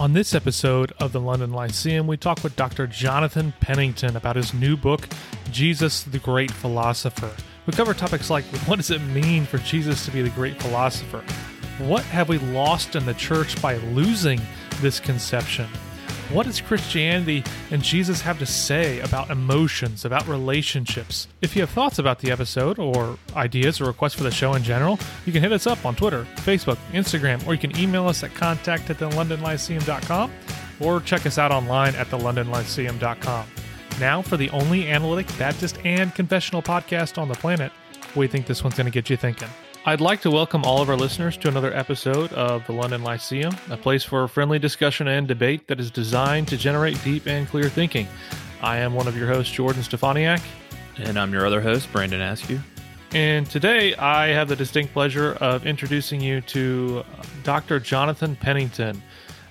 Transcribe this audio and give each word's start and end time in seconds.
On 0.00 0.14
this 0.14 0.34
episode 0.34 0.94
of 0.98 1.12
the 1.12 1.20
London 1.20 1.52
Lyceum, 1.52 2.06
we 2.06 2.16
talk 2.16 2.42
with 2.42 2.56
Dr. 2.56 2.86
Jonathan 2.86 3.52
Pennington 3.60 4.16
about 4.16 4.34
his 4.34 4.54
new 4.54 4.74
book, 4.74 5.06
Jesus 5.52 6.04
the 6.04 6.18
Great 6.18 6.50
Philosopher. 6.50 7.30
We 7.66 7.74
cover 7.74 7.92
topics 7.92 8.30
like 8.30 8.46
what 8.66 8.76
does 8.76 8.90
it 8.90 9.02
mean 9.02 9.44
for 9.44 9.58
Jesus 9.58 10.06
to 10.06 10.10
be 10.10 10.22
the 10.22 10.30
great 10.30 10.58
philosopher? 10.62 11.22
What 11.80 12.02
have 12.04 12.30
we 12.30 12.38
lost 12.38 12.96
in 12.96 13.04
the 13.04 13.12
church 13.12 13.60
by 13.60 13.76
losing 13.76 14.40
this 14.80 15.00
conception? 15.00 15.68
What 16.32 16.46
does 16.46 16.60
Christianity 16.60 17.42
and 17.72 17.82
Jesus 17.82 18.20
have 18.20 18.38
to 18.38 18.46
say 18.46 19.00
about 19.00 19.30
emotions, 19.30 20.04
about 20.04 20.28
relationships? 20.28 21.26
If 21.42 21.56
you 21.56 21.62
have 21.62 21.70
thoughts 21.70 21.98
about 21.98 22.20
the 22.20 22.30
episode 22.30 22.78
or 22.78 23.18
ideas 23.34 23.80
or 23.80 23.86
requests 23.86 24.14
for 24.14 24.22
the 24.22 24.30
show 24.30 24.54
in 24.54 24.62
general, 24.62 24.96
you 25.26 25.32
can 25.32 25.42
hit 25.42 25.50
us 25.50 25.66
up 25.66 25.84
on 25.84 25.96
Twitter, 25.96 26.24
Facebook, 26.36 26.78
Instagram, 26.92 27.44
or 27.48 27.52
you 27.54 27.58
can 27.58 27.76
email 27.76 28.06
us 28.06 28.22
at 28.22 28.32
contact 28.32 28.88
at 28.90 28.98
thelondonlyceum.com 28.98 30.30
or 30.78 31.00
check 31.00 31.26
us 31.26 31.36
out 31.36 31.50
online 31.50 31.96
at 31.96 32.06
thelondonlyceum.com. 32.06 33.46
Now 33.98 34.22
for 34.22 34.36
the 34.36 34.50
only 34.50 34.88
analytic, 34.88 35.26
Baptist, 35.36 35.78
and 35.84 36.14
confessional 36.14 36.62
podcast 36.62 37.18
on 37.18 37.26
the 37.26 37.34
planet, 37.34 37.72
we 38.14 38.28
think 38.28 38.46
this 38.46 38.62
one's 38.62 38.76
going 38.76 38.86
to 38.86 38.92
get 38.92 39.10
you 39.10 39.16
thinking. 39.16 39.48
I'd 39.86 40.02
like 40.02 40.20
to 40.22 40.30
welcome 40.30 40.62
all 40.64 40.82
of 40.82 40.90
our 40.90 40.96
listeners 40.96 41.38
to 41.38 41.48
another 41.48 41.74
episode 41.74 42.30
of 42.34 42.66
the 42.66 42.72
London 42.72 43.02
Lyceum, 43.02 43.56
a 43.70 43.78
place 43.78 44.04
for 44.04 44.28
friendly 44.28 44.58
discussion 44.58 45.08
and 45.08 45.26
debate 45.26 45.68
that 45.68 45.80
is 45.80 45.90
designed 45.90 46.48
to 46.48 46.58
generate 46.58 47.02
deep 47.02 47.26
and 47.26 47.48
clear 47.48 47.70
thinking. 47.70 48.06
I 48.60 48.76
am 48.76 48.92
one 48.92 49.08
of 49.08 49.16
your 49.16 49.26
hosts, 49.26 49.50
Jordan 49.54 49.82
Stefaniak. 49.82 50.42
And 50.98 51.18
I'm 51.18 51.32
your 51.32 51.46
other 51.46 51.62
host, 51.62 51.90
Brandon 51.92 52.20
Askew. 52.20 52.60
And 53.12 53.48
today 53.48 53.94
I 53.96 54.26
have 54.28 54.48
the 54.48 54.56
distinct 54.56 54.92
pleasure 54.92 55.32
of 55.40 55.64
introducing 55.64 56.20
you 56.20 56.42
to 56.42 57.02
Dr. 57.42 57.80
Jonathan 57.80 58.36
Pennington. 58.36 59.02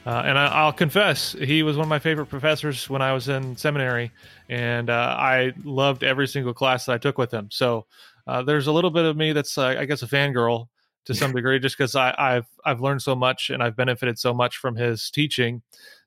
Uh, 0.05 0.23
and 0.25 0.37
I, 0.37 0.65
will 0.65 0.73
confess, 0.73 1.33
he 1.33 1.63
was 1.63 1.75
one 1.75 1.83
of 1.85 1.89
my 1.89 1.99
favorite 1.99 2.27
professors 2.27 2.87
when 2.89 3.01
I 3.01 3.13
was 3.13 3.29
in 3.29 3.57
seminary, 3.57 4.11
and 4.47 4.89
uh, 4.89 5.15
I 5.19 5.53
loved 5.63 6.03
every 6.03 6.27
single 6.27 6.53
class 6.53 6.85
that 6.85 6.93
I 6.93 6.97
took 6.99 7.17
with 7.17 7.31
him. 7.31 7.49
So 7.51 7.85
uh, 8.29 8.43
there's 8.43 8.67
a 8.67 8.71
little 8.71 8.91
bit 8.91 9.05
of 9.05 9.17
me 9.17 9.33
that's 9.33 9.57
uh, 9.57 9.75
I 9.79 9.85
guess 9.85 10.03
a 10.03 10.07
fangirl 10.07 10.67
to 11.05 11.15
some 11.15 11.31
degree, 11.35 11.59
just 11.59 11.77
because 11.77 11.95
I've 11.95 12.45
I've 12.63 12.81
learned 12.81 13.01
so 13.01 13.15
much 13.15 13.49
and 13.49 13.63
I've 13.63 13.75
benefited 13.75 14.19
so 14.19 14.33
much 14.33 14.57
from 14.57 14.75
his 14.75 15.09
teaching. 15.09 15.61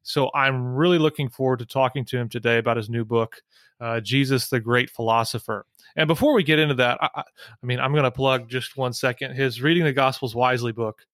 So 0.05 0.31
I'm 0.35 0.75
really 0.75 0.99
looking 0.99 1.29
forward 1.29 1.59
to 1.61 1.67
talking 1.67 2.05
to 2.07 2.19
him 2.19 2.29
today 2.29 2.59
about 2.59 2.77
his 2.77 2.89
new 2.89 3.05
book, 3.05 3.43
uh, 3.81 4.01
Jesus 4.01 4.49
the 4.49 4.61
Great 4.61 4.91
Philosopher. 4.91 5.67
And 5.97 6.07
before 6.07 6.33
we 6.33 6.43
get 6.43 6.59
into 6.59 6.75
that, 6.77 6.99
I, 7.01 7.09
I 7.21 7.67
mean, 7.67 7.81
I'm 7.81 7.93
going 7.93 8.05
to 8.05 8.11
plug 8.11 8.49
just 8.49 8.77
one 8.77 8.93
second 8.93 9.35
his 9.35 9.61
Reading 9.61 9.85
the 9.85 9.93
Gospels 9.93 10.35
Wisely 10.35 10.73
book, 10.73 11.05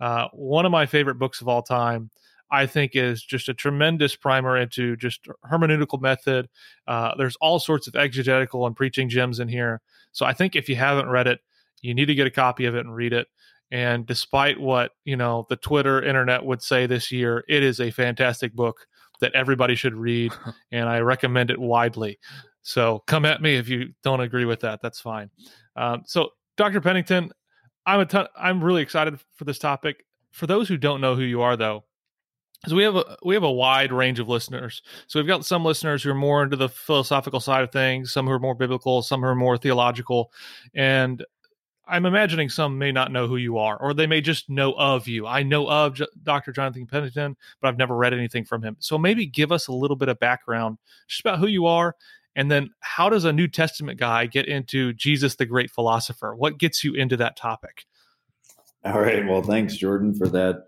uh, 0.00 0.28
one 0.32 0.64
of 0.64 0.72
my 0.72 0.86
favorite 0.86 1.16
books 1.16 1.40
of 1.40 1.48
all 1.48 1.62
time. 1.62 2.10
I 2.52 2.66
think 2.66 2.94
is 2.94 3.22
just 3.22 3.48
a 3.48 3.54
tremendous 3.54 4.14
primer 4.14 4.58
into 4.58 4.94
just 4.96 5.26
hermeneutical 5.50 6.00
method. 6.00 6.48
Uh, 6.86 7.14
there's 7.16 7.36
all 7.36 7.58
sorts 7.58 7.88
of 7.88 7.96
exegetical 7.96 8.66
and 8.66 8.76
preaching 8.76 9.08
gems 9.08 9.40
in 9.40 9.48
here. 9.48 9.80
So 10.12 10.26
I 10.26 10.34
think 10.34 10.54
if 10.54 10.68
you 10.68 10.76
haven't 10.76 11.08
read 11.08 11.26
it, 11.26 11.40
you 11.80 11.94
need 11.94 12.06
to 12.06 12.14
get 12.14 12.26
a 12.26 12.30
copy 12.30 12.66
of 12.66 12.76
it 12.76 12.84
and 12.84 12.94
read 12.94 13.14
it. 13.14 13.26
And 13.70 14.06
despite 14.06 14.60
what 14.60 14.92
you 15.04 15.16
know 15.16 15.46
the 15.48 15.56
Twitter 15.56 16.02
internet 16.02 16.44
would 16.44 16.62
say 16.62 16.86
this 16.86 17.10
year, 17.10 17.42
it 17.48 17.62
is 17.62 17.80
a 17.80 17.90
fantastic 17.90 18.52
book 18.52 18.86
that 19.20 19.32
everybody 19.34 19.74
should 19.74 19.94
read, 19.94 20.32
and 20.72 20.88
I 20.88 21.00
recommend 21.00 21.50
it 21.50 21.58
widely. 21.58 22.18
So 22.60 23.02
come 23.06 23.24
at 23.24 23.40
me 23.40 23.56
if 23.56 23.68
you 23.68 23.94
don't 24.04 24.20
agree 24.20 24.44
with 24.44 24.60
that. 24.60 24.80
That's 24.82 25.00
fine. 25.00 25.30
Um, 25.74 26.02
so 26.04 26.30
Dr. 26.58 26.82
Pennington, 26.82 27.32
I'm 27.86 28.00
a 28.00 28.06
ton, 28.06 28.26
I'm 28.36 28.62
really 28.62 28.82
excited 28.82 29.18
for 29.34 29.44
this 29.44 29.58
topic. 29.58 30.04
For 30.32 30.46
those 30.46 30.68
who 30.68 30.76
don't 30.76 31.00
know 31.00 31.16
who 31.16 31.22
you 31.22 31.40
are, 31.40 31.56
though, 31.56 31.84
so 32.66 32.76
we 32.76 32.84
have 32.84 32.94
a 32.94 33.16
we 33.24 33.34
have 33.34 33.42
a 33.42 33.50
wide 33.50 33.92
range 33.92 34.20
of 34.20 34.28
listeners. 34.28 34.82
So 35.08 35.18
we've 35.18 35.26
got 35.26 35.44
some 35.44 35.64
listeners 35.64 36.02
who 36.02 36.10
are 36.10 36.14
more 36.14 36.42
into 36.42 36.56
the 36.56 36.68
philosophical 36.68 37.40
side 37.40 37.62
of 37.62 37.72
things, 37.72 38.12
some 38.12 38.26
who 38.26 38.32
are 38.32 38.38
more 38.38 38.54
biblical, 38.54 39.02
some 39.02 39.20
who 39.20 39.26
are 39.26 39.34
more 39.34 39.58
theological, 39.58 40.32
and 40.74 41.24
I'm 41.86 42.06
imagining 42.06 42.48
some 42.48 42.78
may 42.78 42.92
not 42.92 43.10
know 43.10 43.26
who 43.26 43.36
you 43.36 43.58
are, 43.58 43.76
or 43.76 43.92
they 43.92 44.06
may 44.06 44.20
just 44.20 44.48
know 44.48 44.72
of 44.74 45.08
you. 45.08 45.26
I 45.26 45.42
know 45.42 45.68
of 45.68 45.94
J- 45.94 46.06
Dr. 46.22 46.52
Jonathan 46.52 46.86
Pennington, 46.86 47.36
but 47.60 47.68
I've 47.68 47.76
never 47.76 47.96
read 47.96 48.14
anything 48.14 48.44
from 48.44 48.62
him. 48.62 48.76
So 48.78 48.96
maybe 48.96 49.26
give 49.26 49.50
us 49.50 49.66
a 49.66 49.72
little 49.72 49.96
bit 49.96 50.08
of 50.08 50.20
background 50.20 50.78
just 51.08 51.20
about 51.20 51.40
who 51.40 51.48
you 51.48 51.66
are, 51.66 51.96
and 52.36 52.50
then 52.50 52.70
how 52.80 53.08
does 53.08 53.24
a 53.24 53.32
New 53.32 53.48
Testament 53.48 53.98
guy 53.98 54.26
get 54.26 54.46
into 54.46 54.92
Jesus 54.92 55.34
the 55.34 55.46
great 55.46 55.70
philosopher? 55.70 56.34
What 56.36 56.58
gets 56.58 56.84
you 56.84 56.94
into 56.94 57.16
that 57.16 57.36
topic? 57.36 57.86
All 58.84 59.00
right. 59.00 59.26
Well, 59.26 59.42
thanks, 59.42 59.76
Jordan, 59.76 60.14
for 60.14 60.28
that 60.28 60.66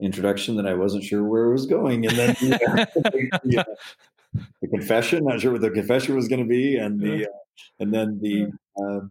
introduction 0.00 0.56
that 0.56 0.66
I 0.66 0.74
wasn't 0.74 1.04
sure 1.04 1.24
where 1.24 1.44
it 1.44 1.52
was 1.52 1.66
going, 1.66 2.06
and 2.06 2.16
then 2.16 2.36
the, 2.40 2.90
the, 3.44 3.58
uh, 3.58 3.64
the, 4.60 4.68
confession. 4.68 5.24
Not 5.24 5.40
sure 5.40 5.52
what 5.52 5.60
the 5.60 5.70
confession 5.70 6.14
was 6.14 6.28
going 6.28 6.42
to 6.42 6.48
be, 6.48 6.76
and 6.76 7.00
the 7.00 7.26
uh, 7.26 7.32
and 7.80 7.92
then 7.92 8.18
the 8.20 8.52
uh, 8.82 9.06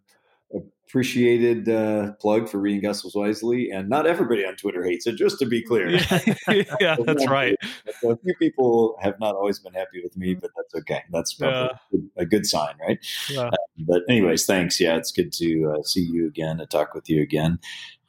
appreciated 0.87 1.67
uh, 1.67 2.13
plug 2.13 2.47
for 2.47 2.59
reading 2.59 2.81
Gospels 2.81 3.15
wisely. 3.15 3.69
And 3.69 3.89
not 3.89 4.07
everybody 4.07 4.45
on 4.45 4.55
Twitter 4.55 4.83
hates 4.83 5.05
it. 5.07 5.17
Just 5.17 5.39
to 5.39 5.45
be 5.45 5.61
clear, 5.61 5.89
yeah, 5.89 6.95
that's 7.05 7.27
right. 7.27 7.55
So 8.01 8.11
a 8.11 8.17
few 8.17 8.33
people 8.39 8.97
have 9.01 9.19
not 9.19 9.35
always 9.35 9.59
been 9.59 9.73
happy 9.73 10.01
with 10.01 10.15
me, 10.15 10.35
but 10.35 10.51
that's 10.55 10.73
okay. 10.75 11.01
That's 11.11 11.33
probably 11.33 11.77
yeah. 11.91 11.99
a 12.15 12.25
good 12.25 12.45
sign, 12.45 12.75
right? 12.79 12.99
Yeah. 13.29 13.47
Uh, 13.47 13.57
but 13.79 14.03
anyways, 14.07 14.45
thanks. 14.45 14.79
Yeah, 14.79 14.95
it's 14.95 15.11
good 15.11 15.33
to 15.33 15.75
uh, 15.75 15.83
see 15.83 16.01
you 16.01 16.27
again 16.27 16.59
and 16.59 16.69
talk 16.69 16.93
with 16.93 17.09
you 17.09 17.21
again. 17.21 17.59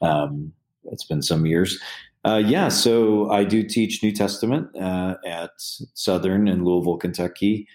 Um, 0.01 0.53
it's 0.91 1.03
been 1.03 1.21
some 1.21 1.45
years. 1.45 1.79
Uh, 2.27 2.39
yeah, 2.39 2.67
so 2.67 3.29
I 3.31 3.45
do 3.45 3.63
teach 3.63 4.03
New 4.03 4.11
Testament 4.11 4.67
uh, 4.75 5.15
at 5.25 5.51
Southern 5.93 6.49
in 6.49 6.65
Louisville, 6.65 6.97
Kentucky. 6.97 7.65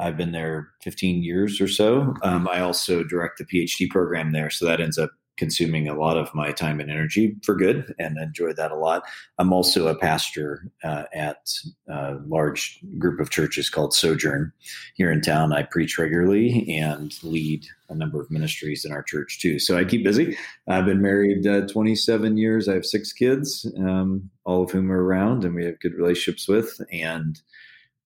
I've 0.00 0.16
been 0.16 0.32
there 0.32 0.70
15 0.82 1.22
years 1.22 1.60
or 1.60 1.68
so. 1.68 2.12
Um, 2.24 2.48
I 2.48 2.60
also 2.60 3.04
direct 3.04 3.38
the 3.38 3.44
PhD 3.44 3.88
program 3.88 4.32
there, 4.32 4.50
so 4.50 4.64
that 4.66 4.80
ends 4.80 4.98
up 4.98 5.10
consuming 5.42 5.88
a 5.88 5.98
lot 5.98 6.16
of 6.16 6.32
my 6.36 6.52
time 6.52 6.78
and 6.78 6.88
energy 6.88 7.34
for 7.42 7.56
good 7.56 7.92
and 7.98 8.16
enjoy 8.16 8.52
that 8.52 8.70
a 8.70 8.76
lot. 8.76 9.02
I'm 9.38 9.52
also 9.52 9.88
a 9.88 9.98
pastor 9.98 10.70
uh, 10.84 11.02
at 11.12 11.48
a 11.88 12.14
large 12.28 12.78
group 12.96 13.18
of 13.18 13.30
churches 13.30 13.68
called 13.68 13.92
Sojourn 13.92 14.52
here 14.94 15.10
in 15.10 15.20
town. 15.20 15.52
I 15.52 15.64
preach 15.64 15.98
regularly 15.98 16.78
and 16.78 17.12
lead 17.24 17.66
a 17.88 17.94
number 17.96 18.22
of 18.22 18.30
ministries 18.30 18.84
in 18.84 18.92
our 18.92 19.02
church 19.02 19.40
too. 19.40 19.58
So 19.58 19.76
I 19.76 19.82
keep 19.82 20.04
busy. 20.04 20.38
I've 20.68 20.86
been 20.86 21.02
married 21.02 21.44
uh, 21.44 21.66
27 21.66 22.36
years. 22.36 22.68
I 22.68 22.74
have 22.74 22.86
six 22.86 23.12
kids, 23.12 23.66
um, 23.78 24.30
all 24.44 24.62
of 24.62 24.70
whom 24.70 24.92
are 24.92 25.02
around 25.02 25.44
and 25.44 25.56
we 25.56 25.64
have 25.64 25.80
good 25.80 25.94
relationships 25.94 26.46
with. 26.46 26.80
And 26.92 27.42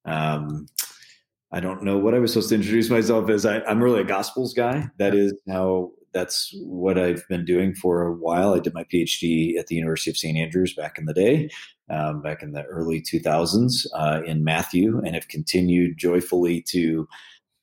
um, 0.06 0.68
I 1.52 1.60
don't 1.60 1.82
know 1.82 1.98
what 1.98 2.14
I 2.14 2.18
was 2.18 2.32
supposed 2.32 2.48
to 2.48 2.54
introduce 2.54 2.88
myself 2.88 3.28
as. 3.28 3.44
I, 3.44 3.58
am 3.70 3.82
really 3.82 4.00
a 4.00 4.04
Gospels 4.04 4.54
guy. 4.54 4.88
That 4.98 5.14
is 5.14 5.34
how 5.46 5.92
that's 6.16 6.50
what 6.64 6.98
I've 6.98 7.28
been 7.28 7.44
doing 7.44 7.74
for 7.74 8.02
a 8.02 8.12
while. 8.12 8.54
I 8.54 8.58
did 8.58 8.72
my 8.72 8.84
PhD 8.84 9.58
at 9.58 9.66
the 9.66 9.74
University 9.74 10.10
of 10.10 10.16
St. 10.16 10.38
Andrews 10.38 10.72
back 10.72 10.96
in 10.96 11.04
the 11.04 11.12
day, 11.12 11.50
um, 11.90 12.22
back 12.22 12.42
in 12.42 12.52
the 12.52 12.62
early 12.62 13.02
2000s 13.02 13.86
uh, 13.94 14.22
in 14.24 14.42
Matthew, 14.42 14.98
and 15.04 15.14
have 15.14 15.28
continued 15.28 15.98
joyfully 15.98 16.62
to 16.68 17.06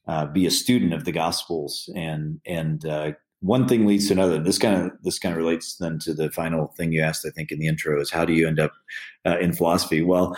uh, 0.08 0.28
be 0.28 0.46
a 0.46 0.52
student 0.52 0.94
of 0.94 1.04
the 1.04 1.12
Gospels. 1.12 1.90
And 1.96 2.40
and 2.46 2.86
uh, 2.86 3.14
one 3.40 3.68
thing 3.68 3.88
leads 3.88 4.08
to 4.08 4.14
another. 4.14 4.38
This 4.38 4.60
kind 4.60 4.86
of 4.86 4.92
this 5.02 5.18
kind 5.18 5.34
of 5.34 5.40
relates 5.40 5.78
then 5.78 5.98
to 6.00 6.14
the 6.14 6.30
final 6.30 6.68
thing 6.78 6.92
you 6.92 7.02
asked, 7.02 7.26
I 7.26 7.32
think, 7.32 7.52
in 7.52 7.58
the 7.58 7.68
intro 7.68 8.00
is 8.00 8.12
how 8.12 8.24
do 8.24 8.34
you 8.34 8.48
end 8.48 8.60
up 8.60 8.74
uh, 9.26 9.40
in 9.40 9.54
philosophy? 9.54 10.04
Well, 10.04 10.38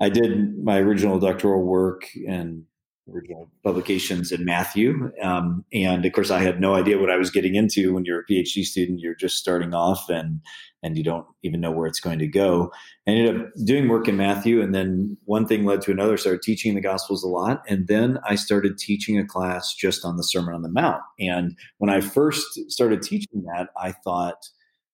I 0.00 0.08
did 0.08 0.64
my 0.64 0.78
original 0.78 1.18
doctoral 1.18 1.62
work 1.62 2.06
and 2.26 2.64
original 3.12 3.50
publications 3.64 4.32
in 4.32 4.44
Matthew. 4.44 5.10
Um, 5.22 5.64
and 5.72 6.04
of 6.04 6.12
course, 6.12 6.30
I 6.30 6.40
had 6.40 6.60
no 6.60 6.74
idea 6.74 6.98
what 6.98 7.10
I 7.10 7.16
was 7.16 7.30
getting 7.30 7.54
into 7.54 7.94
when 7.94 8.04
you're 8.04 8.20
a 8.20 8.26
PhD 8.26 8.64
student. 8.64 9.00
You're 9.00 9.14
just 9.14 9.36
starting 9.36 9.74
off 9.74 10.08
and 10.08 10.40
and 10.82 10.96
you 10.96 11.04
don't 11.04 11.26
even 11.42 11.60
know 11.60 11.70
where 11.70 11.86
it's 11.86 12.00
going 12.00 12.18
to 12.18 12.26
go. 12.26 12.72
I 13.06 13.10
ended 13.10 13.36
up 13.36 13.48
doing 13.64 13.88
work 13.88 14.08
in 14.08 14.16
Matthew, 14.16 14.62
and 14.62 14.74
then 14.74 15.16
one 15.24 15.46
thing 15.46 15.64
led 15.64 15.82
to 15.82 15.90
another. 15.90 16.16
Started 16.16 16.42
teaching 16.42 16.74
the 16.74 16.80
Gospels 16.80 17.22
a 17.22 17.28
lot, 17.28 17.62
and 17.68 17.86
then 17.86 18.18
I 18.24 18.34
started 18.34 18.78
teaching 18.78 19.18
a 19.18 19.26
class 19.26 19.74
just 19.74 20.04
on 20.04 20.16
the 20.16 20.24
Sermon 20.24 20.54
on 20.54 20.62
the 20.62 20.70
Mount. 20.70 21.02
And 21.18 21.56
when 21.78 21.90
I 21.90 22.00
first 22.00 22.46
started 22.70 23.02
teaching 23.02 23.44
that, 23.54 23.68
I 23.76 23.92
thought. 23.92 24.48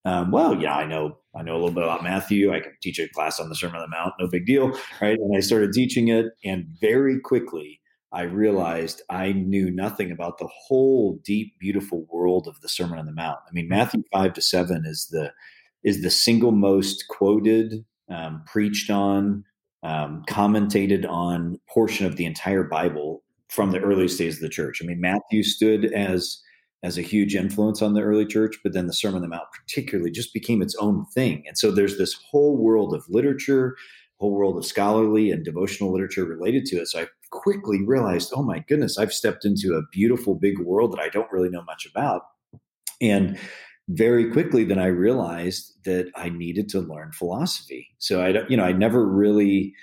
Um, 0.05 0.31
well, 0.31 0.55
yeah, 0.63 0.77
I 0.77 0.87
know 0.87 1.19
I 1.37 1.43
know 1.43 1.55
a 1.55 1.59
little 1.59 1.73
bit 1.73 1.83
about 1.83 2.05
Matthew. 2.05 2.55
I 2.55 2.61
can 2.61 2.73
teach 2.81 3.01
a 3.01 3.09
class 3.09 3.41
on 3.41 3.49
the 3.49 3.57
Sermon 3.57 3.81
on 3.81 3.91
the 3.91 3.97
Mount, 3.97 4.15
no 4.21 4.29
big 4.29 4.47
deal, 4.47 4.69
right? 5.01 5.19
And 5.19 5.37
I 5.37 5.41
started 5.41 5.73
teaching 5.73 6.09
it, 6.09 6.27
and 6.45 6.65
very 6.81 7.19
quickly 7.19 7.81
I 8.13 8.23
realized 8.23 9.03
I 9.11 9.33
knew 9.33 9.71
nothing 9.71 10.11
about 10.11 10.39
the 10.39 10.49
whole 10.49 11.21
deep, 11.25 11.59
beautiful 11.59 12.07
world 12.11 12.47
of 12.47 12.61
the 12.61 12.69
Sermon 12.69 12.99
on 12.99 13.07
the 13.07 13.13
Mount. 13.13 13.39
I 13.49 13.53
mean, 13.53 13.69
Matthew 13.69 14.03
five 14.13 14.33
to 14.35 14.43
seven 14.43 14.85
is 14.87 15.09
the 15.11 15.33
is 15.85 16.03
the 16.03 16.11
single 16.11 16.53
most 16.53 17.05
quoted, 17.09 17.85
um, 18.11 18.43
preached 18.47 18.91
on, 18.91 19.45
um, 19.83 20.25
commentated 20.29 21.09
on 21.09 21.61
portion 21.69 22.07
of 22.07 22.17
the 22.17 22.25
entire 22.25 22.65
Bible 22.65 23.23
from 23.49 23.71
the 23.71 23.81
earliest 23.81 24.19
days 24.19 24.37
of 24.37 24.41
the 24.41 24.49
church. 24.49 24.81
I 24.83 24.87
mean, 24.87 25.01
Matthew 25.01 25.43
stood 25.43 25.87
as 25.87 26.43
as 26.83 26.99
a 26.99 27.03
huge 27.03 27.35
influence 27.35 27.83
on 27.83 27.95
the 27.95 28.03
early 28.03 28.27
church, 28.27 28.57
but 28.63 28.73
then 28.73 28.87
the 28.87 28.93
Sermon 28.93 29.17
on 29.17 29.23
the 29.23 29.29
Mount 29.29 29.49
particularly 29.53 30.11
just 30.11 30.33
became 30.33 30.63
its 30.63 30.77
own 30.77 31.05
thing. 31.07 31.43
And 31.47 31.59
so 31.59 31.71
there's 31.71 31.99
this 31.99 32.15
whole 32.31 32.57
world 32.57 32.95
of 32.95 33.05
literature, 33.09 33.77
whole 34.21 34.33
world 34.33 34.57
of 34.57 34.65
scholarly 34.65 35.31
and 35.31 35.45
devotional 35.45 35.93
literature 35.93 36.25
related 36.25 36.65
to 36.67 36.77
it. 36.77 36.89
So 36.89 37.01
I 37.01 37.07
quickly 37.31 37.83
realized, 37.85 38.33
oh 38.35 38.43
my 38.43 38.61
goodness, 38.69 38.99
I've 38.99 39.13
stepped 39.13 39.45
into 39.45 39.75
a 39.75 39.83
beautiful 39.93 40.35
big 40.35 40.59
world 40.61 40.93
that 40.93 41.01
I 41.01 41.09
don't 41.09 41.31
really 41.31 41.49
know 41.49 41.63
much 41.63 41.87
about. 41.87 42.23
And 43.01 43.39
very 43.89 44.31
quickly 44.31 44.65
then 44.65 44.79
I 44.79 44.87
realized 44.87 45.85
that 45.85 46.11
I 46.17 46.29
needed 46.29 46.69
to 46.71 46.81
learn 46.81 47.13
philosophy. 47.13 47.89
So 47.99 48.25
I 48.25 48.33
don't, 48.33 48.51
you 48.51 48.57
know, 48.57 48.65
I 48.65 48.73
never 48.73 49.07
really 49.07 49.75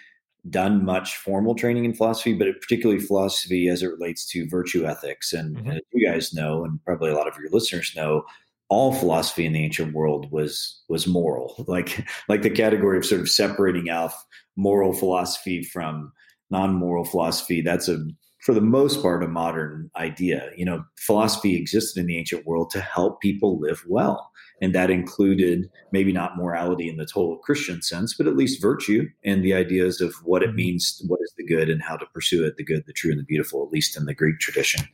done 0.50 0.84
much 0.84 1.16
formal 1.16 1.56
training 1.56 1.86
in 1.86 1.94
philosophy, 1.94 2.34
but 2.34 2.48
particularly 2.60 3.00
philosophy 3.00 3.70
as 3.70 3.82
it 3.82 3.88
relates 3.88 4.26
to 4.32 4.50
virtue 4.50 4.86
ethics. 4.86 5.32
And, 5.32 5.56
mm-hmm. 5.56 5.70
and 5.70 5.82
you 5.94 6.10
guys 6.10 6.34
know, 6.34 6.66
and 6.66 6.84
probably 6.84 7.12
a 7.12 7.16
lot 7.16 7.30
of 7.30 7.38
your 7.38 7.50
listeners 7.50 7.94
know, 7.96 8.26
all 8.70 8.94
philosophy 8.94 9.46
in 9.46 9.54
the 9.54 9.64
ancient 9.64 9.94
world 9.94 10.32
was 10.32 10.82
was 10.90 11.06
moral 11.06 11.64
like 11.68 12.08
like 12.28 12.42
the 12.42 12.50
category 12.50 12.98
of 12.98 13.06
sort 13.06 13.22
of 13.22 13.30
separating 13.30 13.90
out 13.90 14.14
moral 14.56 14.94
philosophy 14.94 15.64
from 15.64 16.12
non-moral 16.54 17.04
philosophy 17.04 17.62
that's 17.62 17.90
a 17.90 17.98
for 18.44 18.54
the 18.54 18.62
most 18.62 19.02
part 19.02 19.24
a 19.24 19.28
modern 19.28 19.90
idea. 19.96 20.52
You 20.56 20.66
know 20.66 20.84
philosophy 20.98 21.56
existed 21.56 22.00
in 22.00 22.08
the 22.08 22.18
ancient 22.18 22.46
world 22.46 22.70
to 22.72 22.82
help 22.82 23.22
people 23.22 23.60
live 23.60 23.84
well 23.88 24.32
and 24.62 24.74
that 24.74 24.90
included 24.90 25.70
maybe 25.92 26.14
not 26.14 26.38
morality 26.38 26.88
in 26.88 26.98
the 26.98 27.06
total 27.06 27.38
christian 27.38 27.82
sense 27.82 28.14
but 28.14 28.28
at 28.28 28.38
least 28.38 28.62
virtue 28.62 29.08
and 29.26 29.44
the 29.44 29.54
ideas 29.54 30.00
of 30.00 30.14
what 30.24 30.42
it 30.42 30.48
mm-hmm. 30.48 30.58
means 30.58 31.02
what 31.08 31.20
is 31.22 31.34
the 31.38 31.46
good 31.46 31.70
and 31.70 31.82
how 31.82 31.98
to 31.98 32.06
pursue 32.14 32.46
it 32.46 32.56
the 32.56 32.64
good 32.64 32.84
the 32.86 32.94
true 32.94 33.12
and 33.12 33.20
the 33.20 33.26
beautiful 33.26 33.64
at 33.64 33.72
least 33.72 33.98
in 33.98 34.06
the 34.06 34.14
greek 34.14 34.40
tradition. 34.40 34.88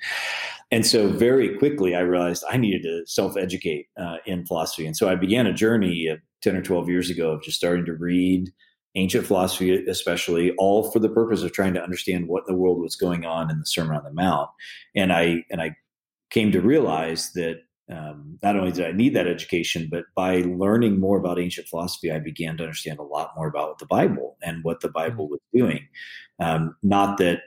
And 0.71 0.85
so 0.85 1.09
very 1.09 1.57
quickly 1.57 1.95
i 1.95 1.99
realized 1.99 2.43
i 2.49 2.57
needed 2.57 2.83
to 2.83 3.03
self-educate 3.05 3.87
uh, 3.97 4.17
in 4.25 4.45
philosophy. 4.45 4.85
And 4.85 4.97
so 4.97 5.09
i 5.09 5.15
began 5.15 5.45
a 5.45 5.53
journey 5.53 6.17
10 6.41 6.55
or 6.55 6.61
12 6.61 6.89
years 6.89 7.09
ago 7.09 7.31
of 7.31 7.43
just 7.43 7.57
starting 7.57 7.85
to 7.85 7.93
read 7.93 8.49
ancient 8.99 9.25
philosophy, 9.25 9.85
especially, 9.85 10.51
all 10.57 10.91
for 10.91 10.99
the 10.99 11.09
purpose 11.09 11.41
of 11.41 11.53
trying 11.53 11.73
to 11.73 11.81
understand 11.81 12.27
what 12.27 12.43
in 12.47 12.53
the 12.53 12.59
world 12.59 12.79
was 12.79 12.95
going 12.95 13.25
on 13.25 13.49
in 13.49 13.59
the 13.59 13.65
Sermon 13.65 13.95
on 13.95 14.03
the 14.03 14.13
Mount. 14.13 14.49
And 14.95 15.13
I 15.13 15.45
and 15.49 15.61
I 15.61 15.75
came 16.29 16.51
to 16.51 16.61
realize 16.61 17.31
that 17.33 17.61
um, 17.89 18.37
not 18.43 18.55
only 18.55 18.71
did 18.71 18.85
I 18.85 18.91
need 18.91 19.15
that 19.15 19.27
education, 19.27 19.87
but 19.89 20.05
by 20.15 20.41
learning 20.41 20.99
more 20.99 21.17
about 21.17 21.39
ancient 21.39 21.67
philosophy, 21.67 22.11
I 22.11 22.19
began 22.19 22.57
to 22.57 22.63
understand 22.63 22.99
a 22.99 23.03
lot 23.03 23.31
more 23.35 23.47
about 23.47 23.79
the 23.79 23.87
Bible 23.87 24.37
and 24.43 24.63
what 24.63 24.81
the 24.81 24.89
Bible 24.89 25.27
mm. 25.27 25.31
was 25.31 25.39
doing. 25.53 25.87
Um, 26.39 26.75
not 26.83 27.17
that 27.17 27.41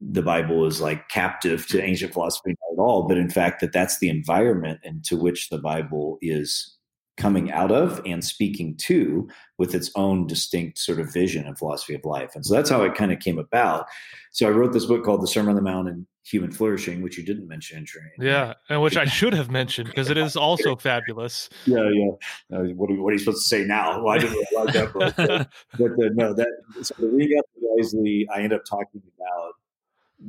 the 0.00 0.22
Bible 0.22 0.64
is 0.64 0.80
like 0.80 1.08
captive 1.08 1.66
to 1.68 1.82
ancient 1.82 2.14
philosophy 2.14 2.52
at 2.52 2.78
all, 2.78 3.06
but 3.06 3.18
in 3.18 3.30
fact 3.30 3.60
that 3.60 3.72
that's 3.72 3.98
the 3.98 4.08
environment 4.08 4.80
into 4.82 5.16
which 5.16 5.50
the 5.50 5.58
Bible 5.58 6.18
is 6.22 6.76
coming 7.22 7.52
out 7.52 7.70
of 7.70 8.02
and 8.04 8.24
speaking 8.24 8.76
to 8.76 9.28
with 9.56 9.76
its 9.76 9.92
own 9.94 10.26
distinct 10.26 10.76
sort 10.76 10.98
of 10.98 11.12
vision 11.12 11.46
and 11.46 11.56
philosophy 11.56 11.94
of 11.94 12.04
life. 12.04 12.32
And 12.34 12.44
so 12.44 12.52
that's 12.52 12.68
how 12.68 12.82
it 12.82 12.96
kind 12.96 13.12
of 13.12 13.20
came 13.20 13.38
about. 13.38 13.86
So 14.32 14.48
I 14.48 14.50
wrote 14.50 14.72
this 14.72 14.86
book 14.86 15.04
called 15.04 15.22
The 15.22 15.28
Sermon 15.28 15.50
on 15.50 15.56
the 15.56 15.62
Mount 15.62 15.88
and 15.88 16.04
Human 16.24 16.50
Flourishing, 16.50 17.00
which 17.00 17.16
you 17.16 17.24
didn't 17.24 17.46
mention 17.46 17.78
in 17.78 17.86
training. 17.86 18.10
Yeah, 18.18 18.54
and 18.68 18.82
which 18.82 18.96
I 18.96 19.04
should 19.04 19.34
have 19.34 19.52
mentioned 19.52 19.88
because 19.88 20.10
it 20.10 20.16
is 20.16 20.36
also 20.36 20.74
fabulous. 20.74 21.48
Yeah, 21.64 21.88
yeah. 21.92 22.56
Uh, 22.56 22.62
what, 22.74 22.90
are, 22.90 23.00
what, 23.00 23.10
are, 23.10 23.12
you 23.12 23.18
supposed 23.18 23.48
to 23.48 23.48
say 23.48 23.64
now? 23.64 24.02
Well, 24.02 24.14
I 24.14 24.18
didn't 24.18 24.44
realize 24.50 24.74
that, 24.74 24.92
but, 24.92 25.16
but 25.78 25.92
uh, 25.92 26.10
no, 26.14 26.34
that 26.34 26.48
so 26.82 26.94
the 26.98 27.06
reading 27.06 27.38
up 27.38 27.44
wisely, 27.60 28.26
I 28.34 28.40
end 28.40 28.52
up 28.52 28.62
talking 28.68 29.00
about 29.16 29.52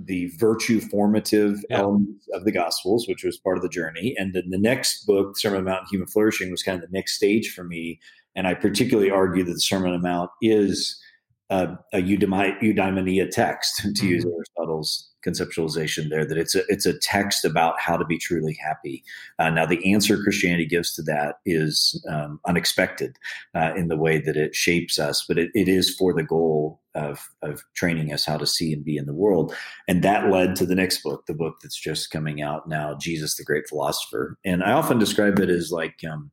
the 0.05 0.27
virtue 0.37 0.79
formative 0.79 1.63
yeah. 1.69 1.79
elements 1.79 2.27
of 2.33 2.45
the 2.45 2.51
Gospels, 2.51 3.07
which 3.07 3.23
was 3.23 3.37
part 3.37 3.57
of 3.57 3.63
the 3.63 3.69
journey. 3.69 4.15
And 4.17 4.33
then 4.33 4.49
the 4.49 4.57
next 4.57 5.05
book, 5.05 5.37
Sermon 5.37 5.59
on 5.59 5.65
the 5.65 5.69
Mount 5.69 5.81
and 5.81 5.89
Human 5.89 6.07
Flourishing, 6.07 6.51
was 6.51 6.63
kind 6.63 6.81
of 6.81 6.89
the 6.89 6.95
next 6.95 7.15
stage 7.15 7.53
for 7.53 7.63
me. 7.63 7.99
And 8.35 8.47
I 8.47 8.53
particularly 8.53 9.11
argue 9.11 9.43
that 9.43 9.53
the 9.53 9.59
Sermon 9.59 9.91
on 9.91 10.01
the 10.01 10.07
Mount 10.07 10.31
is 10.41 10.99
a, 11.53 11.79
a 11.93 12.01
eudaimonia 12.01 13.29
text, 13.29 13.77
to 13.77 13.87
mm-hmm. 13.87 14.07
use 14.07 14.25
Aristotle's 14.25 15.09
conceptualization 15.25 16.09
there 16.09 16.25
that 16.25 16.37
it's 16.37 16.53
a 16.53 16.63
it's 16.67 16.85
a 16.85 16.97
text 16.99 17.45
about 17.45 17.79
how 17.79 17.95
to 17.95 18.05
be 18.05 18.17
truly 18.17 18.57
happy. 18.61 19.03
Uh, 19.39 19.49
now, 19.49 19.65
the 19.65 19.93
answer 19.93 20.21
Christianity 20.21 20.65
gives 20.65 20.93
to 20.95 21.01
that 21.03 21.35
is 21.45 22.03
um, 22.09 22.39
unexpected 22.45 23.17
uh, 23.55 23.73
in 23.75 23.87
the 23.87 23.95
way 23.95 24.19
that 24.19 24.35
it 24.35 24.55
shapes 24.55 24.99
us, 24.99 25.23
but 25.27 25.37
it, 25.37 25.51
it 25.53 25.69
is 25.69 25.95
for 25.95 26.13
the 26.13 26.23
goal 26.23 26.81
of 26.95 27.29
of 27.41 27.63
training 27.75 28.11
us 28.11 28.25
how 28.25 28.37
to 28.37 28.47
see 28.47 28.73
and 28.73 28.83
be 28.83 28.97
in 28.97 29.05
the 29.05 29.13
world, 29.13 29.55
and 29.87 30.03
that 30.03 30.31
led 30.31 30.55
to 30.55 30.65
the 30.65 30.75
next 30.75 31.03
book, 31.03 31.25
the 31.27 31.33
book 31.33 31.57
that's 31.61 31.79
just 31.79 32.11
coming 32.11 32.41
out 32.41 32.67
now, 32.67 32.95
Jesus 32.99 33.35
the 33.35 33.43
Great 33.43 33.67
Philosopher. 33.69 34.37
And 34.43 34.63
I 34.63 34.71
often 34.71 34.99
describe 34.99 35.39
it 35.39 35.49
as 35.49 35.71
like 35.71 36.03
um, 36.11 36.31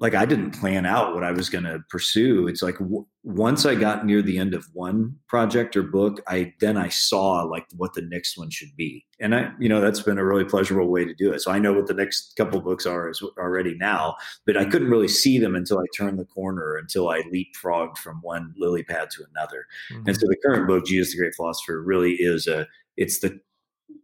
like 0.00 0.14
I 0.14 0.24
didn't 0.24 0.52
plan 0.52 0.86
out 0.86 1.14
what 1.14 1.24
I 1.24 1.30
was 1.30 1.50
going 1.50 1.64
to 1.64 1.80
pursue. 1.90 2.48
It's 2.48 2.62
like 2.62 2.78
w- 2.78 3.06
once 3.22 3.66
I 3.66 3.74
got 3.74 4.06
near 4.06 4.22
the 4.22 4.38
end 4.38 4.54
of 4.54 4.64
one 4.72 5.14
project 5.28 5.76
or 5.76 5.82
book, 5.82 6.22
I 6.26 6.54
then 6.60 6.78
I 6.78 6.88
saw 6.88 7.42
like 7.42 7.66
what 7.76 7.92
the 7.92 8.00
next 8.00 8.38
one 8.38 8.48
should 8.48 8.74
be, 8.76 9.04
and 9.20 9.34
I, 9.34 9.50
you 9.60 9.68
know, 9.68 9.82
that's 9.82 10.00
been 10.00 10.16
a 10.16 10.24
really 10.24 10.44
pleasurable 10.44 10.90
way 10.90 11.04
to 11.04 11.14
do 11.14 11.32
it. 11.32 11.40
So 11.40 11.52
I 11.52 11.58
know 11.58 11.74
what 11.74 11.86
the 11.86 11.94
next 11.94 12.34
couple 12.36 12.60
books 12.62 12.86
are 12.86 13.10
is 13.10 13.22
already 13.38 13.76
now, 13.76 14.16
but 14.46 14.56
I 14.56 14.64
couldn't 14.64 14.90
really 14.90 15.08
see 15.08 15.38
them 15.38 15.54
until 15.54 15.78
I 15.78 15.84
turned 15.94 16.18
the 16.18 16.24
corner, 16.24 16.76
until 16.76 17.10
I 17.10 17.22
leapfrogged 17.22 17.98
from 17.98 18.20
one 18.22 18.54
lily 18.56 18.82
pad 18.82 19.10
to 19.10 19.24
another. 19.34 19.66
Mm-hmm. 19.92 20.08
And 20.08 20.16
so 20.16 20.26
the 20.26 20.36
current 20.42 20.66
book, 20.66 20.86
Jesus 20.86 21.12
the 21.12 21.18
Great 21.18 21.34
Philosopher, 21.34 21.82
really 21.82 22.14
is 22.14 22.46
a 22.46 22.66
it's 22.96 23.20
the 23.20 23.38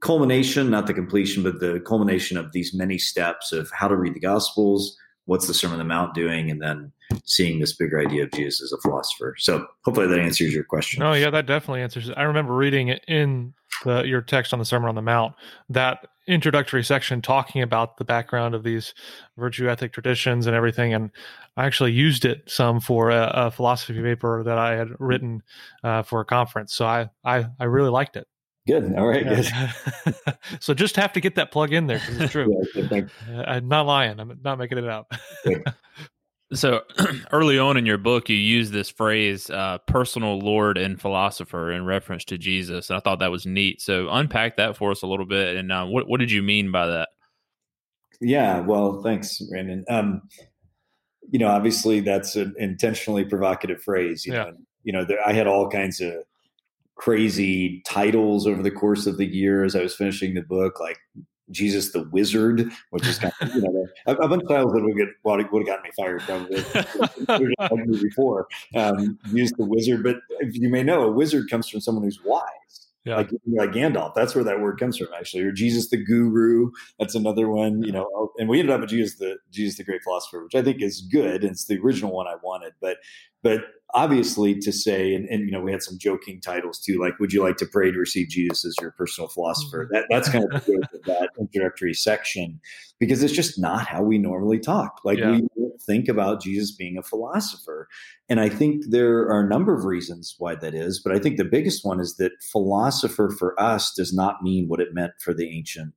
culmination, 0.00 0.68
not 0.68 0.86
the 0.86 0.94
completion, 0.94 1.42
but 1.42 1.60
the 1.60 1.80
culmination 1.80 2.36
of 2.36 2.52
these 2.52 2.74
many 2.74 2.98
steps 2.98 3.50
of 3.52 3.70
how 3.72 3.88
to 3.88 3.96
read 3.96 4.14
the 4.14 4.20
Gospels 4.20 4.96
what's 5.26 5.46
the 5.46 5.54
Sermon 5.54 5.74
on 5.74 5.86
the 5.86 5.94
Mount 5.94 6.14
doing, 6.14 6.50
and 6.50 6.62
then 6.62 6.92
seeing 7.24 7.60
this 7.60 7.74
bigger 7.74 8.00
idea 8.00 8.24
of 8.24 8.32
Jesus 8.32 8.62
as 8.62 8.72
a 8.72 8.80
philosopher. 8.80 9.34
So 9.38 9.66
hopefully 9.84 10.06
that 10.06 10.18
answers 10.18 10.54
your 10.54 10.64
question. 10.64 11.02
Oh 11.02 11.12
yeah, 11.12 11.30
that 11.30 11.46
definitely 11.46 11.82
answers. 11.82 12.08
It. 12.08 12.14
I 12.16 12.22
remember 12.22 12.54
reading 12.54 12.88
it 12.88 13.04
in 13.06 13.52
the, 13.84 14.02
your 14.02 14.22
text 14.22 14.52
on 14.52 14.58
the 14.58 14.64
Sermon 14.64 14.88
on 14.88 14.94
the 14.94 15.02
Mount 15.02 15.34
that 15.68 16.06
introductory 16.26 16.82
section 16.82 17.22
talking 17.22 17.62
about 17.62 17.98
the 17.98 18.04
background 18.04 18.54
of 18.54 18.64
these 18.64 18.94
virtue 19.36 19.68
ethic 19.68 19.92
traditions 19.92 20.46
and 20.46 20.56
everything, 20.56 20.94
and 20.94 21.10
I 21.56 21.66
actually 21.66 21.92
used 21.92 22.24
it 22.24 22.42
some 22.46 22.80
for 22.80 23.10
a, 23.10 23.30
a 23.34 23.50
philosophy 23.50 24.00
paper 24.00 24.42
that 24.44 24.58
I 24.58 24.76
had 24.76 24.88
written 24.98 25.42
uh, 25.84 26.02
for 26.02 26.20
a 26.20 26.24
conference. 26.24 26.74
So 26.74 26.86
I, 26.86 27.10
I 27.24 27.46
I 27.60 27.64
really 27.64 27.90
liked 27.90 28.16
it. 28.16 28.26
Good. 28.66 28.94
All 28.96 29.06
right. 29.06 29.24
Yeah. 29.24 29.72
Good. 30.04 30.14
so 30.60 30.74
just 30.74 30.96
have 30.96 31.12
to 31.12 31.20
get 31.20 31.36
that 31.36 31.52
plug 31.52 31.72
in 31.72 31.86
there 31.86 31.98
because 31.98 32.20
it's 32.20 32.32
true. 32.32 32.62
yeah, 32.74 33.02
uh, 33.30 33.42
I'm 33.46 33.68
not 33.68 33.86
lying. 33.86 34.18
I'm 34.18 34.38
not 34.42 34.58
making 34.58 34.78
it 34.78 34.88
up. 34.88 35.12
so 36.52 36.82
early 37.32 37.58
on 37.58 37.76
in 37.76 37.86
your 37.86 37.98
book, 37.98 38.28
you 38.28 38.36
use 38.36 38.72
this 38.72 38.90
phrase, 38.90 39.48
uh, 39.50 39.78
personal 39.86 40.40
Lord 40.40 40.78
and 40.78 41.00
philosopher, 41.00 41.70
in 41.70 41.84
reference 41.84 42.24
to 42.26 42.38
Jesus. 42.38 42.90
And 42.90 42.96
I 42.96 43.00
thought 43.00 43.20
that 43.20 43.30
was 43.30 43.46
neat. 43.46 43.80
So 43.80 44.08
unpack 44.10 44.56
that 44.56 44.76
for 44.76 44.90
us 44.90 45.02
a 45.02 45.06
little 45.06 45.26
bit. 45.26 45.56
And 45.56 45.70
uh, 45.70 45.86
what, 45.86 46.08
what 46.08 46.18
did 46.18 46.32
you 46.32 46.42
mean 46.42 46.72
by 46.72 46.86
that? 46.86 47.10
Yeah. 48.20 48.60
Well, 48.60 49.00
thanks, 49.02 49.38
Brandon. 49.42 49.84
Um, 49.88 50.22
you 51.30 51.38
know, 51.38 51.48
obviously 51.48 52.00
that's 52.00 52.34
an 52.34 52.54
intentionally 52.58 53.24
provocative 53.24 53.80
phrase. 53.80 54.26
You 54.26 54.32
yeah. 54.32 54.44
know, 54.44 54.52
you 54.82 54.92
know, 54.92 55.04
there, 55.04 55.18
I 55.24 55.32
had 55.32 55.46
all 55.46 55.68
kinds 55.68 56.00
of 56.00 56.14
crazy 56.96 57.82
titles 57.86 58.46
over 58.46 58.62
the 58.62 58.70
course 58.70 59.06
of 59.06 59.18
the 59.18 59.26
year 59.26 59.64
as 59.64 59.76
I 59.76 59.82
was 59.82 59.94
finishing 59.94 60.34
the 60.34 60.42
book, 60.42 60.80
like 60.80 60.98
Jesus 61.50 61.92
the 61.92 62.08
Wizard, 62.10 62.70
which 62.90 63.06
is 63.06 63.18
kind 63.18 63.32
of, 63.40 63.54
you 63.54 63.60
know, 63.62 63.86
a, 64.06 64.14
a 64.14 64.28
bunch 64.28 64.42
of 64.42 64.48
titles 64.48 64.72
that 64.72 64.82
would 64.82 64.96
get 64.96 65.08
would 65.24 65.40
have 65.40 65.66
gotten 65.66 65.82
me 65.82 65.90
fired 65.96 66.22
probably 66.22 68.02
before. 68.02 68.48
Um, 68.74 69.18
Jesus 69.28 69.52
the 69.56 69.64
Wizard, 69.64 70.02
but 70.02 70.16
if 70.40 70.56
you 70.56 70.68
may 70.68 70.82
know, 70.82 71.02
a 71.02 71.12
wizard 71.12 71.48
comes 71.50 71.68
from 71.68 71.80
someone 71.80 72.04
who's 72.04 72.20
wise. 72.24 72.42
Yeah. 73.04 73.18
Like, 73.18 73.30
like 73.46 73.70
Gandalf, 73.70 74.14
that's 74.16 74.34
where 74.34 74.42
that 74.42 74.60
word 74.60 74.80
comes 74.80 74.98
from, 74.98 75.06
actually. 75.16 75.44
Or 75.44 75.52
Jesus 75.52 75.90
the 75.90 75.96
Guru, 75.96 76.72
that's 76.98 77.14
another 77.14 77.48
one. 77.48 77.80
You 77.84 77.92
know, 77.92 78.08
oh, 78.12 78.32
and 78.38 78.48
we 78.48 78.58
ended 78.58 78.74
up 78.74 78.80
with 78.80 78.90
Jesus 78.90 79.16
the 79.16 79.36
Jesus 79.52 79.78
the 79.78 79.84
Great 79.84 80.02
Philosopher, 80.02 80.42
which 80.42 80.56
I 80.56 80.62
think 80.62 80.82
is 80.82 81.02
good. 81.02 81.44
It's 81.44 81.66
the 81.66 81.78
original 81.78 82.12
one 82.12 82.26
I 82.26 82.34
wanted, 82.42 82.72
but 82.80 82.96
but 83.44 83.60
obviously 83.96 84.54
to 84.60 84.70
say, 84.70 85.14
and, 85.14 85.26
and, 85.30 85.46
you 85.46 85.50
know, 85.50 85.60
we 85.60 85.72
had 85.72 85.82
some 85.82 85.96
joking 85.98 86.38
titles 86.40 86.78
too, 86.78 87.00
like, 87.00 87.18
would 87.18 87.32
you 87.32 87.42
like 87.42 87.56
to 87.56 87.66
pray 87.66 87.90
to 87.90 87.98
receive 87.98 88.28
Jesus 88.28 88.64
as 88.66 88.74
your 88.80 88.92
personal 88.92 89.26
philosopher? 89.26 89.86
Mm-hmm. 89.86 89.94
That, 89.94 90.04
that's 90.10 90.28
kind 90.28 90.44
of 90.44 90.64
the 90.66 90.86
of 90.92 91.02
that 91.06 91.30
introductory 91.40 91.94
section, 91.94 92.60
because 93.00 93.22
it's 93.22 93.32
just 93.32 93.58
not 93.58 93.86
how 93.86 94.02
we 94.02 94.18
normally 94.18 94.60
talk. 94.60 95.00
Like 95.02 95.18
yeah. 95.18 95.30
we 95.32 95.48
think 95.86 96.08
about 96.08 96.42
Jesus 96.42 96.72
being 96.72 96.98
a 96.98 97.02
philosopher. 97.02 97.88
And 98.28 98.38
I 98.38 98.50
think 98.50 98.84
there 98.90 99.20
are 99.20 99.40
a 99.40 99.48
number 99.48 99.74
of 99.74 99.84
reasons 99.84 100.34
why 100.38 100.56
that 100.56 100.74
is, 100.74 101.00
but 101.02 101.14
I 101.14 101.18
think 101.18 101.38
the 101.38 101.44
biggest 101.44 101.84
one 101.84 101.98
is 101.98 102.16
that 102.16 102.32
philosopher 102.52 103.34
for 103.38 103.58
us 103.58 103.94
does 103.94 104.12
not 104.12 104.42
mean 104.42 104.68
what 104.68 104.80
it 104.80 104.92
meant 104.92 105.12
for 105.20 105.32
the 105.32 105.48
ancient 105.56 105.94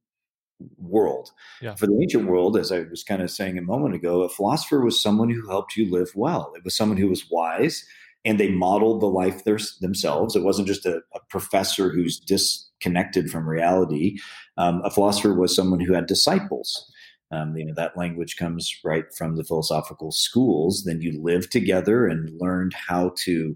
world. 0.78 1.32
Yeah. 1.62 1.75
For 1.75 1.88
the 1.88 2.00
ancient 2.01 2.28
world, 2.28 2.58
as 2.58 2.72
I 2.72 2.82
was 2.82 3.04
kind 3.04 3.22
of 3.22 3.32
saying 3.32 3.58
a 3.58 3.62
moment 3.62 3.96
ago, 3.96 4.22
a 4.22 4.30
philosopher 4.30 4.84
was 4.84 5.01
someone 5.01 5.30
who 5.30 5.48
helped 5.48 5.75
you 5.75 5.89
live 5.89 6.12
well. 6.16 6.54
It 6.56 6.63
was 6.63 6.75
someone 6.75 6.98
who 6.98 7.08
was 7.08 7.30
wise 7.30 7.86
and 8.25 8.39
they 8.39 8.50
modeled 8.50 9.01
the 9.01 9.08
life 9.08 9.44
themselves. 9.46 10.36
It 10.36 10.44
wasn't 10.44 10.68
just 10.68 10.86
a, 10.86 11.01
a 11.13 11.20
professor 11.30 11.89
who's 11.89 12.20
disconnected 12.20 13.32
from 13.32 13.48
reality. 13.48 14.18
Um, 14.58 14.82
a 14.84 14.92
philosopher 14.92 15.34
was 15.34 15.56
someone 15.56 15.80
who 15.80 15.94
had 15.94 16.06
disciples. 16.06 16.92
Um, 17.32 17.56
you 17.56 17.66
know 17.66 17.75
that 17.75 17.96
language 17.96 18.38
comes 18.38 18.74
right 18.84 19.06
from 19.16 19.36
the 19.36 19.44
philosophical 19.44 20.12
schools. 20.12 20.84
Then 20.84 21.01
you 21.01 21.22
lived 21.22 21.51
together 21.51 22.08
and 22.08 22.30
learned 22.42 22.74
how 22.74 23.13
to 23.20 23.56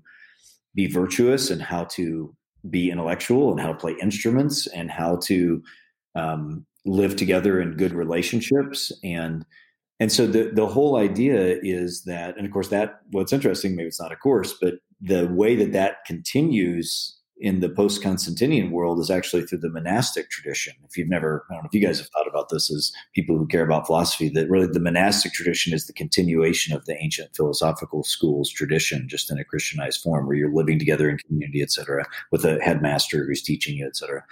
be 0.76 0.88
virtuous 0.88 1.50
and 1.50 1.62
how 1.62 1.86
to 1.86 2.36
be 2.70 2.92
intellectual 2.92 3.52
and 3.52 3.60
how 3.60 3.70
to 3.70 3.78
play 3.78 3.96
instruments 4.02 4.68
and 4.68 4.90
how 4.90 5.18
to 5.24 5.64
um, 6.16 6.66
live 6.86 7.16
together 7.16 7.62
in 7.62 7.78
good 7.78 7.94
relationships 7.94 8.92
and 9.04 9.46
and 10.00 10.12
so 10.12 10.28
the 10.28 10.52
the 10.54 10.68
whole 10.68 10.98
idea 10.98 11.58
is 11.62 12.04
that 12.04 12.36
and 12.38 12.46
of 12.46 12.52
course 12.52 12.70
that 12.70 13.00
what's 13.12 13.34
interesting 13.34 13.76
maybe 13.76 13.88
it's 13.88 14.02
not 14.02 14.12
a 14.12 14.18
course 14.18 14.54
but 14.60 14.76
the 15.02 15.28
way 15.28 15.56
that 15.56 15.72
that 15.72 16.04
continues 16.06 17.18
in 17.44 17.60
the 17.60 17.68
post 17.68 18.02
Constantinian 18.02 18.72
world 18.72 19.00
is 19.02 19.12
actually 19.12 19.44
through 19.44 19.58
the 19.60 19.70
monastic 19.70 20.30
tradition. 20.30 20.74
If 20.90 20.98
you've 20.98 21.10
never, 21.10 21.46
I 21.50 21.54
don't 21.54 21.64
know 21.64 21.68
if 21.68 21.76
you 21.78 21.86
guys 21.86 22.00
have 22.00 22.08
thought 22.08 22.28
about 22.28 22.48
this 22.48 22.72
as 22.72 22.94
people 23.14 23.38
who 23.38 23.46
care 23.46 23.66
about 23.66 23.86
philosophy, 23.86 24.30
that 24.30 24.50
really 24.50 24.68
the 24.68 24.80
monastic 24.80 25.34
tradition 25.34 25.74
is 25.74 25.86
the 25.86 25.92
continuation 25.92 26.74
of 26.74 26.86
the 26.86 26.96
ancient 27.04 27.36
philosophical 27.36 28.02
schools 28.06 28.50
tradition, 28.50 29.10
just 29.10 29.30
in 29.30 29.38
a 29.38 29.44
Christianized 29.44 30.02
form, 30.02 30.26
where 30.26 30.38
you're 30.38 30.56
living 30.56 30.80
together 30.80 31.10
in 31.10 31.18
community, 31.28 31.62
et 31.62 31.70
cetera, 31.70 32.06
with 32.32 32.46
a 32.46 32.62
headmaster 32.62 33.26
who's 33.26 33.44
teaching 33.44 33.76
you, 33.78 33.88
et 33.88 33.98
cetera. 33.98 34.24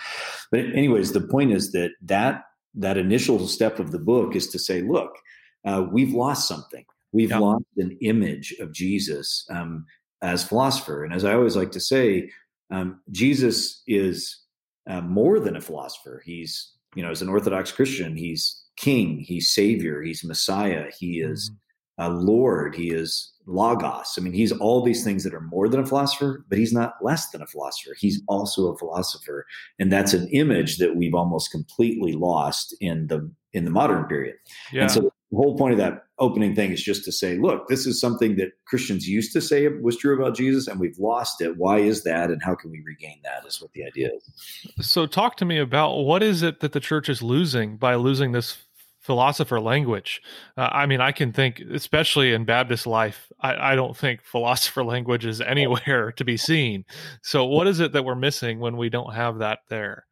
But 0.50 0.62
anyways, 0.74 1.12
the 1.12 1.20
point 1.20 1.52
is 1.52 1.74
that 1.74 1.92
that 2.04 2.46
that 2.76 2.98
initial 2.98 3.46
step 3.46 3.78
of 3.78 3.92
the 3.92 4.00
book 4.00 4.38
is 4.38 4.48
to 4.48 4.58
say, 4.58 4.84
look, 4.84 5.18
uh, 5.66 5.86
we've 5.92 6.14
lost 6.14 6.48
something. 6.48 6.86
We've 7.12 7.32
lost 7.32 7.66
an 7.76 7.98
image 8.00 8.56
of 8.62 8.72
Jesus 8.72 9.46
um, 9.50 9.86
as 10.22 10.46
philosopher, 10.46 11.04
and 11.04 11.14
as 11.14 11.26
I 11.26 11.34
always 11.34 11.58
like 11.58 11.72
to 11.72 11.82
say, 11.82 12.32
um, 12.72 13.02
Jesus 13.12 13.84
is 13.88 14.42
uh, 14.88 15.02
more 15.02 15.40
than 15.40 15.56
a 15.56 15.62
philosopher. 15.62 16.22
He's, 16.26 16.74
you 16.96 17.04
know, 17.04 17.12
as 17.12 17.22
an 17.22 17.30
Orthodox 17.30 17.72
Christian, 17.72 18.16
he's 18.16 18.64
king, 18.78 19.20
he's 19.20 19.52
savior, 19.52 20.02
he's 20.02 20.24
Messiah, 20.24 20.88
he 20.98 21.20
is 21.20 21.52
mm-hmm. 22.00 22.12
a 22.12 22.16
Lord, 22.16 22.76
he 22.76 22.92
is 22.92 23.34
Logos. 23.46 24.16
I 24.18 24.22
mean, 24.22 24.34
he's 24.34 24.52
all 24.52 24.82
these 24.82 25.04
things 25.04 25.24
that 25.24 25.34
are 25.34 25.42
more 25.42 25.68
than 25.68 25.80
a 25.80 25.86
philosopher, 25.86 26.46
but 26.50 26.58
he's 26.58 26.74
not 26.74 26.94
less 27.02 27.30
than 27.30 27.42
a 27.42 27.48
philosopher. 27.48 27.96
He's 28.00 28.22
also 28.28 28.68
a 28.68 28.78
philosopher, 28.78 29.46
and 29.80 29.92
that's 29.92 30.14
an 30.14 30.28
image 30.30 30.78
that 30.78 30.96
we've 30.96 31.16
almost 31.16 31.52
completely 31.52 32.14
lost 32.14 32.76
in 32.80 33.08
the 33.08 33.30
in 33.54 33.66
the 33.66 33.72
modern 33.72 34.06
period. 34.06 34.36
Yeah. 34.72 34.84
And 34.84 34.92
so 34.92 35.12
the 35.32 35.38
whole 35.38 35.58
point 35.58 35.72
of 35.72 35.78
that 35.78 36.04
opening 36.20 36.54
thing 36.54 36.72
is 36.72 36.84
just 36.84 37.06
to 37.06 37.12
say, 37.12 37.38
look, 37.38 37.68
this 37.70 37.88
is 37.88 38.02
something 38.02 38.36
that 38.36 38.50
Christians 38.68 39.08
used 39.08 39.32
to 39.34 39.42
say 39.42 39.68
was 39.68 39.98
true 39.98 40.20
about 40.20 40.36
Jesus, 40.36 40.68
and 40.68 40.80
we've 40.80 40.98
lost 41.00 41.42
it. 41.42 41.58
Why 41.58 41.80
is 41.80 42.04
that, 42.04 42.30
and 42.30 42.42
how 42.44 42.54
can 42.54 42.70
we 42.70 42.84
regain 42.86 43.22
that? 43.24 43.46
Is 43.46 43.62
what 43.62 43.72
the 43.72 43.86
idea 43.86 44.10
is. 44.16 44.86
So, 44.86 45.06
talk 45.06 45.38
to 45.38 45.46
me 45.46 45.58
about 45.58 45.96
what 46.00 46.22
is 46.22 46.44
it 46.44 46.60
that 46.60 46.74
the 46.74 46.82
church 46.82 47.08
is 47.08 47.22
losing 47.22 47.78
by 47.78 47.96
losing 47.96 48.34
this 48.34 48.58
philosopher 49.00 49.60
language. 49.60 50.22
Uh, 50.58 50.70
I 50.72 50.86
mean, 50.86 51.02
I 51.02 51.12
can 51.12 51.32
think, 51.32 51.60
especially 51.60 52.34
in 52.34 52.46
Baptist 52.46 52.86
life, 52.86 53.32
I, 53.40 53.72
I, 53.72 53.76
don't 53.76 53.98
think 53.98 54.22
philosopher 54.24 54.84
language 54.84 55.26
is 55.26 55.42
anywhere 55.42 56.12
to 56.12 56.26
be 56.26 56.38
seen. 56.38 56.86
So, 57.24 57.46
what 57.46 57.68
is 57.68 57.80
it 57.80 57.94
that 57.94 58.04
we're 58.04 58.16
missing 58.16 58.60
when 58.60 58.76
we 58.76 58.90
don't 58.90 59.14
have 59.14 59.40
that 59.40 59.60
there? 59.70 60.06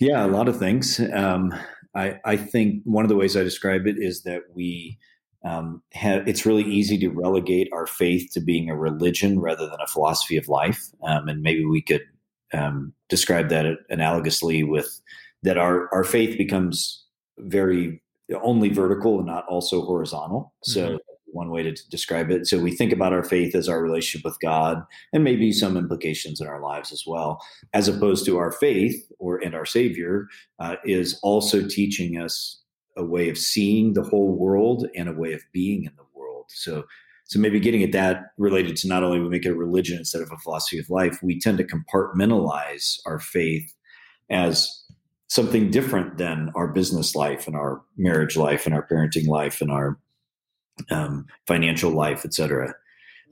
Yeah, 0.00 0.24
a 0.24 0.28
lot 0.28 0.48
of 0.48 0.58
things. 0.58 0.98
Um, 1.12 1.52
I, 1.94 2.18
I 2.24 2.36
think 2.36 2.82
one 2.84 3.04
of 3.04 3.08
the 3.08 3.16
ways 3.16 3.36
I 3.36 3.42
describe 3.42 3.86
it 3.86 3.96
is 3.98 4.22
that 4.22 4.42
we 4.54 4.98
um, 5.44 5.82
have, 5.92 6.26
it's 6.26 6.46
really 6.46 6.64
easy 6.64 6.96
to 6.98 7.08
relegate 7.08 7.68
our 7.72 7.86
faith 7.86 8.30
to 8.32 8.40
being 8.40 8.70
a 8.70 8.76
religion 8.76 9.40
rather 9.40 9.66
than 9.66 9.80
a 9.80 9.86
philosophy 9.86 10.36
of 10.36 10.48
life. 10.48 10.82
Um, 11.02 11.28
and 11.28 11.42
maybe 11.42 11.64
we 11.64 11.82
could 11.82 12.02
um, 12.54 12.92
describe 13.08 13.48
that 13.50 13.66
analogously 13.90 14.66
with 14.66 15.00
that 15.42 15.58
our, 15.58 15.92
our 15.92 16.04
faith 16.04 16.38
becomes 16.38 17.04
very 17.38 18.00
only 18.42 18.68
vertical 18.68 19.18
and 19.18 19.26
not 19.26 19.46
also 19.46 19.82
horizontal. 19.82 20.54
So 20.62 20.86
mm-hmm 20.86 20.96
one 21.32 21.50
way 21.50 21.62
to 21.62 21.74
describe 21.90 22.30
it. 22.30 22.46
So 22.46 22.58
we 22.58 22.74
think 22.76 22.92
about 22.92 23.12
our 23.12 23.24
faith 23.24 23.54
as 23.54 23.68
our 23.68 23.82
relationship 23.82 24.24
with 24.24 24.38
God 24.40 24.82
and 25.12 25.24
maybe 25.24 25.52
some 25.52 25.76
implications 25.76 26.40
in 26.40 26.46
our 26.46 26.60
lives 26.60 26.92
as 26.92 27.04
well, 27.06 27.40
as 27.72 27.88
opposed 27.88 28.24
to 28.26 28.38
our 28.38 28.52
faith 28.52 29.10
or 29.18 29.38
and 29.38 29.54
our 29.54 29.66
Savior 29.66 30.28
uh, 30.60 30.76
is 30.84 31.18
also 31.22 31.66
teaching 31.66 32.20
us 32.20 32.60
a 32.96 33.04
way 33.04 33.28
of 33.28 33.38
seeing 33.38 33.94
the 33.94 34.02
whole 34.02 34.36
world 34.36 34.86
and 34.94 35.08
a 35.08 35.14
way 35.14 35.32
of 35.32 35.42
being 35.52 35.84
in 35.84 35.92
the 35.96 36.04
world. 36.14 36.46
So 36.48 36.84
so 37.24 37.38
maybe 37.38 37.60
getting 37.60 37.82
at 37.82 37.92
that 37.92 38.24
related 38.36 38.76
to 38.76 38.88
not 38.88 39.02
only 39.02 39.18
we 39.18 39.28
make 39.28 39.46
it 39.46 39.52
a 39.52 39.54
religion 39.54 39.96
instead 39.96 40.20
of 40.20 40.30
a 40.30 40.36
philosophy 40.38 40.78
of 40.78 40.90
life, 40.90 41.18
we 41.22 41.40
tend 41.40 41.56
to 41.58 41.64
compartmentalize 41.64 42.98
our 43.06 43.18
faith 43.18 43.72
as 44.28 44.68
something 45.28 45.70
different 45.70 46.18
than 46.18 46.50
our 46.54 46.68
business 46.68 47.14
life 47.14 47.46
and 47.46 47.56
our 47.56 47.80
marriage 47.96 48.36
life 48.36 48.66
and 48.66 48.74
our 48.74 48.86
parenting 48.86 49.26
life 49.26 49.62
and 49.62 49.70
our 49.70 49.98
um, 50.90 51.26
financial 51.46 51.90
life, 51.90 52.24
etc. 52.24 52.74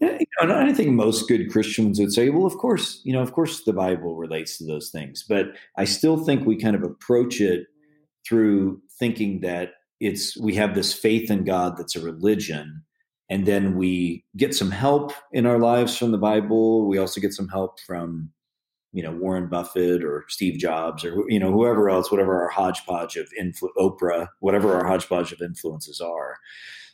And, 0.01 0.53
I 0.53 0.73
think 0.73 0.91
most 0.91 1.29
good 1.29 1.51
Christians 1.51 2.01
would 2.01 2.13
say, 2.13 2.31
well, 2.31 2.47
of 2.47 2.57
course, 2.57 3.01
you 3.05 3.13
know, 3.13 3.21
of 3.21 3.33
course 3.33 3.65
the 3.65 3.73
Bible 3.73 4.17
relates 4.17 4.57
to 4.59 4.65
those 4.65 4.91
things. 4.91 5.25
But 5.29 5.49
I 5.77 5.85
still 5.85 6.17
think 6.17 6.47
we 6.47 6.57
kind 6.57 6.75
of 6.75 6.83
approach 6.83 7.41
it 7.41 7.67
through 8.27 8.81
thinking 8.99 9.41
that 9.41 9.73
it's 10.01 10.37
we 10.39 10.55
have 10.55 10.75
this 10.75 10.95
faith 10.95 11.31
in 11.31 11.45
God 11.45 11.77
that's 11.77 11.97
a 11.97 12.01
religion, 12.01 12.83
and 13.29 13.45
then 13.45 13.77
we 13.77 14.25
get 14.37 14.55
some 14.55 14.71
help 14.71 15.13
in 15.33 15.45
our 15.45 15.59
lives 15.59 15.97
from 15.97 16.13
the 16.13 16.19
Bible. 16.19 16.89
We 16.89 16.97
also 16.97 17.21
get 17.21 17.35
some 17.35 17.49
help 17.49 17.79
from 17.81 18.31
you 18.93 19.03
know 19.03 19.13
Warren 19.13 19.49
Buffett 19.49 20.03
or 20.03 20.25
Steve 20.29 20.59
Jobs 20.59 21.05
or 21.05 21.25
you 21.29 21.39
know 21.39 21.53
whoever 21.53 21.91
else, 21.91 22.11
whatever 22.11 22.41
our 22.41 22.49
hodgepodge 22.49 23.17
of 23.17 23.29
influ- 23.39 23.69
Oprah, 23.77 24.29
whatever 24.39 24.75
our 24.75 24.87
hodgepodge 24.87 25.33
of 25.33 25.43
influences 25.43 26.01
are 26.01 26.39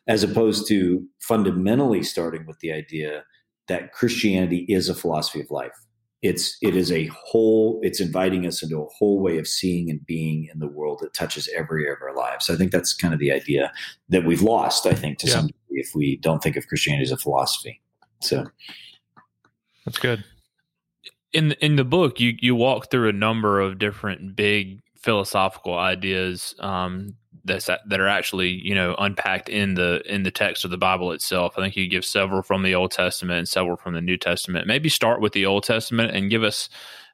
as 0.08 0.22
opposed 0.22 0.68
to 0.68 1.06
fundamentally 1.20 2.02
starting 2.02 2.46
with 2.46 2.58
the 2.60 2.72
idea 2.72 3.24
that 3.68 3.92
Christianity 3.92 4.64
is 4.68 4.88
a 4.88 4.94
philosophy 4.94 5.40
of 5.40 5.50
life. 5.50 5.72
It's 6.22 6.56
it 6.62 6.74
is 6.74 6.90
a 6.90 7.06
whole. 7.06 7.78
It's 7.82 8.00
inviting 8.00 8.46
us 8.46 8.62
into 8.62 8.80
a 8.80 8.86
whole 8.86 9.20
way 9.20 9.38
of 9.38 9.46
seeing 9.46 9.90
and 9.90 10.04
being 10.06 10.48
in 10.52 10.60
the 10.60 10.66
world 10.66 11.00
that 11.02 11.12
touches 11.14 11.48
every 11.54 11.84
area 11.84 11.96
of 11.96 12.02
our 12.02 12.16
lives. 12.16 12.46
So 12.46 12.54
I 12.54 12.56
think 12.56 12.72
that's 12.72 12.94
kind 12.94 13.12
of 13.12 13.20
the 13.20 13.32
idea 13.32 13.72
that 14.08 14.24
we've 14.24 14.42
lost. 14.42 14.86
I 14.86 14.94
think 14.94 15.18
to 15.18 15.26
yeah. 15.26 15.34
some 15.34 15.46
degree 15.48 15.80
if 15.80 15.90
we 15.94 16.16
don't 16.16 16.42
think 16.42 16.56
of 16.56 16.66
Christianity 16.68 17.04
as 17.04 17.12
a 17.12 17.18
philosophy. 17.18 17.82
So 18.22 18.46
that's 19.84 19.98
good. 19.98 20.24
In 21.32 21.52
in 21.52 21.76
the 21.76 21.84
book, 21.84 22.18
you 22.18 22.34
you 22.40 22.54
walk 22.54 22.90
through 22.90 23.08
a 23.08 23.12
number 23.12 23.60
of 23.60 23.78
different 23.78 24.34
big 24.34 24.80
philosophical 24.96 25.78
ideas 25.78 26.54
um, 26.60 27.14
that's 27.46 27.66
that 27.66 28.00
are 28.00 28.08
actually 28.08 28.50
you 28.50 28.74
know 28.74 28.94
unpacked 28.98 29.48
in 29.48 29.74
the 29.74 30.02
in 30.04 30.24
the 30.24 30.30
text 30.30 30.64
of 30.64 30.70
the 30.70 30.76
Bible 30.78 31.12
itself. 31.12 31.54
I 31.56 31.62
think 31.62 31.76
you 31.76 31.88
give 31.88 32.04
several 32.04 32.42
from 32.42 32.62
the 32.62 32.74
Old 32.74 32.90
Testament 32.90 33.38
and 33.38 33.48
several 33.48 33.76
from 33.76 33.94
the 33.94 34.00
New 34.00 34.16
Testament. 34.16 34.66
Maybe 34.66 34.88
start 34.88 35.20
with 35.20 35.32
the 35.32 35.46
Old 35.46 35.64
Testament 35.64 36.14
and 36.14 36.30
give 36.30 36.42
us 36.42 36.68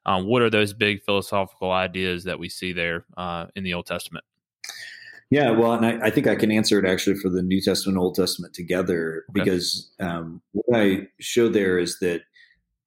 um, 0.07 0.27
what 0.27 0.43
are 0.43 0.51
those 0.51 0.73
big 0.73 1.03
philosophical 1.03 1.71
ideas 1.71 2.25
that 2.25 2.39
we 2.39 2.49
see 2.49 2.73
there 2.73 3.05
uh, 3.17 3.47
in 3.55 3.65
the 3.65 3.75
Old 3.75 3.87
Testament. 3.87 4.25
Yeah, 5.31 5.51
well, 5.51 5.73
and 5.73 5.87
I, 5.87 6.09
I, 6.09 6.11
think 6.11 6.27
I 6.27 6.35
can 6.35 6.53
answer 6.53 6.79
it 6.79 6.85
actually 6.85 7.17
for 7.17 7.31
the 7.31 7.41
New 7.41 7.62
Testament 7.62 7.97
and 7.97 8.05
Old 8.05 8.17
Testament 8.17 8.53
together 8.53 9.25
okay. 9.31 9.41
because 9.41 9.91
um, 9.99 10.43
what 10.53 10.79
I 10.79 11.09
show 11.21 11.49
there 11.49 11.79
is 11.79 11.99
that 12.01 12.21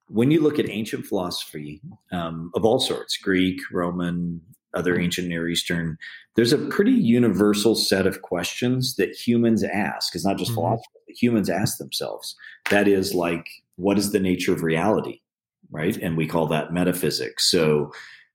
when 0.08 0.30
you 0.30 0.40
look 0.40 0.60
at 0.60 0.70
ancient 0.70 1.06
philosophy 1.06 1.80
um, 2.12 2.52
of 2.54 2.64
all 2.64 2.78
sorts, 2.78 3.16
Greek, 3.16 3.58
Roman, 3.72 4.40
other 4.76 4.98
ancient 4.98 5.28
Near 5.28 5.48
Eastern, 5.48 5.96
there's 6.34 6.52
a 6.52 6.58
pretty 6.58 6.92
universal 6.92 7.74
set 7.74 8.06
of 8.06 8.22
questions 8.22 8.96
that 8.96 9.10
humans 9.10 9.64
ask. 9.64 10.14
It's 10.14 10.24
not 10.24 10.38
just 10.38 10.50
mm-hmm. 10.50 10.60
philosophers, 10.60 10.86
humans 11.08 11.50
ask 11.50 11.78
themselves. 11.78 12.36
That 12.70 12.86
is 12.86 13.14
like, 13.14 13.46
what 13.76 13.98
is 13.98 14.12
the 14.12 14.20
nature 14.20 14.52
of 14.52 14.62
reality? 14.62 15.20
Right. 15.70 15.96
And 15.96 16.16
we 16.16 16.26
call 16.26 16.46
that 16.48 16.72
metaphysics. 16.72 17.50
So, 17.50 17.90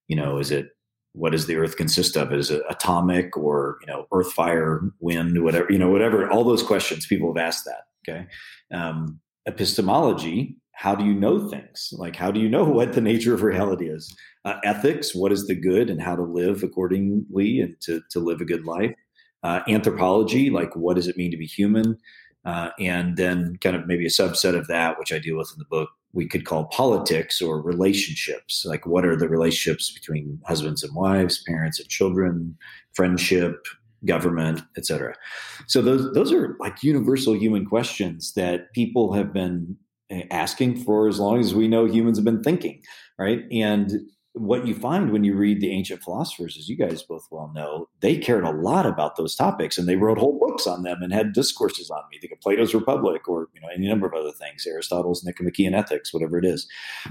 you 0.07 0.15
know, 0.15 0.38
is 0.38 0.51
it 0.51 0.69
what 1.13 1.31
does 1.31 1.48
the 1.48 1.57
earth 1.57 1.77
consist 1.77 2.15
of? 2.15 2.31
Is 2.33 2.51
it 2.51 2.62
atomic 2.69 3.36
or, 3.38 3.77
you 3.81 3.88
know, 3.88 4.05
earth, 4.13 4.31
fire, 4.31 4.81
wind, 5.00 5.43
whatever, 5.43 5.67
you 5.69 5.77
know, 5.77 5.89
whatever, 5.89 6.29
all 6.29 6.43
those 6.43 6.63
questions 6.63 7.05
people 7.05 7.33
have 7.33 7.43
asked 7.43 7.65
that. 7.65 7.83
Okay. 8.10 8.27
Um, 8.74 9.19
epistemology 9.45 10.57
how 10.81 10.95
do 10.95 11.05
you 11.05 11.13
know 11.13 11.47
things? 11.47 11.93
Like, 11.95 12.15
how 12.15 12.31
do 12.31 12.39
you 12.39 12.50
know 12.50 12.63
what 12.77 12.93
the 12.93 13.01
nature 13.01 13.35
of 13.35 13.43
reality 13.43 13.88
is? 13.88 14.15
Uh, 14.45 14.55
ethics, 14.63 15.13
what 15.13 15.31
is 15.31 15.45
the 15.45 15.53
good 15.53 15.91
and 15.91 16.01
how 16.01 16.15
to 16.15 16.23
live 16.23 16.63
accordingly 16.63 17.59
and 17.59 17.79
to, 17.81 18.01
to 18.09 18.19
live 18.19 18.41
a 18.41 18.45
good 18.45 18.65
life? 18.65 18.95
Uh, 19.43 19.61
anthropology, 19.67 20.50
like, 20.50 20.75
what 20.75 20.95
does 20.95 21.07
it 21.07 21.17
mean 21.17 21.29
to 21.29 21.38
be 21.38 21.45
human? 21.45 21.97
Uh, 22.45 22.69
and 22.79 23.15
then, 23.15 23.57
kind 23.61 23.75
of 23.75 23.85
maybe 23.85 24.07
a 24.07 24.09
subset 24.09 24.57
of 24.57 24.65
that, 24.67 24.97
which 24.97 25.13
I 25.13 25.19
deal 25.19 25.38
with 25.38 25.51
in 25.53 25.59
the 25.59 25.65
book, 25.65 25.89
we 26.13 26.27
could 26.27 26.45
call 26.45 26.65
politics 26.65 27.43
or 27.43 27.61
relationships. 27.61 28.65
Like, 28.65 28.88
what 28.88 29.05
are 29.05 29.15
the 29.15 29.29
relationships 29.29 29.91
between 29.91 30.39
husbands 30.47 30.81
and 30.81 30.95
wives, 30.95 31.43
parents 31.47 31.79
and 31.79 31.88
children, 31.89 32.57
friendship, 32.93 33.67
government, 34.05 34.63
etc. 34.77 35.13
So 35.67 35.83
those 35.83 36.11
those 36.13 36.31
are 36.31 36.55
like 36.59 36.81
universal 36.81 37.35
human 37.35 37.67
questions 37.67 38.33
that 38.33 38.73
people 38.73 39.13
have 39.13 39.31
been 39.31 39.77
Eh, 40.12 40.24
asking 40.30 40.75
for 40.84 41.08
as 41.08 41.20
long 41.20 41.39
as 41.39 41.56
we 41.56 41.68
know 41.68 41.86
humans 41.86 42.18
have 42.18 42.25
been 42.25 42.44
thinking, 42.44 42.82
right? 43.18 43.44
And 43.51 43.94
what 44.34 44.65
you 44.68 44.74
find 44.74 45.12
when 45.12 45.24
you 45.24 45.36
read 45.36 45.60
the 45.60 45.72
ancient 45.72 46.03
philosophers, 46.03 46.58
as 46.58 46.70
you 46.70 46.77
guys 46.77 47.01
both 47.01 47.27
well 47.32 47.51
know, 47.53 47.88
they 48.01 48.18
cared 48.18 48.44
a 48.44 48.51
lot 48.51 48.86
about 48.86 49.15
those 49.15 49.36
topics 49.36 49.77
and 49.77 49.88
they 49.88 49.96
wrote 49.96 50.18
whole 50.18 50.39
books 50.39 50.68
on 50.68 50.84
them 50.84 51.01
and 51.01 51.13
had 51.13 51.34
discourses 51.34 51.89
on 51.89 52.01
me. 52.12 52.18
Think 52.20 52.34
of 52.34 52.41
Plato's 52.41 52.74
Republic 52.74 53.27
or 53.27 53.50
you 53.53 53.62
know 53.62 53.68
any 53.74 53.88
number 53.88 54.06
of 54.06 54.13
other 54.13 54.32
things, 54.32 54.65
Aristotle's 54.68 55.24
Nicomachean 55.24 55.74
Ethics, 55.74 56.13
whatever 56.13 56.38
it 56.38 56.46
is. 56.46 56.68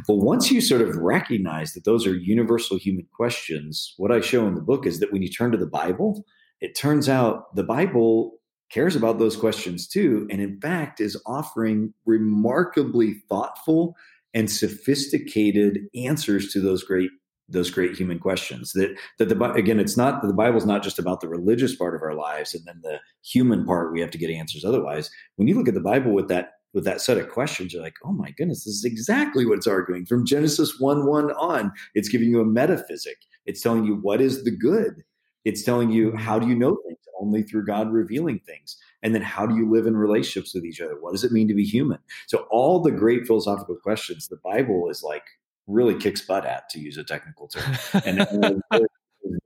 But 0.06 0.16
once 0.16 0.50
you 0.50 0.60
sort 0.60 0.82
of 0.82 0.96
recognize 0.96 1.72
that 1.72 1.84
those 1.84 2.06
are 2.06 2.14
universal 2.14 2.78
human 2.78 3.06
questions, 3.14 3.94
what 3.96 4.12
I 4.12 4.20
show 4.20 4.46
in 4.46 4.54
the 4.54 4.62
book 4.62 4.86
is 4.86 5.00
that 5.00 5.12
when 5.12 5.22
you 5.22 5.28
turn 5.28 5.52
to 5.52 5.58
the 5.58 5.66
Bible, 5.66 6.24
it 6.60 6.74
turns 6.74 7.08
out 7.08 7.54
the 7.54 7.64
Bible 7.64 8.39
cares 8.70 8.96
about 8.96 9.18
those 9.18 9.36
questions 9.36 9.86
too, 9.86 10.26
and 10.30 10.40
in 10.40 10.60
fact 10.60 11.00
is 11.00 11.20
offering 11.26 11.92
remarkably 12.06 13.22
thoughtful 13.28 13.96
and 14.32 14.50
sophisticated 14.50 15.80
answers 15.94 16.52
to 16.52 16.60
those 16.60 16.82
great 16.82 17.10
those 17.50 17.70
great 17.70 17.96
human 17.96 18.18
questions 18.18 18.72
that 18.72 18.96
that 19.18 19.28
the 19.28 19.52
again 19.52 19.80
it's 19.80 19.96
not 19.96 20.22
the 20.22 20.32
bible's 20.32 20.64
not 20.64 20.82
just 20.82 20.98
about 20.98 21.20
the 21.20 21.28
religious 21.28 21.74
part 21.74 21.94
of 21.94 22.02
our 22.02 22.14
lives 22.14 22.54
and 22.54 22.64
then 22.64 22.80
the 22.82 22.98
human 23.24 23.64
part 23.66 23.92
we 23.92 24.00
have 24.00 24.10
to 24.10 24.18
get 24.18 24.30
answers 24.30 24.64
otherwise. 24.64 25.10
When 25.36 25.48
you 25.48 25.56
look 25.56 25.68
at 25.68 25.74
the 25.74 25.80
bible 25.80 26.12
with 26.12 26.28
that 26.28 26.52
with 26.72 26.84
that 26.84 27.00
set 27.00 27.18
of 27.18 27.28
questions 27.28 27.72
you're 27.72 27.82
like 27.82 27.96
oh 28.04 28.12
my 28.12 28.30
goodness 28.30 28.64
this 28.64 28.74
is 28.74 28.84
exactly 28.84 29.44
what 29.44 29.58
it's 29.58 29.66
arguing. 29.66 30.06
From 30.06 30.24
genesis 30.24 30.78
1 30.78 31.06
1 31.06 31.32
on 31.32 31.72
it's 31.94 32.08
giving 32.08 32.30
you 32.30 32.40
a 32.40 32.44
metaphysic. 32.44 33.18
It's 33.46 33.60
telling 33.60 33.84
you 33.84 33.96
what 33.96 34.20
is 34.20 34.44
the 34.44 34.56
good 34.56 35.02
it's 35.44 35.62
telling 35.62 35.90
you 35.90 36.08
mm-hmm. 36.08 36.18
how 36.18 36.38
do 36.38 36.46
you 36.48 36.54
know 36.54 36.76
things 36.86 36.98
only 37.20 37.42
through 37.42 37.64
god 37.66 37.90
revealing 37.92 38.38
things 38.40 38.76
and 39.02 39.14
then 39.14 39.22
how 39.22 39.46
do 39.46 39.56
you 39.56 39.70
live 39.70 39.86
in 39.86 39.96
relationships 39.96 40.54
with 40.54 40.64
each 40.64 40.80
other? 40.80 41.00
What 41.00 41.12
does 41.12 41.24
it 41.24 41.32
mean 41.32 41.48
to 41.48 41.54
be 41.54 41.64
human? 41.64 41.98
So 42.26 42.46
all 42.50 42.80
the 42.80 42.90
great 42.90 43.26
philosophical 43.26 43.76
questions, 43.76 44.28
the 44.28 44.38
Bible 44.44 44.90
is 44.90 45.02
like 45.02 45.24
really 45.66 45.94
kicks 45.94 46.20
butt 46.20 46.44
at, 46.44 46.68
to 46.70 46.80
use 46.80 46.98
a 46.98 47.04
technical 47.04 47.48
term, 47.48 47.76
and 48.04 48.26
very, 48.70 48.88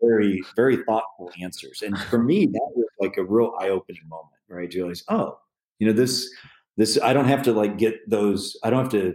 very, 0.02 0.42
very 0.56 0.76
thoughtful 0.78 1.30
answers. 1.40 1.82
And 1.82 1.98
for 1.98 2.18
me, 2.18 2.46
that 2.46 2.70
was 2.74 2.86
like 3.00 3.16
a 3.16 3.24
real 3.24 3.54
eye-opening 3.60 4.02
moment, 4.08 4.34
right? 4.48 4.70
To 4.70 4.78
realize, 4.78 5.04
oh, 5.08 5.38
you 5.78 5.86
know, 5.86 5.92
this, 5.92 6.28
this, 6.76 6.98
I 7.00 7.12
don't 7.12 7.28
have 7.28 7.42
to 7.44 7.52
like 7.52 7.78
get 7.78 7.98
those. 8.08 8.56
I 8.64 8.70
don't 8.70 8.80
have 8.80 8.92
to 8.92 9.14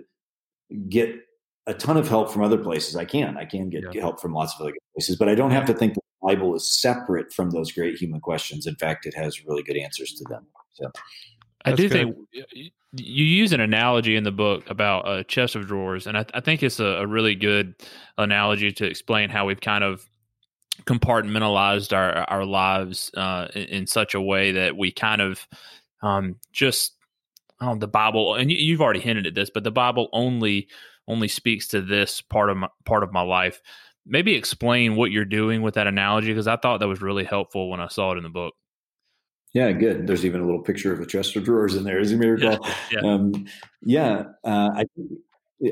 get 0.88 1.16
a 1.68 1.74
ton 1.74 1.98
of 1.98 2.08
help 2.08 2.32
from 2.32 2.44
other 2.44 2.58
places. 2.58 2.96
I 2.96 3.06
can, 3.06 3.38
I 3.38 3.46
can 3.46 3.70
get 3.70 3.84
yeah. 3.94 4.02
help 4.02 4.22
from 4.22 4.34
lots 4.34 4.56
of 4.56 4.62
other 4.62 4.74
places, 4.96 5.18
but 5.18 5.28
I 5.28 5.36
don't 5.36 5.52
have 5.52 5.66
to 5.66 5.74
think 5.74 5.96
Bible 6.30 6.56
is 6.56 6.68
separate 6.68 7.34
from 7.34 7.50
those 7.52 7.72
great 7.72 7.98
human 7.98 8.20
questions. 8.20 8.68
In 8.68 8.76
fact, 8.76 9.06
it 9.06 9.16
has 9.16 9.46
really 9.46 9.64
good 9.64 9.78
answers 9.78 10.14
to 10.14 10.24
them. 10.26 10.46
So 10.74 10.92
I 11.66 11.72
do 11.74 11.90
good. 11.90 11.92
think 11.92 12.72
you 12.94 13.26
use 13.26 13.52
an 13.52 13.60
analogy 13.60 14.16
in 14.16 14.24
the 14.24 14.32
book 14.32 14.70
about 14.70 15.10
a 15.10 15.24
chest 15.24 15.56
of 15.56 15.68
drawers, 15.68 16.08
and 16.08 16.18
I, 16.18 16.26
I 16.34 16.40
think 16.40 16.64
it's 16.64 16.80
a, 16.80 16.86
a, 16.86 17.08
really 17.08 17.36
good 17.36 17.76
analogy 18.18 18.72
to 18.74 18.86
explain 18.86 19.30
how 19.30 19.46
we've 19.46 19.62
kind 19.62 19.84
of 19.84 20.08
compartmentalized 20.86 21.96
our 21.96 22.18
our 22.30 22.46
lives 22.46 23.12
uh, 23.16 23.48
in, 23.54 23.64
in, 23.64 23.88
such 23.88 24.16
a 24.16 24.22
way 24.22 24.54
that 24.54 24.78
we 24.78 24.92
kind 24.92 25.22
of 25.22 25.48
um, 26.02 26.36
just 26.52 26.94
oh, 27.62 27.76
the 27.76 27.88
Bible, 27.88 28.36
and 28.36 28.52
you, 28.52 28.74
have 28.74 28.82
already 28.82 29.02
hinted 29.02 29.28
at 29.28 29.36
this, 29.36 29.50
but 29.50 29.64
the 29.64 29.72
Bible 29.72 30.10
only 30.14 30.68
only 31.08 31.28
speaks 31.28 31.68
to 31.68 31.82
this 31.82 32.22
part 32.22 32.50
of 32.50 32.58
my 32.58 32.70
part 32.86 33.04
of 33.04 33.12
my 33.12 33.22
life 33.22 33.62
maybe 34.06 34.36
explain 34.36 34.96
what 34.96 35.12
you're 35.12 35.26
doing 35.26 35.62
with 35.62 35.76
that 35.76 35.88
analogy 35.88 36.28
because 36.28 36.48
I 36.48 36.58
thought 36.58 36.80
that 36.80 36.88
was 36.88 37.02
really 37.02 37.24
helpful 37.24 37.70
when 37.70 37.80
I 37.80 37.88
saw 37.88 38.14
it 38.14 38.18
in 38.18 38.24
the 38.24 38.30
book. 38.30 38.54
Yeah, 39.54 39.72
good. 39.72 40.06
There's 40.06 40.26
even 40.26 40.42
a 40.42 40.46
little 40.46 40.62
picture 40.62 40.94
of 40.94 41.00
the 41.00 41.06
chest 41.06 41.36
of 41.36 41.44
drawers 41.44 41.76
in 41.76 41.84
there, 41.84 42.00
as 42.00 42.12
you 42.12 42.18
may 42.18 42.28
recall. 42.28 42.60
Yeah, 42.62 42.76
yeah. 42.92 43.00
Um, 43.02 43.46
yeah 43.82 44.24
uh, 44.44 44.70
I, 44.76 44.86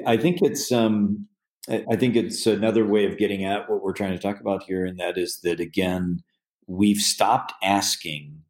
I 0.05 0.17
think 0.17 0.41
it's 0.41 0.71
um, 0.71 1.27
I 1.69 1.95
think 1.95 2.15
it's 2.15 2.47
another 2.47 2.85
way 2.85 3.05
of 3.05 3.17
getting 3.17 3.43
at 3.43 3.69
what 3.69 3.83
we're 3.83 3.93
trying 3.93 4.13
to 4.13 4.19
talk 4.19 4.39
about 4.39 4.63
here, 4.63 4.85
and 4.85 4.97
that 4.99 5.17
is 5.17 5.39
that 5.43 5.59
again, 5.59 6.23
we've 6.65 6.97
stopped 6.97 7.53
asking 7.61 8.41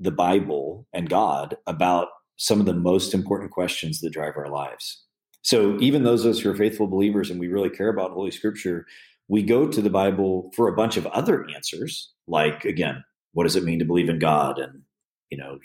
the 0.00 0.12
Bible 0.12 0.86
and 0.92 1.10
God 1.10 1.56
about 1.66 2.08
some 2.36 2.60
of 2.60 2.66
the 2.66 2.74
most 2.74 3.12
important 3.12 3.50
questions 3.50 4.00
that 4.00 4.12
drive 4.12 4.36
our 4.36 4.48
lives. 4.48 5.04
So 5.42 5.78
even 5.80 6.02
those 6.02 6.24
of 6.24 6.32
us 6.32 6.40
who 6.40 6.50
are 6.50 6.56
faithful 6.56 6.86
believers 6.86 7.30
and 7.30 7.40
we 7.40 7.48
really 7.48 7.70
care 7.70 7.88
about 7.88 8.10
Holy 8.10 8.30
Scripture, 8.30 8.86
we 9.28 9.42
go 9.42 9.68
to 9.68 9.80
the 9.80 9.90
Bible 9.90 10.50
for 10.56 10.68
a 10.68 10.74
bunch 10.74 10.96
of 10.96 11.06
other 11.06 11.46
answers, 11.54 12.12
like 12.26 12.64
again, 12.64 13.04
what 13.32 13.44
does 13.44 13.56
it 13.56 13.64
mean 13.64 13.78
to 13.78 13.84
believe 13.84 14.08
in 14.08 14.18
God, 14.18 14.58
and 14.58 14.82
you 15.30 15.38
know, 15.38 15.58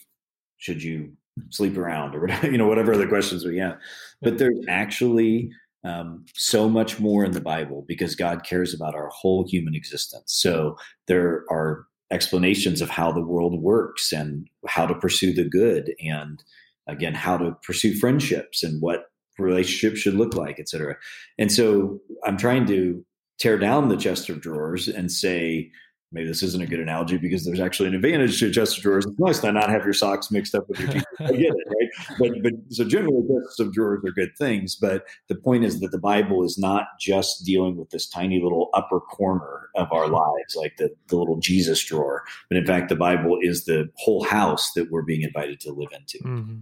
should 0.57 0.83
you 0.83 1.13
sleep 1.49 1.77
around 1.77 2.15
or 2.15 2.21
whatever, 2.21 2.51
you 2.51 2.57
know, 2.57 2.67
whatever 2.67 2.93
other 2.93 3.07
questions 3.07 3.45
we 3.45 3.57
have. 3.57 3.77
But 4.21 4.37
there's 4.37 4.65
actually 4.67 5.51
um, 5.83 6.25
so 6.35 6.69
much 6.69 6.99
more 6.99 7.25
in 7.25 7.31
the 7.31 7.41
Bible 7.41 7.83
because 7.87 8.15
God 8.15 8.45
cares 8.45 8.73
about 8.73 8.95
our 8.95 9.09
whole 9.09 9.45
human 9.47 9.75
existence. 9.75 10.33
So 10.33 10.77
there 11.07 11.45
are 11.49 11.85
explanations 12.11 12.81
of 12.81 12.89
how 12.89 13.11
the 13.11 13.25
world 13.25 13.59
works 13.61 14.11
and 14.11 14.47
how 14.67 14.85
to 14.85 14.95
pursue 14.95 15.33
the 15.33 15.43
good 15.43 15.93
and 15.99 16.43
again 16.87 17.15
how 17.15 17.37
to 17.37 17.57
pursue 17.63 17.97
friendships 17.97 18.61
and 18.61 18.81
what 18.81 19.05
relationship 19.39 19.97
should 19.97 20.15
look 20.15 20.35
like, 20.35 20.59
et 20.59 20.69
cetera. 20.69 20.95
And 21.37 21.51
so 21.51 21.99
I'm 22.25 22.37
trying 22.37 22.65
to 22.67 23.03
tear 23.39 23.57
down 23.57 23.89
the 23.89 23.97
chest 23.97 24.29
of 24.29 24.41
drawers 24.41 24.87
and 24.87 25.11
say, 25.11 25.71
maybe 26.13 26.27
this 26.27 26.43
isn't 26.43 26.61
a 26.61 26.67
good 26.67 26.79
analogy 26.79 27.17
because 27.17 27.43
there's 27.43 27.59
actually 27.59 27.89
an 27.89 27.95
advantage 27.95 28.39
to 28.39 28.51
chest 28.51 28.77
of 28.77 28.83
drawers. 28.83 29.05
It's 29.05 29.19
nice 29.19 29.39
to 29.39 29.51
not 29.51 29.69
have 29.69 29.83
your 29.83 29.93
socks 29.93 30.29
mixed 30.31 30.53
up 30.53 30.69
with 30.69 30.79
your 30.79 30.89
teeth. 30.89 31.03
I 31.19 31.31
get 31.31 31.39
it, 31.39 31.67
right? 31.67 31.89
But 32.19 32.43
but 32.43 32.53
so 32.69 32.85
generally 32.85 33.21
chests 33.27 33.59
of 33.59 33.73
drawers 33.73 34.03
are 34.05 34.11
good 34.11 34.31
things. 34.37 34.75
But 34.75 35.05
the 35.27 35.35
point 35.35 35.63
is 35.63 35.79
that 35.79 35.91
the 35.91 35.99
Bible 35.99 36.43
is 36.43 36.57
not 36.57 36.85
just 36.99 37.45
dealing 37.45 37.77
with 37.77 37.89
this 37.89 38.07
tiny 38.07 38.41
little 38.41 38.69
upper 38.73 38.99
corner 38.99 39.69
of 39.75 39.91
our 39.91 40.07
lives, 40.07 40.55
like 40.55 40.77
the, 40.77 40.89
the 41.07 41.17
little 41.17 41.39
Jesus 41.39 41.83
drawer. 41.83 42.23
But 42.49 42.57
in 42.57 42.65
fact, 42.65 42.89
the 42.89 42.95
Bible 42.95 43.37
is 43.41 43.65
the 43.65 43.89
whole 43.97 44.23
house 44.23 44.71
that 44.73 44.91
we're 44.91 45.01
being 45.01 45.21
invited 45.21 45.59
to 45.61 45.71
live 45.71 45.89
into. 45.91 46.19
Mm-hmm. 46.19 46.59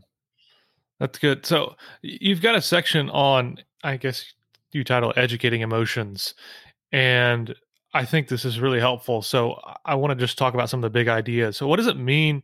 That's 1.02 1.18
good. 1.18 1.48
So 1.48 1.76
you've 2.04 2.44
got 2.44 2.54
a 2.54 2.62
section 2.62 3.10
on, 3.10 3.58
I 3.84 3.98
guess 3.98 4.24
you 4.72 4.84
title 4.84 5.12
educating 5.18 5.62
emotions, 5.62 6.36
and 6.92 7.56
I 7.92 8.06
think 8.06 8.28
this 8.28 8.46
is 8.46 8.60
really 8.60 8.80
helpful. 8.80 9.24
So 9.24 9.60
I 9.84 9.96
want 9.96 10.12
to 10.12 10.24
just 10.24 10.38
talk 10.38 10.54
about 10.54 10.70
some 10.70 10.78
of 10.78 10.84
the 10.84 10.92
big 10.92 11.08
ideas. 11.08 11.58
So 11.58 11.66
what 11.66 11.78
does 11.78 11.88
it 11.88 11.98
mean 11.98 12.44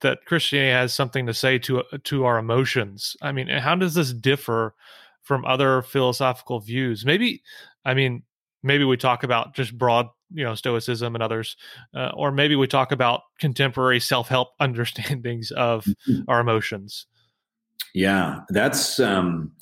that 0.00 0.24
Christianity 0.24 0.72
has 0.72 0.94
something 0.94 1.26
to 1.26 1.34
say 1.34 1.58
to 1.58 1.82
to 2.04 2.24
our 2.24 2.38
emotions? 2.38 3.14
I 3.20 3.30
mean, 3.30 3.48
how 3.48 3.74
does 3.74 3.92
this 3.92 4.14
differ 4.14 4.74
from 5.20 5.44
other 5.44 5.82
philosophical 5.82 6.60
views? 6.60 7.04
Maybe, 7.04 7.42
I 7.84 7.92
mean, 7.92 8.22
maybe 8.62 8.84
we 8.84 8.96
talk 8.96 9.22
about 9.22 9.54
just 9.54 9.76
broad 9.76 10.06
you 10.34 10.44
know 10.44 10.54
stoicism 10.54 11.14
and 11.14 11.22
others 11.22 11.58
uh, 11.94 12.10
or 12.14 12.32
maybe 12.32 12.56
we 12.56 12.66
talk 12.66 12.90
about 12.90 13.20
contemporary 13.38 14.00
self-help 14.00 14.48
understandings 14.60 15.50
of 15.50 15.84
mm-hmm. 15.84 16.22
our 16.26 16.40
emotions 16.40 17.06
yeah, 17.94 18.40
that's 18.48 18.98
um, 18.98 19.52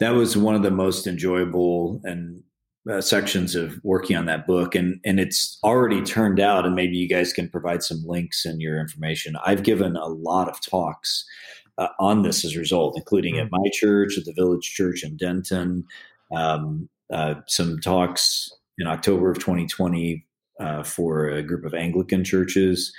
that 0.00 0.10
was 0.10 0.36
one 0.36 0.54
of 0.54 0.62
the 0.62 0.70
most 0.70 1.06
enjoyable 1.06 2.00
and 2.04 2.42
uh, 2.90 3.00
sections 3.00 3.54
of 3.54 3.80
working 3.82 4.16
on 4.16 4.26
that 4.26 4.46
book, 4.46 4.74
and 4.74 5.00
and 5.04 5.18
it's 5.18 5.58
already 5.64 6.02
turned 6.02 6.40
out. 6.40 6.66
And 6.66 6.74
maybe 6.74 6.96
you 6.96 7.08
guys 7.08 7.32
can 7.32 7.48
provide 7.48 7.82
some 7.82 8.02
links 8.06 8.44
in 8.44 8.60
your 8.60 8.78
information. 8.78 9.36
I've 9.44 9.62
given 9.62 9.96
a 9.96 10.06
lot 10.06 10.48
of 10.48 10.60
talks 10.60 11.24
uh, 11.78 11.88
on 11.98 12.22
this 12.22 12.44
as 12.44 12.54
a 12.54 12.58
result, 12.58 12.96
including 12.96 13.38
at 13.38 13.50
my 13.50 13.70
church, 13.72 14.18
at 14.18 14.24
the 14.24 14.32
Village 14.32 14.72
Church 14.74 15.02
in 15.02 15.16
Denton, 15.16 15.84
um, 16.34 16.88
uh, 17.12 17.34
some 17.46 17.78
talks 17.80 18.50
in 18.78 18.86
October 18.86 19.30
of 19.30 19.38
2020 19.38 20.26
uh, 20.60 20.82
for 20.82 21.28
a 21.28 21.42
group 21.42 21.64
of 21.64 21.74
Anglican 21.74 22.24
churches 22.24 22.92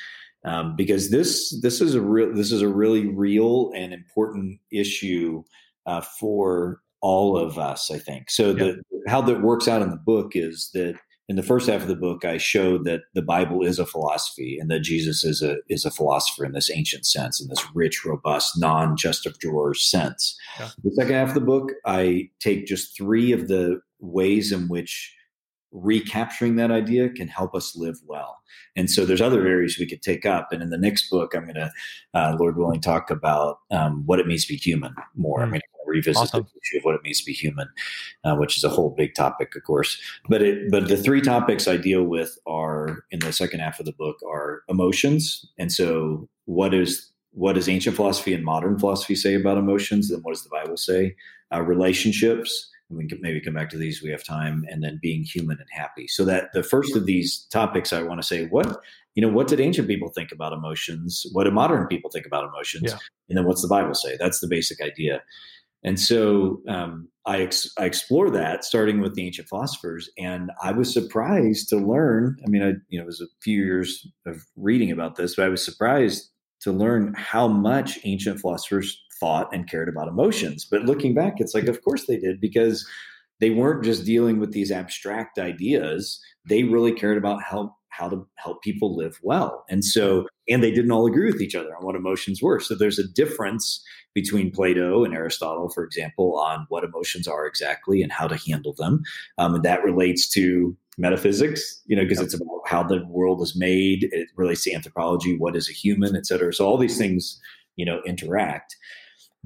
um, 0.45 0.75
because 0.75 1.09
this 1.09 1.59
this 1.61 1.81
is 1.81 1.95
a 1.95 2.01
real 2.01 2.33
this 2.33 2.51
is 2.51 2.61
a 2.61 2.67
really 2.67 3.07
real 3.07 3.71
and 3.75 3.93
important 3.93 4.59
issue 4.71 5.43
uh, 5.85 6.01
for 6.01 6.81
all 7.01 7.37
of 7.37 7.57
us. 7.57 7.91
I 7.91 7.99
think 7.99 8.29
so. 8.29 8.53
The 8.53 8.81
how 9.07 9.21
that 9.21 9.41
works 9.41 9.67
out 9.67 9.81
in 9.81 9.89
the 9.89 9.97
book 9.97 10.31
is 10.35 10.69
that 10.73 10.95
in 11.29 11.35
the 11.35 11.43
first 11.43 11.67
half 11.67 11.81
of 11.81 11.89
the 11.89 11.95
book, 11.95 12.23
I 12.23 12.37
showed 12.37 12.85
that 12.85 13.01
the 13.13 13.21
Bible 13.21 13.65
is 13.65 13.79
a 13.79 13.85
philosophy 13.85 14.57
and 14.59 14.71
that 14.71 14.79
Jesus 14.79 15.23
is 15.25 15.41
a 15.41 15.57
is 15.67 15.83
a 15.83 15.91
philosopher 15.91 16.45
in 16.45 16.53
this 16.53 16.71
ancient 16.71 17.05
sense, 17.05 17.41
in 17.41 17.49
this 17.49 17.63
rich, 17.73 18.05
robust, 18.05 18.57
non 18.57 18.95
drawers 18.95 19.83
sense. 19.83 20.37
Yeah. 20.59 20.69
The 20.83 20.91
second 20.91 21.13
half 21.15 21.29
of 21.29 21.33
the 21.33 21.41
book, 21.41 21.71
I 21.85 22.29
take 22.39 22.65
just 22.65 22.95
three 22.95 23.33
of 23.33 23.49
the 23.49 23.81
ways 23.99 24.51
in 24.51 24.69
which 24.69 25.13
recapturing 25.83 26.55
that 26.55 26.71
idea 26.71 27.09
can 27.09 27.27
help 27.27 27.55
us 27.55 27.75
live 27.75 27.97
well. 28.05 28.37
And 28.75 28.89
so 28.89 29.05
there's 29.05 29.21
other 29.21 29.47
areas 29.47 29.77
we 29.79 29.87
could 29.87 30.01
take 30.01 30.25
up. 30.25 30.51
And 30.51 30.61
in 30.61 30.69
the 30.69 30.77
next 30.77 31.09
book, 31.09 31.33
I'm 31.35 31.43
going 31.43 31.55
to, 31.55 31.71
uh, 32.13 32.35
Lord 32.39 32.57
willing, 32.57 32.81
talk 32.81 33.09
about 33.09 33.59
um, 33.71 34.03
what 34.05 34.19
it 34.19 34.27
means 34.27 34.45
to 34.45 34.53
be 34.53 34.57
human 34.57 34.95
more. 35.15 35.39
Mm. 35.39 35.43
I'm 35.43 35.49
going 35.49 35.61
to 35.61 35.67
revisit 35.85 36.23
awesome. 36.23 36.43
the 36.43 36.59
issue 36.61 36.77
of 36.79 36.83
what 36.83 36.95
it 36.95 37.01
means 37.03 37.19
to 37.19 37.25
be 37.25 37.33
human, 37.33 37.67
uh, 38.23 38.35
which 38.35 38.57
is 38.57 38.63
a 38.63 38.69
whole 38.69 38.93
big 38.95 39.15
topic, 39.15 39.55
of 39.55 39.63
course. 39.63 39.99
But 40.29 40.41
it, 40.41 40.69
but 40.69 40.87
the 40.87 40.97
three 40.97 41.21
topics 41.21 41.67
I 41.67 41.77
deal 41.77 42.03
with 42.03 42.37
are 42.45 43.03
in 43.11 43.19
the 43.19 43.33
second 43.33 43.59
half 43.61 43.79
of 43.79 43.85
the 43.85 43.93
book 43.93 44.17
are 44.29 44.63
emotions. 44.69 45.45
And 45.57 45.71
so 45.71 46.27
what 46.45 46.73
is 46.73 47.11
what 47.31 47.53
does 47.53 47.69
ancient 47.69 47.95
philosophy 47.95 48.33
and 48.33 48.43
modern 48.43 48.79
philosophy 48.79 49.15
say 49.15 49.35
about 49.35 49.57
emotions? 49.57 50.09
And 50.09 50.23
what 50.23 50.33
does 50.33 50.43
the 50.43 50.49
Bible 50.49 50.77
say? 50.77 51.15
Uh, 51.53 51.61
relationships 51.61 52.69
and 52.89 52.97
we 52.97 53.07
can 53.07 53.19
maybe 53.21 53.41
come 53.41 53.53
back 53.53 53.69
to 53.69 53.77
these 53.77 54.01
we 54.01 54.11
have 54.11 54.23
time 54.23 54.65
and 54.69 54.83
then 54.83 54.99
being 55.01 55.23
human 55.23 55.57
and 55.59 55.69
happy. 55.71 56.07
So 56.07 56.25
that 56.25 56.49
the 56.53 56.63
first 56.63 56.95
of 56.95 57.05
these 57.05 57.45
topics 57.51 57.93
i 57.93 58.01
want 58.01 58.21
to 58.21 58.27
say 58.27 58.45
what 58.47 58.79
you 59.15 59.21
know 59.21 59.33
what 59.33 59.47
did 59.47 59.59
ancient 59.59 59.87
people 59.87 60.09
think 60.09 60.31
about 60.31 60.53
emotions? 60.53 61.25
What 61.31 61.45
do 61.45 61.51
modern 61.51 61.87
people 61.87 62.09
think 62.11 62.25
about 62.25 62.45
emotions? 62.45 62.91
Yeah. 62.91 62.97
and 63.29 63.37
then 63.37 63.45
what's 63.45 63.61
the 63.61 63.67
bible 63.67 63.95
say? 63.95 64.17
That's 64.19 64.39
the 64.39 64.47
basic 64.47 64.81
idea. 64.81 65.21
And 65.83 65.99
so 65.99 66.61
um, 66.67 67.07
I, 67.27 67.41
ex- 67.41 67.71
I 67.77 67.85
explore 67.85 68.31
that 68.31 68.63
starting 68.63 68.99
with 68.99 69.13
the 69.13 69.25
ancient 69.25 69.49
philosophers 69.49 70.09
and 70.17 70.49
i 70.63 70.71
was 70.71 70.91
surprised 70.91 71.69
to 71.69 71.77
learn 71.77 72.37
i 72.45 72.49
mean 72.49 72.63
i 72.63 72.73
you 72.87 72.97
know 72.97 73.03
it 73.03 73.05
was 73.05 73.21
a 73.21 73.27
few 73.41 73.63
years 73.63 74.07
of 74.25 74.43
reading 74.55 74.91
about 74.91 75.17
this 75.17 75.35
but 75.35 75.45
i 75.45 75.49
was 75.49 75.63
surprised 75.63 76.31
to 76.61 76.71
learn 76.71 77.13
how 77.15 77.47
much 77.47 77.99
ancient 78.03 78.39
philosophers 78.39 79.03
thought 79.19 79.53
and 79.53 79.69
cared 79.69 79.89
about 79.89 80.07
emotions. 80.07 80.65
But 80.69 80.83
looking 80.85 81.13
back, 81.13 81.35
it's 81.39 81.53
like, 81.53 81.67
of 81.67 81.81
course 81.83 82.05
they 82.05 82.17
did, 82.17 82.39
because 82.39 82.87
they 83.39 83.51
weren't 83.51 83.83
just 83.83 84.05
dealing 84.05 84.39
with 84.39 84.51
these 84.51 84.71
abstract 84.71 85.37
ideas. 85.37 86.19
They 86.47 86.63
really 86.63 86.91
cared 86.91 87.17
about 87.17 87.43
how 87.43 87.75
how 87.89 88.07
to 88.09 88.27
help 88.35 88.61
people 88.61 88.95
live 88.95 89.17
well. 89.23 89.65
And 89.69 89.83
so, 89.83 90.27
and 90.47 90.61
they 90.61 90.69
didn't 90.69 90.91
all 90.91 91.07
agree 91.07 91.31
with 91.31 91.41
each 91.41 91.55
other 91.55 91.75
on 91.75 91.83
what 91.83 91.95
emotions 91.95 92.43
were. 92.43 92.59
So 92.59 92.75
there's 92.75 92.99
a 92.99 93.07
difference 93.07 93.83
between 94.13 94.51
Plato 94.51 95.03
and 95.03 95.15
Aristotle, 95.15 95.69
for 95.69 95.83
example, 95.83 96.37
on 96.37 96.67
what 96.69 96.83
emotions 96.83 97.27
are 97.27 97.47
exactly 97.47 98.03
and 98.03 98.11
how 98.11 98.27
to 98.27 98.37
handle 98.47 98.73
them. 98.77 99.01
Um, 99.39 99.55
and 99.55 99.63
that 99.63 99.83
relates 99.83 100.29
to 100.33 100.77
metaphysics, 100.99 101.81
you 101.87 101.95
know, 101.95 102.03
because 102.03 102.19
it's 102.19 102.35
about 102.35 102.67
how 102.67 102.83
the 102.83 103.03
world 103.07 103.41
is 103.41 103.55
made. 103.55 104.09
It 104.11 104.29
relates 104.35 104.63
to 104.65 104.73
anthropology, 104.73 105.35
what 105.35 105.55
is 105.55 105.67
a 105.67 105.73
human, 105.73 106.15
et 106.15 106.27
cetera. 106.27 106.53
So 106.53 106.67
all 106.67 106.77
these 106.77 106.99
things, 106.99 107.41
you 107.77 107.85
know, 107.85 108.01
interact. 108.05 108.75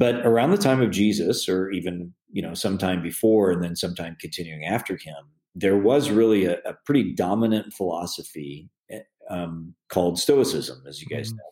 But 0.02 0.26
around 0.26 0.50
the 0.50 0.58
time 0.58 0.82
of 0.82 0.90
Jesus, 0.90 1.48
or 1.48 1.70
even 1.70 2.12
you 2.32 2.42
know 2.42 2.56
sometime 2.56 3.04
before, 3.04 3.52
and 3.52 3.64
then 3.64 3.76
sometime 3.76 4.18
continuing 4.20 4.66
after 4.66 4.98
him, 4.98 5.30
there 5.54 5.78
was 5.78 6.10
really 6.10 6.46
a, 6.46 6.58
a 6.66 6.74
pretty 6.88 7.14
dominant 7.14 7.72
philosophy 7.72 8.68
eh, 8.90 9.02
um, 9.30 9.76
called 9.90 10.18
Stoicism, 10.18 10.82
as 10.88 11.04
you 11.04 11.08
guys 11.08 11.28
mm-hmm. 11.28 11.38
know. 11.38 11.44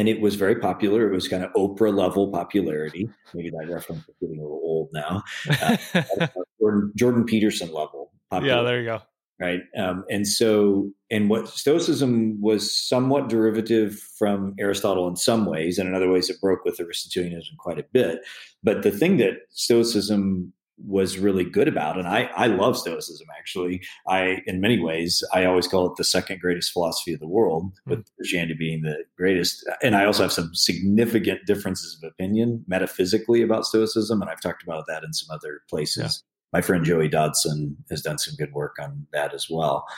And 0.00 0.08
it 0.08 0.20
was 0.20 0.34
very 0.34 0.56
popular. 0.56 1.08
It 1.08 1.14
was 1.14 1.28
kind 1.28 1.44
of 1.44 1.52
Oprah 1.52 1.96
level 1.96 2.32
popularity. 2.32 3.08
Maybe 3.32 3.50
that 3.50 3.72
reference 3.72 4.00
is 4.08 4.16
getting 4.20 4.40
a 4.40 4.42
little 4.42 4.60
old 4.60 4.88
now. 4.92 5.22
Uh, 5.48 5.76
Jordan, 6.60 6.92
Jordan 6.96 7.24
Peterson 7.24 7.68
level. 7.68 8.10
Popular. 8.32 8.56
Yeah, 8.56 8.62
there 8.62 8.80
you 8.80 8.86
go 8.86 9.02
right? 9.44 9.60
Um, 9.76 10.04
and 10.10 10.26
so, 10.26 10.90
and 11.10 11.28
what 11.28 11.48
Stoicism 11.48 12.40
was 12.40 12.72
somewhat 12.88 13.28
derivative 13.28 13.98
from 14.18 14.54
Aristotle 14.58 15.06
in 15.08 15.16
some 15.16 15.44
ways, 15.46 15.78
and 15.78 15.88
in 15.88 15.94
other 15.94 16.10
ways, 16.10 16.30
it 16.30 16.40
broke 16.40 16.64
with 16.64 16.80
Aristotelianism 16.80 17.56
quite 17.58 17.78
a 17.78 17.86
bit. 17.92 18.20
But 18.62 18.82
the 18.82 18.90
thing 18.90 19.18
that 19.18 19.34
Stoicism 19.50 20.52
was 20.84 21.18
really 21.18 21.44
good 21.44 21.68
about, 21.68 21.96
and 21.98 22.08
I, 22.08 22.22
I 22.36 22.46
love 22.48 22.76
Stoicism 22.76 23.28
actually. 23.38 23.80
I, 24.08 24.42
in 24.46 24.60
many 24.60 24.80
ways, 24.80 25.22
I 25.32 25.44
always 25.44 25.68
call 25.68 25.86
it 25.86 25.96
the 25.96 26.04
second 26.04 26.40
greatest 26.40 26.72
philosophy 26.72 27.12
of 27.14 27.20
the 27.20 27.28
world, 27.28 27.72
with 27.86 28.00
mm-hmm. 28.00 28.14
Christianity 28.16 28.54
being 28.58 28.82
the 28.82 29.04
greatest. 29.16 29.64
And 29.82 29.94
I 29.94 30.04
also 30.04 30.22
have 30.22 30.32
some 30.32 30.50
significant 30.54 31.40
differences 31.46 31.96
of 31.96 32.10
opinion 32.10 32.64
metaphysically 32.66 33.42
about 33.42 33.66
Stoicism, 33.66 34.20
and 34.20 34.30
I've 34.30 34.40
talked 34.40 34.64
about 34.64 34.86
that 34.88 35.04
in 35.04 35.12
some 35.12 35.32
other 35.32 35.60
places. 35.68 36.24
My 36.54 36.60
friend 36.60 36.84
Joey 36.84 37.08
Dodson 37.08 37.76
has 37.90 38.00
done 38.00 38.16
some 38.16 38.36
good 38.36 38.52
work 38.52 38.76
on 38.80 39.08
that 39.12 39.34
as 39.34 39.50
well 39.50 39.88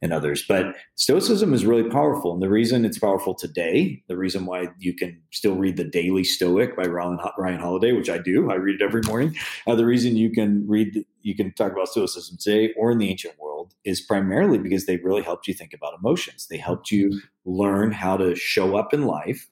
and 0.00 0.12
others. 0.12 0.44
But 0.46 0.76
Stoicism 0.94 1.52
is 1.52 1.66
really 1.66 1.90
powerful. 1.90 2.32
And 2.32 2.40
the 2.40 2.48
reason 2.48 2.84
it's 2.84 3.00
powerful 3.00 3.34
today, 3.34 4.00
the 4.06 4.16
reason 4.16 4.46
why 4.46 4.68
you 4.78 4.94
can 4.94 5.20
still 5.32 5.56
read 5.56 5.76
The 5.76 5.84
Daily 5.84 6.22
Stoic 6.22 6.76
by 6.76 6.84
Ryan, 6.84 7.18
Ryan 7.36 7.58
Holiday, 7.58 7.92
which 7.92 8.08
I 8.08 8.18
do, 8.18 8.48
I 8.48 8.54
read 8.54 8.80
it 8.80 8.84
every 8.84 9.02
morning. 9.06 9.34
Uh, 9.66 9.74
the 9.74 9.86
reason 9.86 10.16
you 10.16 10.30
can 10.30 10.64
read, 10.68 11.04
you 11.22 11.34
can 11.34 11.52
talk 11.54 11.72
about 11.72 11.88
Stoicism 11.88 12.36
today 12.38 12.72
or 12.76 12.92
in 12.92 12.98
the 12.98 13.10
ancient 13.10 13.36
world 13.40 13.74
is 13.84 14.00
primarily 14.00 14.58
because 14.58 14.86
they 14.86 14.98
really 14.98 15.22
helped 15.22 15.48
you 15.48 15.54
think 15.54 15.74
about 15.74 15.94
emotions. 15.98 16.46
They 16.48 16.58
helped 16.58 16.92
you 16.92 17.20
learn 17.44 17.90
how 17.90 18.16
to 18.18 18.36
show 18.36 18.76
up 18.76 18.94
in 18.94 19.04
life 19.04 19.48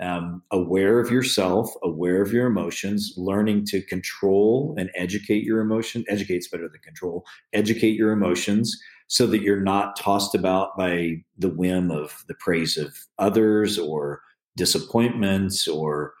um, 0.00 0.42
aware 0.50 1.00
of 1.00 1.10
yourself, 1.10 1.70
aware 1.82 2.20
of 2.22 2.32
your 2.32 2.46
emotions, 2.46 3.14
learning 3.16 3.64
to 3.66 3.80
control 3.82 4.74
and 4.78 4.90
educate 4.94 5.44
your 5.44 5.60
emotion. 5.60 6.04
Educate's 6.08 6.48
better 6.48 6.68
than 6.68 6.80
control. 6.80 7.24
Educate 7.52 7.96
your 7.96 8.12
emotions 8.12 8.78
so 9.08 9.26
that 9.26 9.42
you're 9.42 9.60
not 9.60 9.98
tossed 9.98 10.34
about 10.34 10.76
by 10.76 11.16
the 11.38 11.48
whim 11.48 11.90
of 11.90 12.24
the 12.28 12.34
praise 12.34 12.76
of 12.76 12.94
others 13.18 13.78
or 13.78 14.20
disappointments 14.56 15.68
or 15.68 16.12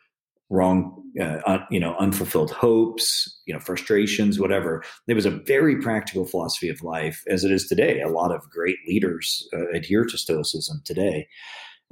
wrong, 0.48 1.02
uh, 1.20 1.40
un, 1.46 1.66
you 1.70 1.80
know, 1.80 1.96
unfulfilled 1.98 2.52
hopes, 2.52 3.40
you 3.46 3.52
know, 3.52 3.58
frustrations, 3.58 4.38
whatever. 4.38 4.84
It 5.08 5.14
was 5.14 5.26
a 5.26 5.30
very 5.30 5.80
practical 5.80 6.24
philosophy 6.24 6.68
of 6.68 6.82
life, 6.82 7.24
as 7.28 7.42
it 7.42 7.50
is 7.50 7.66
today. 7.66 8.00
A 8.00 8.08
lot 8.08 8.32
of 8.32 8.48
great 8.48 8.78
leaders 8.86 9.48
uh, 9.52 9.68
adhere 9.70 10.04
to 10.04 10.16
Stoicism 10.16 10.82
today. 10.84 11.26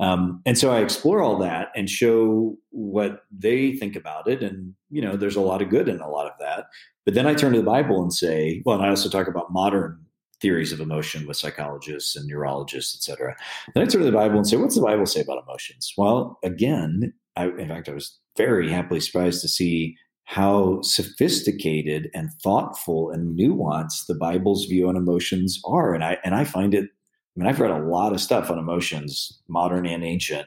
Um, 0.00 0.42
and 0.44 0.59
so 0.59 0.72
I 0.72 0.80
explore 0.80 1.22
all 1.22 1.38
that 1.38 1.68
and 1.76 1.88
show 1.88 2.57
what 2.70 3.22
they 3.30 3.76
think 3.76 3.94
about 3.94 4.28
it. 4.28 4.42
And, 4.42 4.74
you 4.90 5.00
know, 5.00 5.16
there's 5.16 5.37
a 5.37 5.40
lot 5.40 5.62
of 5.62 5.70
good 5.70 5.88
in 5.88 6.00
a 6.00 6.11
lot 6.11 6.26
of 6.26 6.33
that. 6.40 6.66
But 7.04 7.14
then 7.14 7.26
I 7.26 7.35
turn 7.35 7.52
to 7.52 7.59
the 7.59 7.64
Bible 7.64 8.02
and 8.02 8.12
say, 8.12 8.62
well, 8.64 8.76
and 8.76 8.85
I 8.85 8.88
also 8.88 9.09
talk 9.09 9.28
about 9.28 9.52
modern 9.52 10.00
theories 10.40 10.72
of 10.72 10.80
emotion 10.80 11.26
with 11.26 11.37
psychologists 11.37 12.16
and 12.16 12.26
neurologists, 12.26 12.96
et 12.96 13.02
cetera. 13.02 13.37
Then 13.72 13.83
I 13.83 13.87
turn 13.87 14.00
to 14.00 14.07
the 14.07 14.12
Bible 14.12 14.37
and 14.37 14.46
say, 14.46 14.57
what's 14.57 14.74
the 14.74 14.83
Bible 14.83 15.07
say 15.07 15.20
about 15.20 15.42
emotions? 15.46 15.92
Well, 15.96 16.38
again, 16.42 17.12
I, 17.37 17.46
in 17.46 17.68
fact, 17.68 17.88
I 17.88 17.92
was 17.92 18.18
very 18.37 18.70
happily 18.70 19.00
surprised 19.00 19.42
to 19.42 19.48
see 19.48 19.96
how 20.24 20.80
sophisticated 20.83 22.11
and 22.14 22.30
thoughtful 22.42 23.11
and 23.11 23.38
nuanced 23.38 24.07
the 24.07 24.14
Bible's 24.14 24.64
view 24.64 24.88
on 24.88 24.96
emotions 24.96 25.61
are. 25.64 25.94
And 25.94 26.02
I 26.02 26.16
and 26.24 26.35
I 26.35 26.44
find 26.44 26.74
it 26.74 26.90
I 27.35 27.40
mean, 27.40 27.49
I've 27.49 27.61
read 27.61 27.70
a 27.70 27.85
lot 27.85 28.12
of 28.12 28.20
stuff 28.20 28.51
on 28.51 28.59
emotions, 28.59 29.40
modern 29.49 29.87
and 29.87 30.05
ancient. 30.05 30.47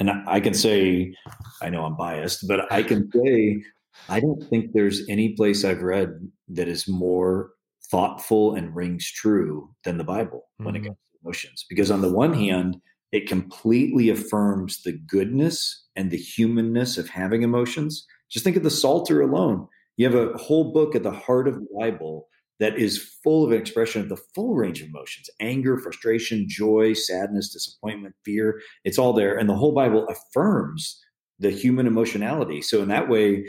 And 0.00 0.10
I 0.26 0.40
can 0.40 0.54
say, 0.54 1.14
I 1.62 1.70
know 1.70 1.84
I'm 1.84 1.96
biased, 1.96 2.46
but 2.46 2.70
I 2.70 2.82
can 2.82 3.10
say, 3.12 3.62
I 4.08 4.20
don't 4.20 4.42
think 4.50 4.72
there's 4.72 5.08
any 5.08 5.30
place 5.30 5.64
I've 5.64 5.82
read 5.82 6.10
that 6.48 6.68
is 6.68 6.86
more 6.88 7.52
thoughtful 7.90 8.54
and 8.54 8.74
rings 8.74 9.10
true 9.10 9.70
than 9.84 9.96
the 9.96 10.04
Bible 10.04 10.44
when 10.58 10.74
mm-hmm. 10.74 10.84
it 10.84 10.86
comes 10.88 10.98
to 10.98 11.18
emotions. 11.24 11.64
Because 11.68 11.90
on 11.90 12.02
the 12.02 12.12
one 12.12 12.34
hand, 12.34 12.76
it 13.12 13.28
completely 13.28 14.10
affirms 14.10 14.82
the 14.82 14.92
goodness 14.92 15.84
and 15.94 16.10
the 16.10 16.18
humanness 16.18 16.98
of 16.98 17.08
having 17.08 17.42
emotions. 17.42 18.04
Just 18.28 18.44
think 18.44 18.56
of 18.56 18.64
the 18.64 18.70
Psalter 18.70 19.22
alone. 19.22 19.66
You 19.96 20.10
have 20.10 20.14
a 20.14 20.36
whole 20.36 20.72
book 20.72 20.94
at 20.94 21.04
the 21.04 21.12
heart 21.12 21.48
of 21.48 21.54
the 21.54 21.66
Bible 21.78 22.28
that 22.58 22.78
is 22.78 23.02
full 23.22 23.44
of 23.44 23.52
an 23.52 23.58
expression 23.58 24.00
of 24.02 24.08
the 24.08 24.16
full 24.34 24.54
range 24.54 24.80
of 24.80 24.88
emotions 24.88 25.28
anger, 25.40 25.78
frustration, 25.78 26.46
joy, 26.48 26.92
sadness, 26.92 27.52
disappointment, 27.52 28.14
fear. 28.24 28.60
It's 28.84 28.98
all 28.98 29.12
there. 29.12 29.36
And 29.36 29.48
the 29.48 29.56
whole 29.56 29.72
Bible 29.72 30.06
affirms 30.08 31.00
the 31.38 31.50
human 31.50 31.86
emotionality. 31.86 32.62
So, 32.62 32.82
in 32.82 32.88
that 32.88 33.08
way, 33.08 33.46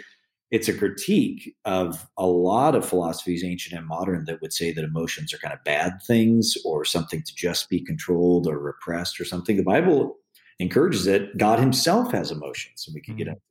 it's 0.52 0.70
a 0.70 0.78
critique 0.78 1.56
of 1.66 2.08
a 2.18 2.26
lot 2.26 2.76
of 2.76 2.88
philosophies, 2.88 3.44
ancient 3.44 3.78
and 3.78 3.88
modern, 3.88 4.26
that 4.26 4.42
would 4.42 4.54
say 4.54 4.72
that 4.72 4.84
emotions 4.84 5.34
are 5.34 5.38
kind 5.38 5.54
of 5.54 5.64
bad 5.66 5.94
things 6.06 6.56
or 6.64 6.86
something 6.86 7.22
to 7.22 7.36
just 7.36 7.70
be 7.70 7.84
controlled 7.84 8.48
or 8.48 8.60
repressed 8.60 9.20
or 9.20 9.26
something. 9.26 9.58
The 9.58 9.64
Bible 9.64 10.16
encourages 10.60 11.06
it. 11.06 11.38
God 11.38 11.60
Himself 11.60 12.12
has 12.14 12.32
emotions, 12.32 12.86
and 12.88 12.94
we 12.94 13.02
can 13.02 13.16
get 13.18 13.28
mm-hmm. 13.28 13.34
into 13.34 13.42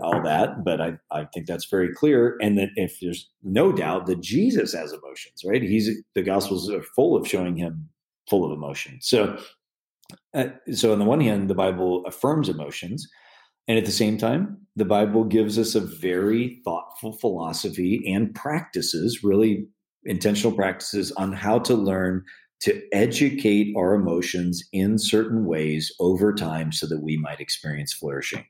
all 0.00 0.22
that, 0.22 0.64
but 0.64 0.80
I, 0.80 0.94
I 1.10 1.24
think 1.24 1.46
that's 1.46 1.66
very 1.66 1.92
clear. 1.92 2.36
And 2.40 2.56
that 2.58 2.70
if 2.76 2.98
there's 3.00 3.28
no 3.42 3.72
doubt 3.72 4.06
that 4.06 4.20
Jesus 4.20 4.72
has 4.72 4.92
emotions, 4.92 5.42
right? 5.44 5.62
He's 5.62 5.90
the 6.14 6.22
Gospels 6.22 6.70
are 6.70 6.82
full 6.82 7.16
of 7.16 7.28
showing 7.28 7.56
him 7.56 7.88
full 8.30 8.44
of 8.44 8.56
emotion. 8.56 8.98
So, 9.00 9.38
uh, 10.34 10.46
so 10.72 10.92
on 10.92 10.98
the 10.98 11.04
one 11.04 11.20
hand, 11.20 11.50
the 11.50 11.54
Bible 11.54 12.04
affirms 12.06 12.48
emotions, 12.48 13.06
and 13.68 13.78
at 13.78 13.84
the 13.84 13.92
same 13.92 14.16
time, 14.16 14.58
the 14.76 14.84
Bible 14.84 15.24
gives 15.24 15.58
us 15.58 15.74
a 15.74 15.80
very 15.80 16.60
thoughtful 16.64 17.12
philosophy 17.12 18.02
and 18.06 18.34
practices, 18.34 19.22
really 19.22 19.66
intentional 20.04 20.56
practices 20.56 21.12
on 21.12 21.32
how 21.32 21.58
to 21.60 21.74
learn 21.74 22.24
to 22.62 22.80
educate 22.92 23.74
our 23.76 23.94
emotions 23.94 24.66
in 24.72 24.96
certain 24.98 25.44
ways 25.44 25.92
over 26.00 26.32
time 26.32 26.72
so 26.72 26.86
that 26.86 27.02
we 27.02 27.16
might 27.16 27.40
experience 27.40 27.92
flourishing 27.92 28.44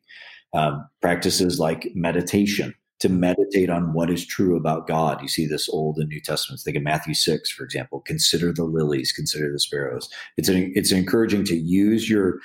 um, 0.52 0.88
practices 1.00 1.58
like 1.58 1.90
meditation 1.94 2.74
to 3.00 3.08
meditate 3.08 3.68
on 3.68 3.92
what 3.94 4.10
is 4.10 4.24
true 4.24 4.56
about 4.56 4.86
God. 4.86 5.20
You 5.20 5.28
see 5.28 5.46
this 5.46 5.68
Old 5.68 5.98
and 5.98 6.08
New 6.08 6.20
Testaments. 6.20 6.62
Think 6.62 6.76
of 6.76 6.84
Matthew 6.84 7.14
six, 7.14 7.50
for 7.50 7.64
example. 7.64 8.00
Consider 8.00 8.52
the 8.52 8.64
lilies, 8.64 9.10
consider 9.10 9.50
the 9.50 9.58
sparrows. 9.58 10.08
It's 10.36 10.48
an, 10.48 10.72
it's 10.76 10.92
encouraging 10.92 11.44
to 11.46 11.56
use 11.56 12.08
your 12.08 12.38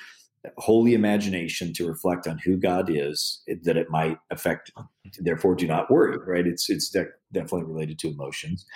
holy 0.56 0.94
imagination 0.94 1.72
to 1.74 1.86
reflect 1.86 2.26
on 2.26 2.38
who 2.38 2.56
God 2.56 2.90
is, 2.90 3.42
that 3.62 3.76
it 3.76 3.90
might 3.90 4.18
affect. 4.30 4.72
Therefore, 5.20 5.54
do 5.54 5.66
not 5.66 5.90
worry. 5.90 6.18
Right? 6.26 6.46
It's 6.46 6.68
it's 6.68 6.88
de- 6.90 7.06
definitely 7.32 7.64
related 7.64 7.98
to 8.00 8.08
emotions, 8.08 8.66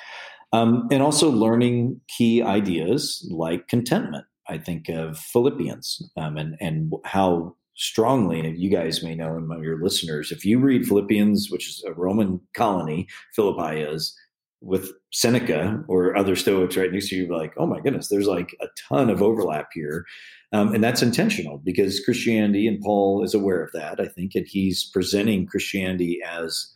um, 0.53 0.87
and 0.93 1.03
also 1.03 1.31
learning 1.31 2.01
key 2.07 2.43
ideas 2.43 3.29
like 3.33 3.67
contentment. 3.67 4.25
I 4.49 4.59
think 4.59 4.89
of 4.89 5.19
Philippians 5.19 6.11
um, 6.17 6.37
and 6.37 6.57
and 6.61 6.93
how 7.05 7.57
strongly, 7.75 8.41
and 8.41 8.59
you 8.59 8.71
guys 8.71 9.03
may 9.03 9.15
know, 9.15 9.37
and 9.37 9.65
your 9.65 9.83
listeners, 9.83 10.31
if 10.31 10.45
you 10.45 10.59
read 10.59 10.87
Philippians, 10.87 11.49
which 11.51 11.69
is 11.69 11.85
a 11.87 11.93
Roman 11.93 12.41
colony, 12.55 13.09
Philippi 13.35 13.81
is, 13.81 14.17
with 14.61 14.93
Seneca 15.13 15.83
or 15.89 16.17
other 16.17 16.37
Stoics 16.37 16.77
right 16.77 16.93
next 16.93 17.09
to 17.09 17.17
you, 17.17 17.37
like, 17.37 17.53
oh 17.57 17.67
my 17.67 17.81
goodness, 17.81 18.09
there's 18.09 18.29
like 18.29 18.57
a 18.61 18.69
ton 18.89 19.11
of 19.11 19.21
overlap 19.21 19.69
here. 19.73 20.07
Um, 20.53 20.75
and 20.75 20.85
that's 20.85 21.03
intentional 21.03 21.59
because 21.59 22.05
Christianity, 22.05 22.69
and 22.69 22.81
Paul 22.81 23.25
is 23.25 23.35
aware 23.35 23.63
of 23.63 23.73
that, 23.73 23.99
I 23.99 24.07
think, 24.07 24.35
and 24.35 24.47
he's 24.47 24.85
presenting 24.85 25.47
Christianity 25.47 26.21
as 26.25 26.73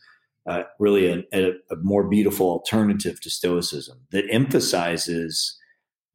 uh, 0.47 0.63
really 0.79 1.07
a, 1.07 1.23
a, 1.33 1.51
a, 1.71 1.75
more 1.81 2.07
beautiful 2.07 2.49
alternative 2.49 3.19
to 3.21 3.29
Stoicism 3.29 3.99
that 4.11 4.25
emphasizes 4.31 5.57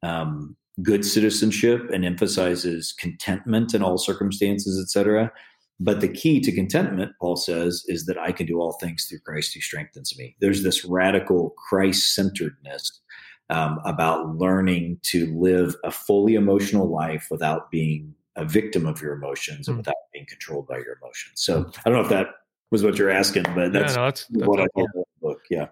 um, 0.01 0.55
good 0.81 1.05
citizenship 1.05 1.89
and 1.93 2.03
emphasizes 2.03 2.93
contentment 2.93 3.73
in 3.73 3.83
all 3.83 3.97
circumstances, 3.97 4.81
etc. 4.81 5.31
But 5.79 6.01
the 6.01 6.07
key 6.07 6.39
to 6.41 6.51
contentment, 6.51 7.11
Paul 7.19 7.35
says, 7.35 7.83
is 7.87 8.05
that 8.05 8.17
I 8.17 8.31
can 8.31 8.45
do 8.45 8.59
all 8.59 8.73
things 8.73 9.05
through 9.05 9.19
Christ 9.19 9.53
who 9.53 9.61
strengthens 9.61 10.17
me. 10.17 10.35
There's 10.39 10.63
this 10.63 10.85
radical 10.85 11.53
Christ 11.57 12.15
centeredness 12.15 13.01
um, 13.49 13.79
about 13.85 14.35
learning 14.37 14.99
to 15.03 15.27
live 15.37 15.75
a 15.83 15.91
fully 15.91 16.35
emotional 16.35 16.89
life 16.89 17.27
without 17.29 17.69
being 17.69 18.15
a 18.35 18.45
victim 18.45 18.85
of 18.85 19.01
your 19.01 19.13
emotions 19.13 19.67
and 19.67 19.75
hmm. 19.75 19.79
without 19.79 19.95
being 20.11 20.25
controlled 20.27 20.67
by 20.67 20.77
your 20.77 20.97
emotions. 21.01 21.33
So 21.35 21.69
I 21.85 21.89
don't 21.89 21.99
know 21.99 22.03
if 22.03 22.09
that 22.09 22.27
was 22.71 22.83
what 22.83 22.97
you're 22.97 23.11
asking, 23.11 23.43
but 23.55 23.73
that's, 23.73 23.93
yeah, 23.93 23.99
no, 23.99 24.05
that's, 24.05 24.25
that's 24.29 24.47
what 24.47 24.59
I 24.59 24.67
thought 24.75 24.89
the 24.93 25.03
book. 25.21 25.41
Yeah. 25.49 25.67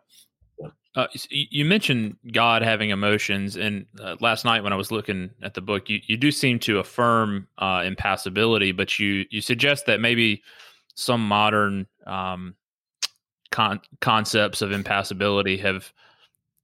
Uh, 0.93 1.07
you 1.29 1.63
mentioned 1.63 2.17
God 2.33 2.61
having 2.63 2.89
emotions, 2.89 3.55
and 3.55 3.85
uh, 4.01 4.17
last 4.19 4.43
night 4.43 4.61
when 4.61 4.73
I 4.73 4.75
was 4.75 4.91
looking 4.91 5.29
at 5.41 5.53
the 5.53 5.61
book, 5.61 5.89
you, 5.89 6.01
you 6.05 6.17
do 6.17 6.31
seem 6.31 6.59
to 6.59 6.79
affirm 6.79 7.47
uh, 7.59 7.83
impassibility, 7.85 8.73
but 8.73 8.99
you 8.99 9.25
you 9.29 9.39
suggest 9.39 9.85
that 9.85 10.01
maybe 10.01 10.43
some 10.95 11.25
modern 11.25 11.87
um, 12.05 12.55
con- 13.51 13.79
concepts 14.01 14.61
of 14.61 14.73
impassibility 14.73 15.55
have 15.57 15.93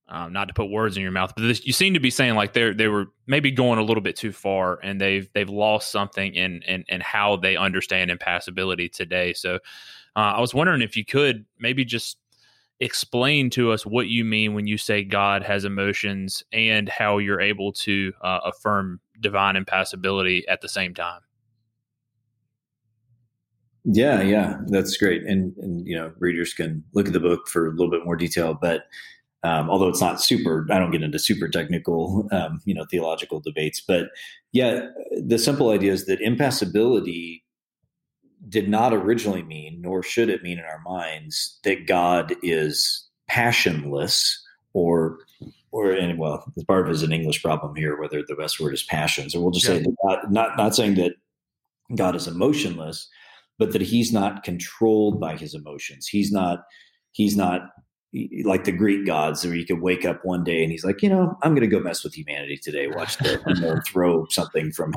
um, 0.10 0.32
not 0.34 0.50
to 0.50 0.54
put 0.54 0.70
words 0.70 0.98
in 0.98 1.04
your 1.04 1.12
mouth, 1.12 1.34
but 1.36 1.44
this, 1.44 1.66
you 1.66 1.74
seem 1.74 1.94
to 1.94 2.00
be 2.00 2.10
saying 2.10 2.36
like 2.36 2.52
they 2.52 2.74
they 2.74 2.88
were 2.88 3.06
maybe 3.28 3.52
going 3.52 3.80
a 3.80 3.84
little 3.84 4.04
bit 4.04 4.18
too 4.18 4.32
far, 4.32 4.80
and 4.84 5.00
they've 5.00 5.30
they've 5.34 5.50
lost 5.50 5.92
something 5.92 6.34
in 6.34 6.63
in, 6.63 6.84
in 6.90 7.02
how 7.02 7.38
they 7.38 7.56
understand 7.56 8.12
impassibility 8.12 8.90
today. 8.90 9.34
So 9.34 9.56
uh, 10.18 10.34
I 10.36 10.42
was 10.42 10.54
wondering 10.54 10.82
if 10.82 10.98
you 10.98 11.06
could 11.06 11.46
maybe 11.60 11.86
just 11.86 12.18
explain 12.80 13.50
to 13.52 13.72
us 13.72 13.86
what 13.86 14.08
you 14.08 14.24
mean 14.24 14.54
when 14.54 14.68
you 14.68 14.78
say 14.78 15.04
God 15.04 15.44
has 15.44 15.66
emotions 15.66 16.44
and 16.52 16.88
how 16.88 17.18
you're 17.18 17.42
able 17.42 17.74
to 17.74 18.13
uh, 18.22 18.40
affirm 18.46 19.00
divine 19.20 19.56
impassibility 19.56 20.48
at 20.48 20.62
the 20.62 20.70
same 20.70 20.94
time. 20.94 21.22
Yeah, 23.84 24.22
yeah, 24.22 24.58
that's 24.68 24.98
great. 24.98 25.24
And, 25.24 25.56
and, 25.58 25.88
you 25.88 25.96
know, 25.96 26.12
readers 26.20 26.54
can 26.54 26.84
look 26.94 27.08
at 27.08 27.13
the 27.13 27.22
book 27.22 27.48
for 27.48 27.68
a 27.68 27.72
little 27.72 27.90
bit 27.90 28.04
more 28.04 28.18
detail, 28.18 28.54
but 28.54 28.84
um, 29.44 29.70
although 29.70 29.88
it's 29.88 30.02
not 30.02 30.22
super, 30.22 30.68
I 30.70 30.78
don't 30.78 30.92
get 30.92 31.04
into 31.04 31.20
super 31.20 31.48
technical, 31.48 32.28
um, 32.32 32.60
you 32.66 32.74
know, 32.74 32.86
theological 32.92 33.40
debates. 33.40 33.80
But 33.80 34.10
yeah, 34.52 34.88
the 35.12 35.38
simple 35.38 35.70
idea 35.70 35.94
is 35.94 36.06
that 36.08 36.20
impassibility 36.20 37.46
did 38.50 38.69
not 38.69 38.93
originally 38.93 39.43
mean, 39.43 39.82
nor 39.82 40.04
should 40.04 40.30
it 40.30 40.43
mean 40.43 40.60
in 40.60 40.65
our 40.65 40.82
minds, 40.82 41.60
that 41.63 41.88
God 41.88 42.36
is 42.43 43.08
passionless 43.28 44.43
or 44.73 45.19
or 45.71 45.91
and 45.91 46.17
well, 46.17 46.45
part 46.67 46.86
of 46.86 46.89
it 46.89 46.95
is 46.95 47.04
an 47.04 47.12
English 47.12 47.43
problem 47.43 47.76
here, 47.76 48.00
whether 48.00 48.23
the 48.26 48.36
best 48.36 48.60
word 48.60 48.73
is 48.73 48.84
passions, 48.84 49.36
or 49.36 49.41
we'll 49.41 49.52
just 49.52 49.67
yeah. 49.67 49.80
say 49.80 49.86
God, 50.04 50.32
not 50.32 50.58
not 50.58 50.76
saying 50.76 50.95
that 50.95 51.13
God 51.95 52.15
is 52.15 52.28
emotionless, 52.28 53.08
but 53.58 53.73
that 53.73 53.82
He's 53.82 54.13
not 54.13 54.43
controlled 54.43 55.19
by 55.19 55.36
His 55.36 55.54
emotions. 55.54 56.08
He's 56.08 56.32
not 56.32 56.63
He's 57.12 57.36
not 57.36 57.69
like 58.45 58.63
the 58.63 58.71
Greek 58.71 59.06
gods, 59.06 59.45
where 59.45 59.56
you 59.56 59.65
could 59.65 59.82
wake 59.82 60.06
up 60.06 60.23
one 60.23 60.43
day 60.43 60.63
and 60.63 60.71
He's 60.71 60.86
like, 60.86 61.02
you 61.02 61.10
know, 61.10 61.38
I'm 61.43 61.52
going 61.52 61.69
to 61.69 61.76
go 61.76 61.82
mess 61.82 62.04
with 62.04 62.17
humanity 62.17 62.58
today. 62.58 62.88
Watch 62.88 63.17
the 63.17 63.41
you 63.47 63.62
know, 63.62 63.80
throw 63.88 64.26
something 64.30 64.71
from 64.71 64.93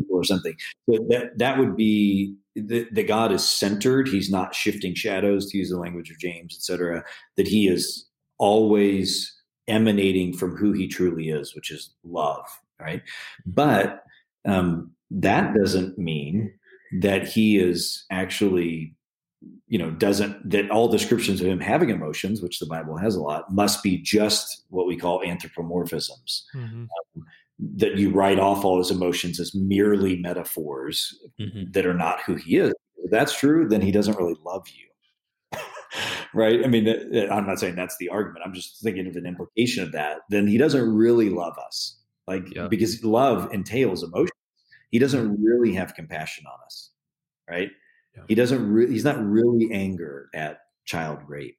people 0.00 0.16
or 0.16 0.24
something. 0.24 0.54
So 0.90 1.04
that 1.08 1.38
that 1.38 1.58
would 1.58 1.76
be 1.76 2.34
the, 2.54 2.86
the 2.90 3.02
God 3.02 3.32
is 3.32 3.46
centered. 3.46 4.08
He's 4.08 4.30
not 4.30 4.54
shifting 4.54 4.94
shadows, 4.94 5.50
to 5.50 5.58
use 5.58 5.70
the 5.70 5.78
language 5.78 6.10
of 6.10 6.18
James, 6.18 6.54
etc. 6.56 7.04
That 7.36 7.48
he 7.48 7.68
is 7.68 8.06
always 8.38 9.32
emanating 9.68 10.32
from 10.32 10.56
who 10.56 10.72
he 10.72 10.86
truly 10.86 11.28
is, 11.28 11.54
which 11.54 11.70
is 11.70 11.94
love, 12.04 12.46
right? 12.80 13.02
But 13.44 14.04
um, 14.46 14.92
that 15.10 15.54
doesn't 15.54 15.98
mean 15.98 16.52
that 17.00 17.26
he 17.26 17.58
is 17.58 18.04
actually 18.10 18.94
you 19.68 19.78
know 19.78 19.90
doesn't 19.90 20.48
that 20.48 20.70
all 20.70 20.88
descriptions 20.88 21.40
of 21.40 21.46
him 21.46 21.60
having 21.60 21.90
emotions 21.90 22.40
which 22.40 22.58
the 22.58 22.66
bible 22.66 22.96
has 22.96 23.14
a 23.14 23.20
lot 23.20 23.52
must 23.52 23.82
be 23.82 23.98
just 23.98 24.64
what 24.70 24.86
we 24.86 24.96
call 24.96 25.20
anthropomorphisms 25.20 26.42
mm-hmm. 26.54 26.84
um, 26.84 27.24
that 27.58 27.96
you 27.96 28.10
write 28.10 28.38
off 28.38 28.64
all 28.64 28.78
his 28.78 28.90
emotions 28.90 29.40
as 29.40 29.54
merely 29.54 30.16
metaphors 30.16 31.18
mm-hmm. 31.40 31.70
that 31.72 31.86
are 31.86 31.94
not 31.94 32.20
who 32.22 32.34
he 32.34 32.56
is. 32.56 32.72
If 32.98 33.10
that's 33.10 33.36
true, 33.36 33.68
then 33.68 33.80
he 33.80 33.92
doesn't 33.92 34.18
really 34.18 34.36
love 34.44 34.66
you. 34.68 35.60
right? 36.34 36.64
I 36.64 36.68
mean, 36.68 36.88
I'm 37.30 37.46
not 37.46 37.58
saying 37.58 37.76
that's 37.76 37.96
the 37.98 38.08
argument. 38.08 38.44
I'm 38.44 38.52
just 38.52 38.82
thinking 38.82 39.06
of 39.06 39.16
an 39.16 39.26
implication 39.26 39.82
of 39.84 39.92
that. 39.92 40.18
Then 40.28 40.46
he 40.46 40.58
doesn't 40.58 40.94
really 40.94 41.30
love 41.30 41.56
us. 41.64 41.98
Like, 42.26 42.54
yeah. 42.54 42.66
because 42.68 43.02
love 43.04 43.52
entails 43.52 44.02
emotion. 44.02 44.34
He 44.90 44.98
doesn't 44.98 45.42
really 45.42 45.72
have 45.74 45.94
compassion 45.94 46.44
on 46.46 46.58
us. 46.64 46.90
Right? 47.48 47.70
Yeah. 48.16 48.22
He 48.28 48.34
doesn't 48.34 48.70
really, 48.70 48.92
he's 48.92 49.04
not 49.04 49.24
really 49.24 49.70
anger 49.72 50.28
at 50.34 50.58
child 50.84 51.20
rape. 51.26 51.58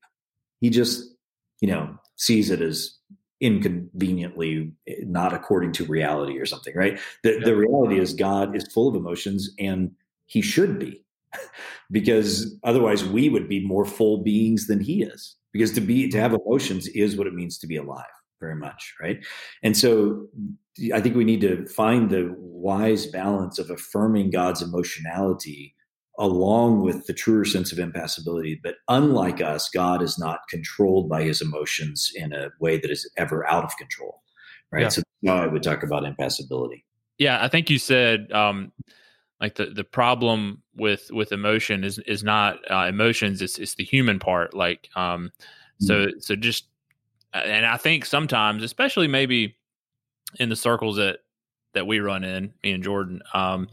He 0.60 0.70
just, 0.70 1.16
you 1.62 1.70
know, 1.70 1.98
sees 2.18 2.50
it 2.50 2.62
as 2.62 2.97
inconveniently 3.42 4.72
eh, 4.88 4.96
not 5.04 5.34
according 5.34 5.72
to 5.72 5.86
reality 5.86 6.38
or 6.40 6.46
something 6.46 6.76
right? 6.76 7.00
The, 7.24 7.34
yeah. 7.34 7.46
the 7.46 7.56
reality 7.56 8.00
is 8.00 8.14
god 8.14 8.56
is 8.56 8.68
full 8.74 8.88
of 8.88 8.96
emotions 8.96 9.50
and 9.60 9.92
he 10.26 10.42
should 10.42 10.80
be. 10.80 11.04
Because 11.90 12.54
otherwise 12.66 13.06
we 13.06 13.30
would 13.30 13.48
be 13.48 13.66
more 13.66 13.86
full 13.86 14.22
beings 14.22 14.68
than 14.68 14.82
he 14.82 15.04
is. 15.04 15.38
Because 15.54 15.72
to 15.72 15.80
be 15.80 16.10
to 16.10 16.20
have 16.20 16.34
emotions 16.34 16.86
is 16.90 17.16
what 17.16 17.28
it 17.28 17.34
means 17.34 17.58
to 17.60 17.68
be 17.68 17.78
alive 17.78 18.06
very 18.42 18.56
much 18.56 18.94
right? 19.02 19.26
And 19.64 19.76
so 19.76 20.28
i 20.94 21.02
think 21.02 21.16
we 21.16 21.26
need 21.26 21.42
to 21.42 21.66
find 21.68 22.10
the 22.10 22.36
wise 22.38 23.06
balance 23.08 23.58
of 23.60 23.70
affirming 23.70 24.30
god's 24.30 24.62
emotionality 24.62 25.74
along 26.18 26.82
with 26.82 27.06
the 27.06 27.14
truer 27.14 27.46
sense 27.46 27.72
of 27.72 27.80
impassibility. 27.80 28.60
But 28.62 28.76
unlike 28.88 29.42
us, 29.42 29.70
God 29.70 30.02
is 30.02 30.18
not 30.18 30.40
controlled 30.50 31.10
by 31.10 31.24
his 31.24 31.42
emotions 31.42 32.12
in 32.16 32.34
a 32.34 32.50
way 32.60 32.80
that 32.80 32.90
is 32.90 33.10
ever 33.18 33.48
out 33.48 33.64
of 33.64 33.78
control. 33.78 34.22
Right. 34.72 34.84
Yeah. 34.84 34.90
So 34.90 35.04
now 35.22 35.38
I 35.38 35.48
would 35.48 35.64
talk 35.64 35.84
about 35.84 36.06
impassibility. 36.06 36.84
Yeah, 37.18 37.44
I 37.44 37.48
think 37.48 37.70
you 37.70 37.80
said 37.80 38.32
um, 38.32 38.72
like 39.40 39.56
the, 39.56 39.68
the 39.68 39.84
problem 39.84 40.62
with 40.76 41.10
with 41.12 41.32
emotion 41.32 41.84
is 41.84 42.00
is 42.00 42.24
not 42.24 42.60
uh, 42.70 42.86
emotions, 42.88 43.42
it's 43.42 43.60
it's 43.60 43.76
the 43.76 43.84
human 43.84 44.20
part. 44.20 44.54
Like 44.54 44.90
um 44.96 45.32
so 45.80 46.08
mm-hmm. 46.08 46.20
so 46.20 46.36
just 46.36 46.66
and 47.34 47.66
I 47.66 47.78
think 47.78 48.06
sometimes, 48.06 48.64
especially 48.64 49.08
maybe 49.08 49.58
in 50.40 50.50
the 50.50 50.56
circles 50.56 50.98
that 50.98 51.20
that 51.74 51.86
we 51.86 52.00
run 52.00 52.24
in, 52.24 52.54
me 52.64 52.72
and 52.72 52.84
Jordan, 52.84 53.22
um, 53.34 53.68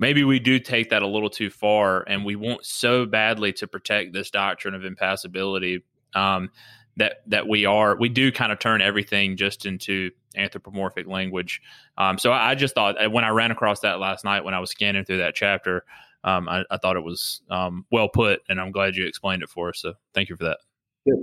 maybe 0.00 0.24
we 0.24 0.40
do 0.40 0.58
take 0.58 0.90
that 0.90 1.02
a 1.02 1.06
little 1.06 1.30
too 1.30 1.50
far 1.50 2.02
and 2.08 2.24
we 2.24 2.34
want 2.34 2.64
so 2.64 3.06
badly 3.06 3.52
to 3.52 3.68
protect 3.68 4.12
this 4.12 4.30
doctrine 4.30 4.74
of 4.74 4.84
impassibility 4.84 5.84
um, 6.14 6.50
that 6.96 7.18
that 7.26 7.46
we 7.46 7.64
are 7.64 7.96
we 7.96 8.08
do 8.08 8.32
kind 8.32 8.50
of 8.50 8.58
turn 8.58 8.82
everything 8.82 9.36
just 9.36 9.64
into 9.66 10.10
anthropomorphic 10.36 11.06
language 11.06 11.62
um, 11.98 12.18
so 12.18 12.32
I, 12.32 12.50
I, 12.50 12.54
just 12.56 12.74
thought 12.74 13.02
uh, 13.02 13.08
when 13.08 13.24
i 13.24 13.28
ran 13.28 13.52
across 13.52 13.80
that 13.80 14.00
last 14.00 14.24
night 14.24 14.44
when 14.44 14.54
i 14.54 14.58
was 14.58 14.70
scanning 14.70 15.04
through 15.04 15.18
that 15.18 15.34
chapter 15.34 15.84
um, 16.22 16.48
I, 16.48 16.64
I, 16.70 16.76
thought 16.76 16.96
it 16.96 17.04
was 17.04 17.42
um, 17.48 17.86
well 17.92 18.08
put 18.08 18.42
and 18.48 18.60
i'm 18.60 18.72
glad 18.72 18.96
you 18.96 19.06
explained 19.06 19.42
it 19.42 19.48
for 19.48 19.68
us 19.68 19.80
so 19.80 19.94
thank 20.14 20.28
you 20.28 20.36
for 20.36 20.44
that 20.44 20.58
Good. 21.06 21.22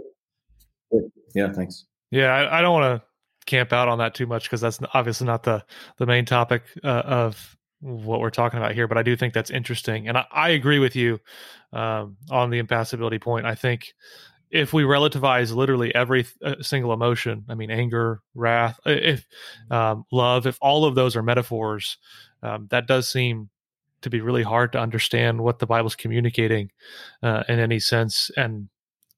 Good. 0.91 1.11
yeah 1.35 1.51
thanks 1.51 1.85
yeah 2.11 2.33
i, 2.33 2.59
I 2.59 2.61
don't 2.61 2.73
want 2.73 3.01
to 3.01 3.07
camp 3.45 3.71
out 3.71 3.87
on 3.87 3.97
that 3.99 4.13
too 4.13 4.27
much 4.27 4.43
because 4.43 4.61
that's 4.61 4.79
obviously 4.93 5.27
not 5.27 5.43
the 5.43 5.63
the 5.97 6.05
main 6.05 6.25
topic 6.25 6.63
uh, 6.83 6.87
of 7.05 7.57
what 7.79 8.19
we're 8.19 8.29
talking 8.29 8.57
about 8.59 8.73
here, 8.73 8.87
but 8.87 8.97
I 8.97 9.03
do 9.03 9.15
think 9.15 9.33
that's 9.33 9.51
interesting, 9.51 10.07
and 10.07 10.17
I, 10.17 10.25
I 10.31 10.49
agree 10.49 10.79
with 10.79 10.95
you 10.95 11.19
um, 11.73 12.17
on 12.29 12.49
the 12.49 12.59
impassibility 12.59 13.19
point. 13.19 13.45
I 13.45 13.55
think 13.55 13.93
if 14.49 14.73
we 14.73 14.83
relativize 14.83 15.53
literally 15.53 15.93
every 15.93 16.25
uh, 16.43 16.55
single 16.61 16.93
emotion, 16.93 17.45
I 17.49 17.55
mean, 17.55 17.69
anger, 17.69 18.21
wrath, 18.33 18.79
if 18.85 19.25
um, 19.69 20.05
love, 20.11 20.47
if 20.47 20.57
all 20.61 20.85
of 20.85 20.95
those 20.95 21.15
are 21.15 21.23
metaphors, 21.23 21.97
um, 22.41 22.67
that 22.71 22.87
does 22.87 23.09
seem 23.09 23.49
to 24.01 24.09
be 24.09 24.21
really 24.21 24.43
hard 24.43 24.71
to 24.71 24.79
understand 24.79 25.41
what 25.41 25.59
the 25.59 25.65
Bible's 25.65 25.95
communicating 25.95 26.71
uh, 27.23 27.43
in 27.49 27.59
any 27.59 27.79
sense. 27.79 28.31
And 28.37 28.69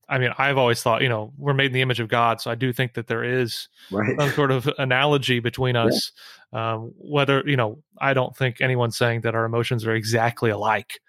I 0.09 0.17
mean, 0.17 0.31
I've 0.37 0.57
always 0.57 0.81
thought, 0.81 1.01
you 1.01 1.09
know, 1.09 1.31
we're 1.37 1.53
made 1.53 1.67
in 1.67 1.73
the 1.73 1.81
image 1.81 1.99
of 1.99 2.07
God, 2.07 2.41
so 2.41 2.49
I 2.49 2.55
do 2.55 2.73
think 2.73 2.95
that 2.95 3.07
there 3.07 3.23
is 3.23 3.69
right. 3.91 4.19
some 4.19 4.31
sort 4.31 4.51
of 4.51 4.67
analogy 4.77 5.39
between 5.39 5.75
us. 5.75 6.11
Yeah. 6.51 6.73
Um, 6.73 6.93
whether 6.97 7.43
you 7.45 7.55
know, 7.55 7.83
I 7.99 8.13
don't 8.15 8.35
think 8.35 8.59
anyone's 8.59 8.97
saying 8.97 9.21
that 9.21 9.35
our 9.35 9.45
emotions 9.45 9.85
are 9.85 9.93
exactly 9.93 10.49
alike, 10.49 10.99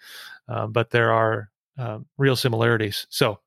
um, 0.48 0.72
but 0.72 0.90
there 0.90 1.12
are 1.12 1.50
uh, 1.78 2.00
real 2.18 2.36
similarities. 2.36 3.06
So, 3.08 3.40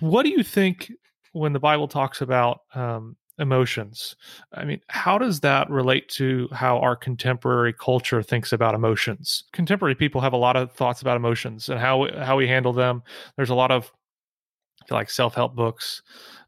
what 0.00 0.24
do 0.24 0.30
you 0.30 0.42
think 0.42 0.90
when 1.32 1.52
the 1.52 1.60
Bible 1.60 1.86
talks 1.86 2.20
about 2.20 2.62
um, 2.74 3.16
emotions? 3.38 4.16
I 4.52 4.64
mean, 4.64 4.80
how 4.88 5.18
does 5.18 5.40
that 5.40 5.70
relate 5.70 6.08
to 6.10 6.48
how 6.52 6.78
our 6.78 6.96
contemporary 6.96 7.72
culture 7.72 8.22
thinks 8.22 8.52
about 8.52 8.74
emotions? 8.74 9.44
Contemporary 9.52 9.94
people 9.94 10.20
have 10.20 10.32
a 10.32 10.38
lot 10.38 10.56
of 10.56 10.72
thoughts 10.72 11.00
about 11.00 11.16
emotions 11.16 11.68
and 11.68 11.78
how 11.78 12.08
how 12.18 12.36
we 12.36 12.48
handle 12.48 12.72
them. 12.72 13.02
There's 13.36 13.50
a 13.50 13.54
lot 13.54 13.70
of 13.70 13.92
like 14.90 15.10
self 15.10 15.34
help 15.34 15.54
books, 15.54 16.02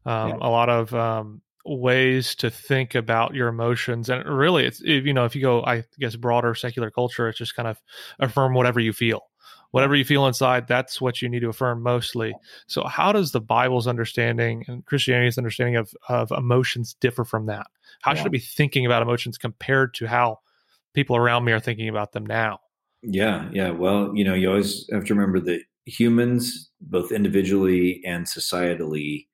um, 0.05 0.29
yeah. 0.29 0.37
a 0.41 0.49
lot 0.49 0.69
of 0.69 0.93
um, 0.93 1.41
ways 1.65 2.35
to 2.35 2.49
think 2.49 2.95
about 2.95 3.35
your 3.35 3.47
emotions, 3.47 4.09
and 4.09 4.25
really, 4.25 4.65
it's 4.65 4.81
you 4.81 5.13
know 5.13 5.25
if 5.25 5.35
you 5.35 5.41
go, 5.41 5.63
I 5.63 5.83
guess 5.99 6.15
broader 6.15 6.55
secular 6.55 6.91
culture, 6.91 7.27
it's 7.29 7.37
just 7.37 7.55
kind 7.55 7.67
of 7.67 7.81
affirm 8.19 8.53
whatever 8.53 8.79
you 8.79 8.93
feel 8.93 9.23
whatever 9.71 9.95
you 9.95 10.05
feel 10.05 10.25
inside, 10.27 10.67
that's 10.67 11.01
what 11.01 11.21
you 11.21 11.29
need 11.29 11.41
to 11.41 11.49
affirm 11.49 11.83
mostly. 11.83 12.33
So, 12.67 12.85
how 12.85 13.11
does 13.11 13.31
the 13.31 13.41
Bible's 13.41 13.87
understanding 13.87 14.63
and 14.67 14.85
Christianity's 14.85 15.37
understanding 15.37 15.75
of, 15.75 15.93
of 16.09 16.31
emotions 16.31 16.95
differ 16.99 17.23
from 17.23 17.47
that? 17.47 17.67
How 18.01 18.11
yeah. 18.11 18.17
should 18.17 18.27
I 18.27 18.29
be 18.29 18.39
thinking 18.39 18.85
about 18.85 19.01
emotions 19.01 19.37
compared 19.37 19.93
to 19.95 20.07
how 20.07 20.39
people 20.93 21.15
around 21.15 21.45
me 21.45 21.51
are 21.51 21.59
thinking 21.59 21.89
about 21.89 22.11
them 22.11 22.25
now? 22.25 22.59
Yeah, 23.03 23.49
yeah. 23.51 23.71
Well, 23.71 24.11
you 24.15 24.23
know, 24.23 24.33
you 24.33 24.49
always 24.49 24.89
have 24.91 25.05
to 25.05 25.13
remember 25.13 25.39
that 25.41 25.61
humans, 25.87 26.69
both 26.81 27.11
individually 27.11 28.01
and 28.05 28.25
societally, 28.25 29.25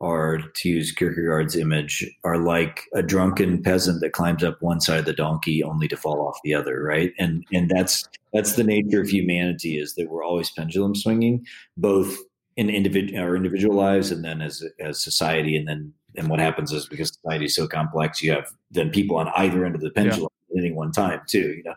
are, 0.00 0.38
to 0.54 0.68
use 0.68 0.92
Kierkegaard's 0.92 1.56
image, 1.56 2.06
are 2.22 2.36
like 2.36 2.82
a 2.94 3.02
drunken 3.02 3.62
peasant 3.62 4.02
that 4.02 4.12
climbs 4.12 4.44
up 4.44 4.60
one 4.60 4.80
side 4.80 4.98
of 4.98 5.06
the 5.06 5.14
donkey 5.14 5.62
only 5.62 5.88
to 5.88 5.96
fall 5.96 6.26
off 6.26 6.38
the 6.44 6.52
other, 6.54 6.82
right? 6.82 7.12
And 7.18 7.44
and 7.52 7.70
that's 7.70 8.06
that's 8.34 8.56
the 8.56 8.64
nature 8.64 9.00
of 9.00 9.08
humanity 9.08 9.78
is 9.78 9.94
that 9.94 10.10
we're 10.10 10.24
always 10.24 10.50
pendulum 10.50 10.94
swinging, 10.94 11.46
both 11.78 12.14
in 12.56 12.68
individual 12.68 13.18
our 13.22 13.36
individual 13.36 13.74
lives 13.74 14.10
and 14.10 14.22
then 14.22 14.42
as 14.42 14.62
as 14.80 15.02
society, 15.02 15.56
and 15.56 15.66
then 15.66 15.94
and 16.16 16.28
what 16.28 16.40
happens 16.40 16.72
is 16.72 16.86
because 16.86 17.12
society 17.14 17.46
is 17.46 17.54
so 17.54 17.66
complex, 17.66 18.22
you 18.22 18.32
have 18.32 18.48
then 18.70 18.90
people 18.90 19.16
on 19.16 19.28
either 19.36 19.64
end 19.64 19.74
of 19.74 19.80
the 19.80 19.90
pendulum 19.90 20.28
yeah. 20.50 20.58
at 20.58 20.64
any 20.64 20.74
one 20.74 20.92
time 20.92 21.22
too, 21.26 21.54
you 21.56 21.62
know. 21.62 21.74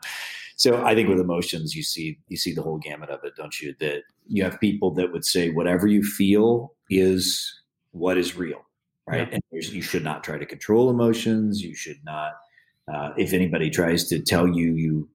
So 0.60 0.84
I 0.86 0.94
think 0.94 1.08
with 1.08 1.22
emotions, 1.22 1.74
you 1.74 1.84
see 1.84 2.20
you 2.28 2.36
see 2.36 2.54
the 2.54 2.62
whole 2.62 2.80
gamut 2.80 3.10
of 3.10 3.24
it, 3.24 3.34
don't 3.38 3.62
you? 3.62 3.74
That 3.80 4.04
you 4.28 4.44
have 4.44 4.60
people 4.60 4.92
that 4.96 5.14
would 5.14 5.24
say 5.24 5.52
whatever 5.52 5.88
you 5.88 6.04
feel 6.04 6.74
is 6.90 7.62
what 7.92 8.18
is 8.18 8.36
real, 8.36 8.62
right? 9.08 9.30
Yeah. 9.32 9.36
And 9.36 9.44
you 9.74 9.82
should 9.82 10.04
not 10.04 10.22
try 10.22 10.38
to 10.38 10.46
control 10.46 10.90
emotions. 10.90 11.62
You 11.62 11.74
should 11.74 12.00
not, 12.04 12.34
uh, 12.94 13.12
if 13.18 13.32
anybody 13.32 13.70
tries 13.70 14.10
to 14.10 14.20
tell 14.20 14.50
you 14.50 14.74
you 14.76 15.10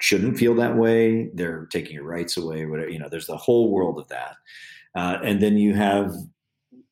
shouldn't 0.00 0.38
feel 0.38 0.54
that 0.54 0.78
way, 0.78 1.28
they're 1.34 1.66
taking 1.66 1.96
your 1.96 2.04
rights 2.04 2.38
away. 2.38 2.64
Whatever 2.64 2.88
you 2.88 2.98
know, 2.98 3.10
there's 3.10 3.26
the 3.26 3.36
whole 3.36 3.70
world 3.70 3.98
of 3.98 4.08
that, 4.08 4.36
uh, 4.94 5.18
and 5.22 5.42
then 5.42 5.58
you 5.58 5.74
have. 5.74 6.14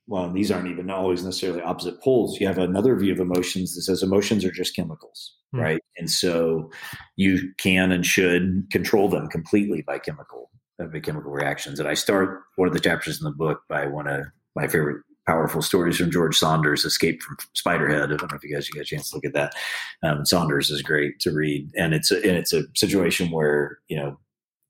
Well, 0.08 0.30
these 0.30 0.50
aren't 0.50 0.68
even 0.68 0.90
always 0.90 1.24
necessarily 1.24 1.62
opposite 1.62 2.02
poles. 2.02 2.38
You 2.38 2.46
have 2.48 2.58
another 2.58 2.94
view 2.96 3.12
of 3.12 3.20
emotions 3.20 3.74
that 3.74 3.82
says 3.82 4.02
emotions 4.02 4.44
are 4.44 4.50
just 4.50 4.76
chemicals, 4.76 5.36
mm. 5.54 5.60
right? 5.60 5.80
And 5.96 6.10
so 6.10 6.70
you 7.16 7.52
can 7.58 7.92
and 7.92 8.04
should 8.04 8.66
control 8.70 9.08
them 9.08 9.28
completely 9.28 9.82
by 9.82 9.98
chemical 9.98 10.50
by 10.78 11.00
chemical 11.00 11.30
reactions. 11.30 11.78
And 11.78 11.88
I 11.88 11.94
start 11.94 12.42
one 12.56 12.66
of 12.66 12.74
the 12.74 12.80
chapters 12.80 13.20
in 13.20 13.24
the 13.24 13.30
book 13.30 13.62
by 13.68 13.86
one 13.86 14.08
of 14.08 14.24
my 14.56 14.66
favorite 14.66 15.02
powerful 15.26 15.62
stories 15.62 15.96
from 15.96 16.10
George 16.10 16.36
Saunders, 16.36 16.84
Escape 16.84 17.22
from 17.22 17.36
Spiderhead. 17.56 18.04
I 18.04 18.16
don't 18.16 18.30
know 18.30 18.36
if 18.36 18.42
you 18.42 18.54
guys 18.54 18.68
you 18.68 18.74
get 18.74 18.82
a 18.82 18.86
chance 18.86 19.10
to 19.10 19.16
look 19.16 19.24
at 19.24 19.34
that. 19.34 19.54
Um, 20.02 20.24
Saunders 20.24 20.70
is 20.70 20.82
great 20.82 21.20
to 21.20 21.30
read, 21.30 21.70
and 21.76 21.94
it's 21.94 22.10
a, 22.10 22.16
and 22.16 22.36
it's 22.36 22.52
a 22.52 22.64
situation 22.74 23.30
where 23.30 23.78
you 23.88 23.96
know 23.96 24.18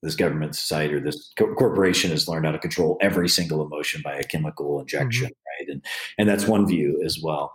this 0.02 0.14
government 0.14 0.56
society 0.56 0.94
or 0.94 1.00
this 1.00 1.32
co- 1.38 1.54
corporation 1.54 2.10
has 2.10 2.28
learned 2.28 2.44
how 2.44 2.52
to 2.52 2.58
control 2.58 2.98
every 3.00 3.28
single 3.28 3.64
emotion 3.64 4.02
by 4.04 4.14
a 4.14 4.24
chemical 4.24 4.80
injection, 4.80 5.28
mm-hmm. 5.28 5.64
right? 5.64 5.68
And 5.68 5.84
and 6.18 6.28
that's 6.28 6.46
one 6.46 6.66
view 6.66 7.00
as 7.04 7.18
well. 7.22 7.52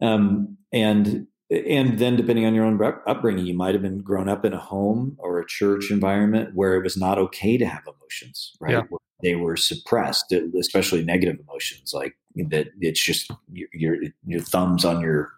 Um, 0.00 0.56
and 0.72 1.26
and 1.50 1.98
then 1.98 2.16
depending 2.16 2.44
on 2.44 2.54
your 2.54 2.64
own 2.64 2.80
upbringing 3.06 3.46
you 3.46 3.54
might 3.54 3.74
have 3.74 3.82
been 3.82 3.98
grown 3.98 4.28
up 4.28 4.44
in 4.44 4.52
a 4.52 4.58
home 4.58 5.16
or 5.18 5.38
a 5.38 5.46
church 5.46 5.90
environment 5.90 6.50
where 6.54 6.74
it 6.74 6.82
was 6.82 6.96
not 6.96 7.18
okay 7.18 7.56
to 7.56 7.66
have 7.66 7.82
emotions 7.86 8.52
right? 8.60 8.72
Yeah. 8.72 8.82
they 9.22 9.34
were 9.34 9.56
suppressed 9.56 10.32
especially 10.58 11.04
negative 11.04 11.36
emotions 11.40 11.92
like 11.94 12.16
that 12.50 12.68
it's 12.80 13.02
just 13.02 13.30
your, 13.52 13.68
your, 13.72 13.96
your 14.26 14.40
thumbs 14.40 14.84
on 14.84 15.00
your 15.00 15.32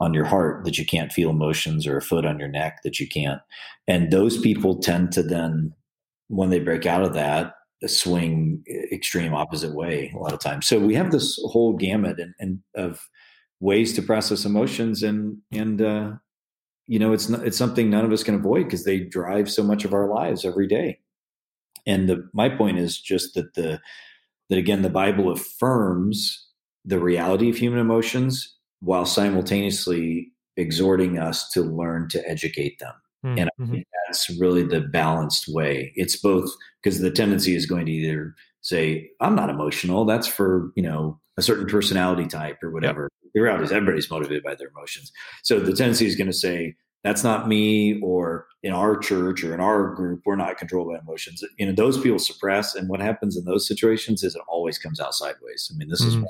on 0.00 0.14
your 0.14 0.24
heart 0.24 0.64
that 0.64 0.78
you 0.78 0.86
can't 0.86 1.12
feel 1.12 1.30
emotions 1.30 1.86
or 1.86 1.96
a 1.96 2.02
foot 2.02 2.24
on 2.24 2.38
your 2.38 2.48
neck 2.48 2.78
that 2.84 2.98
you 2.98 3.08
can't. 3.08 3.40
And 3.86 4.10
those 4.10 4.38
people 4.38 4.78
tend 4.78 5.12
to 5.12 5.22
then 5.22 5.74
when 6.28 6.50
they 6.50 6.60
break 6.60 6.86
out 6.86 7.02
of 7.02 7.12
that 7.14 7.54
uh, 7.82 7.88
swing 7.88 8.62
extreme 8.92 9.34
opposite 9.34 9.74
way 9.74 10.12
a 10.14 10.18
lot 10.18 10.32
of 10.32 10.40
times. 10.40 10.66
So 10.66 10.78
we 10.78 10.94
have 10.94 11.10
this 11.10 11.38
whole 11.46 11.76
gamut 11.76 12.18
and, 12.20 12.34
and 12.38 12.60
of 12.74 13.08
ways 13.60 13.92
to 13.94 14.02
process 14.02 14.44
emotions 14.44 15.02
and 15.02 15.38
and 15.52 15.82
uh, 15.82 16.12
you 16.86 16.98
know 16.98 17.12
it's 17.12 17.28
not, 17.28 17.46
it's 17.46 17.58
something 17.58 17.90
none 17.90 18.04
of 18.04 18.12
us 18.12 18.24
can 18.24 18.34
avoid 18.34 18.64
because 18.64 18.84
they 18.84 19.00
drive 19.00 19.50
so 19.50 19.62
much 19.62 19.84
of 19.84 19.94
our 19.94 20.08
lives 20.08 20.44
every 20.44 20.66
day. 20.66 20.98
And 21.86 22.08
the 22.08 22.28
my 22.32 22.48
point 22.48 22.78
is 22.78 22.98
just 23.00 23.34
that 23.34 23.54
the 23.54 23.80
that 24.48 24.58
again 24.58 24.82
the 24.82 24.90
bible 24.90 25.30
affirms 25.30 26.48
the 26.84 26.98
reality 26.98 27.50
of 27.50 27.56
human 27.56 27.78
emotions 27.78 28.56
while 28.80 29.04
simultaneously 29.04 30.32
exhorting 30.56 31.18
us 31.18 31.48
to 31.50 31.62
learn 31.62 32.08
to 32.08 32.28
educate 32.28 32.78
them. 32.78 32.94
Mm-hmm. 33.24 33.38
and 33.38 33.50
i 33.60 33.66
think 33.66 33.86
that's 34.06 34.30
really 34.40 34.62
the 34.62 34.80
balanced 34.80 35.44
way. 35.46 35.92
It's 35.94 36.16
both 36.16 36.50
because 36.82 37.00
the 37.00 37.10
tendency 37.10 37.54
is 37.54 37.66
going 37.66 37.84
to 37.84 37.92
either 37.92 38.34
say 38.62 39.10
i'm 39.20 39.34
not 39.34 39.50
emotional 39.50 40.04
that's 40.04 40.26
for 40.26 40.72
you 40.74 40.82
know 40.82 41.19
a 41.36 41.42
certain 41.42 41.66
personality 41.66 42.26
type 42.26 42.62
or 42.62 42.70
whatever. 42.70 43.08
The 43.34 43.40
reality 43.40 43.64
is 43.64 43.72
everybody's 43.72 44.10
motivated 44.10 44.42
by 44.42 44.54
their 44.54 44.68
emotions. 44.68 45.12
So 45.42 45.60
the 45.60 45.72
tendency 45.72 46.06
is 46.06 46.16
going 46.16 46.26
to 46.26 46.32
say, 46.32 46.74
that's 47.02 47.24
not 47.24 47.48
me 47.48 48.00
or 48.02 48.46
in 48.62 48.72
our 48.72 48.98
church 48.98 49.42
or 49.42 49.54
in 49.54 49.60
our 49.60 49.94
group 49.94 50.20
we're 50.26 50.36
not 50.36 50.58
controlled 50.58 50.92
by 50.92 50.98
emotions. 50.98 51.42
You 51.58 51.66
know 51.66 51.72
those 51.72 51.98
people 52.00 52.18
suppress 52.18 52.74
and 52.74 52.88
what 52.88 53.00
happens 53.00 53.36
in 53.36 53.44
those 53.44 53.66
situations 53.66 54.22
is 54.22 54.34
it 54.34 54.42
always 54.48 54.78
comes 54.78 55.00
out 55.00 55.14
sideways. 55.14 55.70
I 55.72 55.76
mean 55.76 55.88
this 55.88 56.02
mm-hmm. 56.02 56.08
is 56.10 56.16
one 56.16 56.24
of 56.24 56.28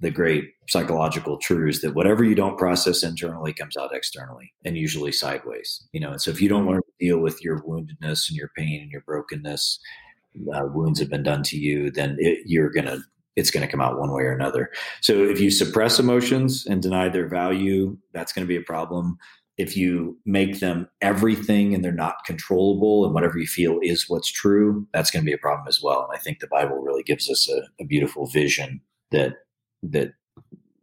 the, 0.00 0.08
the 0.08 0.10
great 0.10 0.50
psychological 0.68 1.38
truths 1.38 1.80
that 1.80 1.94
whatever 1.94 2.22
you 2.22 2.34
don't 2.34 2.58
process 2.58 3.02
internally 3.02 3.54
comes 3.54 3.76
out 3.76 3.94
externally 3.94 4.52
and 4.64 4.76
usually 4.76 5.12
sideways 5.12 5.86
you 5.92 6.00
know? 6.00 6.10
And 6.10 6.20
so 6.20 6.30
if 6.30 6.40
you 6.40 6.48
don't 6.48 6.66
learn 6.66 6.82
to 6.82 7.06
deal 7.06 7.18
with 7.18 7.42
your 7.42 7.62
woundedness 7.62 8.28
and 8.28 8.36
your 8.36 8.50
pain 8.56 8.82
and 8.82 8.90
your 8.90 9.02
brokenness 9.02 9.78
uh, 10.54 10.66
wounds 10.66 11.00
have 11.00 11.08
been 11.08 11.22
done 11.22 11.42
to 11.44 11.56
you 11.56 11.90
then 11.90 12.16
it, 12.18 12.40
you're 12.44 12.70
going 12.70 12.84
to 12.84 13.00
it's 13.36 13.50
going 13.50 13.64
to 13.64 13.70
come 13.70 13.80
out 13.80 13.98
one 13.98 14.12
way 14.12 14.22
or 14.22 14.32
another. 14.32 14.70
So 15.00 15.22
if 15.24 15.38
you 15.38 15.50
suppress 15.50 15.98
emotions 15.98 16.66
and 16.66 16.82
deny 16.82 17.08
their 17.08 17.28
value, 17.28 17.96
that's 18.12 18.32
going 18.32 18.46
to 18.46 18.48
be 18.48 18.56
a 18.56 18.62
problem. 18.62 19.18
If 19.58 19.76
you 19.76 20.18
make 20.26 20.60
them 20.60 20.88
everything 21.00 21.74
and 21.74 21.84
they're 21.84 21.92
not 21.92 22.24
controllable 22.26 23.04
and 23.04 23.14
whatever 23.14 23.38
you 23.38 23.46
feel 23.46 23.78
is 23.82 24.08
what's 24.08 24.30
true, 24.30 24.86
that's 24.92 25.10
going 25.10 25.24
to 25.24 25.26
be 25.26 25.32
a 25.32 25.38
problem 25.38 25.66
as 25.68 25.80
well. 25.82 26.06
And 26.08 26.16
I 26.16 26.20
think 26.20 26.40
the 26.40 26.48
Bible 26.48 26.76
really 26.80 27.02
gives 27.02 27.30
us 27.30 27.48
a, 27.48 27.62
a 27.82 27.86
beautiful 27.86 28.26
vision 28.26 28.80
that 29.12 29.34
that 29.82 30.12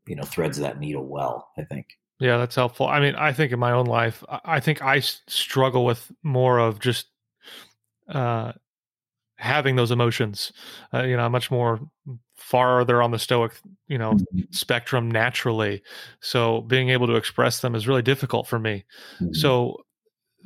you 0.08 0.16
know 0.16 0.24
threads 0.24 0.58
that 0.60 0.80
needle 0.80 1.06
well. 1.06 1.50
I 1.58 1.64
think. 1.64 1.88
Yeah, 2.20 2.38
that's 2.38 2.56
helpful. 2.56 2.88
I 2.88 3.00
mean, 3.00 3.16
I 3.16 3.34
think 3.34 3.52
in 3.52 3.60
my 3.60 3.72
own 3.72 3.86
life, 3.86 4.24
I 4.46 4.60
think 4.60 4.82
I 4.82 5.00
struggle 5.00 5.84
with 5.84 6.12
more 6.24 6.58
of 6.58 6.80
just 6.80 7.08
uh, 8.08 8.54
having 9.38 9.76
those 9.76 9.92
emotions. 9.92 10.54
Uh, 10.94 11.04
you 11.04 11.18
know, 11.18 11.28
much 11.30 11.52
more 11.52 11.80
farther 12.36 13.02
on 13.02 13.12
the 13.12 13.20
stoic 13.20 13.54
you 13.88 13.98
know 13.98 14.14
mm-hmm. 14.14 14.42
spectrum 14.52 15.10
naturally 15.10 15.82
so 16.20 16.62
being 16.62 16.90
able 16.90 17.08
to 17.08 17.16
express 17.16 17.62
them 17.62 17.76
is 17.76 17.88
really 17.88 18.02
difficult 18.02 18.48
for 18.48 18.60
me 18.60 18.84
mm-hmm. 19.16 19.34
so 19.34 19.78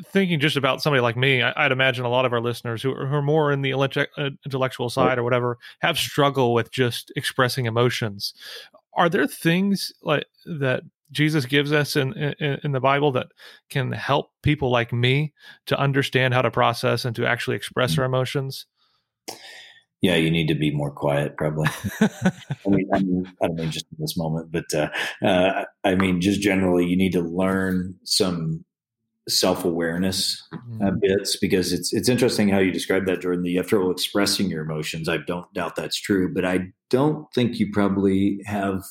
thinking 0.06 0.39
just 0.39 0.58
about 0.58 0.82
somebody 0.82 1.02
like 1.02 1.17
me 1.17 1.41
I, 1.41 1.63
would 1.63 1.71
imagine 1.71 2.06
a 2.06 2.10
lot 2.10 2.26
of 2.26 2.34
our 2.34 2.41
listeners 2.41 2.84
who 2.84 2.91
are, 2.91 3.08
who 3.08 3.15
are 3.15 3.21
more 3.21 3.52
in 3.52 3.62
the 3.62 3.73
uh, 3.73 4.30
intellectual 4.45 4.89
side 4.89 5.17
or 5.17 5.23
whatever 5.23 5.58
have 5.80 5.97
struggle 5.97 6.54
with 6.54 6.71
just 6.71 7.12
expressing 7.15 7.65
emotions 7.65 8.34
are 8.93 9.10
there 9.10 9.26
things 9.26 9.91
like 10.04 10.26
that 10.45 10.84
jesus 11.12 11.45
gives 11.45 11.71
us 11.71 11.95
in, 11.95 12.14
in, 12.14 12.59
in 12.64 12.72
the 12.74 12.80
bible 12.80 13.12
that 13.14 13.28
can 13.70 13.91
help 13.91 14.32
people 14.43 14.70
like 14.70 14.91
me 14.91 15.34
to 15.66 15.80
understand 15.80 16.34
how 16.34 16.41
to 16.41 16.51
process 16.51 17.05
and 17.05 17.16
to 17.16 17.26
actually 17.26 17.55
express 17.55 17.93
mm-hmm. 17.93 18.01
our 18.01 18.05
emotions 18.05 18.66
yeah, 20.02 20.16
you 20.16 20.30
need 20.30 20.48
to 20.48 20.56
be 20.56 20.72
more 20.72 20.91
quiet, 20.91 21.38
probably. 21.38 21.70
I, 22.02 22.10
mean, 22.68 22.89
I, 22.93 23.00
mean, 23.00 23.34
I 23.41 23.48
don't 23.48 23.56
mean 23.56 23.72
just 23.72 23.88
in 23.91 23.98
this 24.00 24.16
moment, 24.16 24.52
but 24.52 24.66
uh, 24.74 24.89
uh, 25.26 25.66
I 25.84 25.95
mean, 25.95 26.22
just 26.22 26.41
generally, 26.41 26.86
you 26.86 26.95
need 26.95 27.14
to 27.14 27.22
learn 27.22 27.95
some 28.04 28.64
self 29.28 29.66
awareness 29.66 30.41
mm-hmm. 30.54 30.86
uh, 30.86 30.91
bits 31.02 31.38
because 31.38 31.74
it's 31.74 31.93
it's 31.93 32.10
interesting 32.10 32.48
how 32.48 32.60
you 32.60 32.72
describe 32.72 33.06
that, 33.08 33.22
Jordan. 33.22 33.43
That 33.43 33.50
you 33.50 33.58
have 33.58 33.68
trouble 33.68 33.91
expressing 33.91 34.50
your 34.50 34.64
emotions. 34.64 35.10
I 35.10 35.18
don't 35.18 35.52
doubt 35.54 35.76
that's 35.76 36.00
true, 36.00 36.32
but 36.34 36.45
I 36.45 36.68
don't 36.89 37.26
think 37.34 37.60
you 37.60 37.70
probably 37.74 38.39
have 38.45 38.84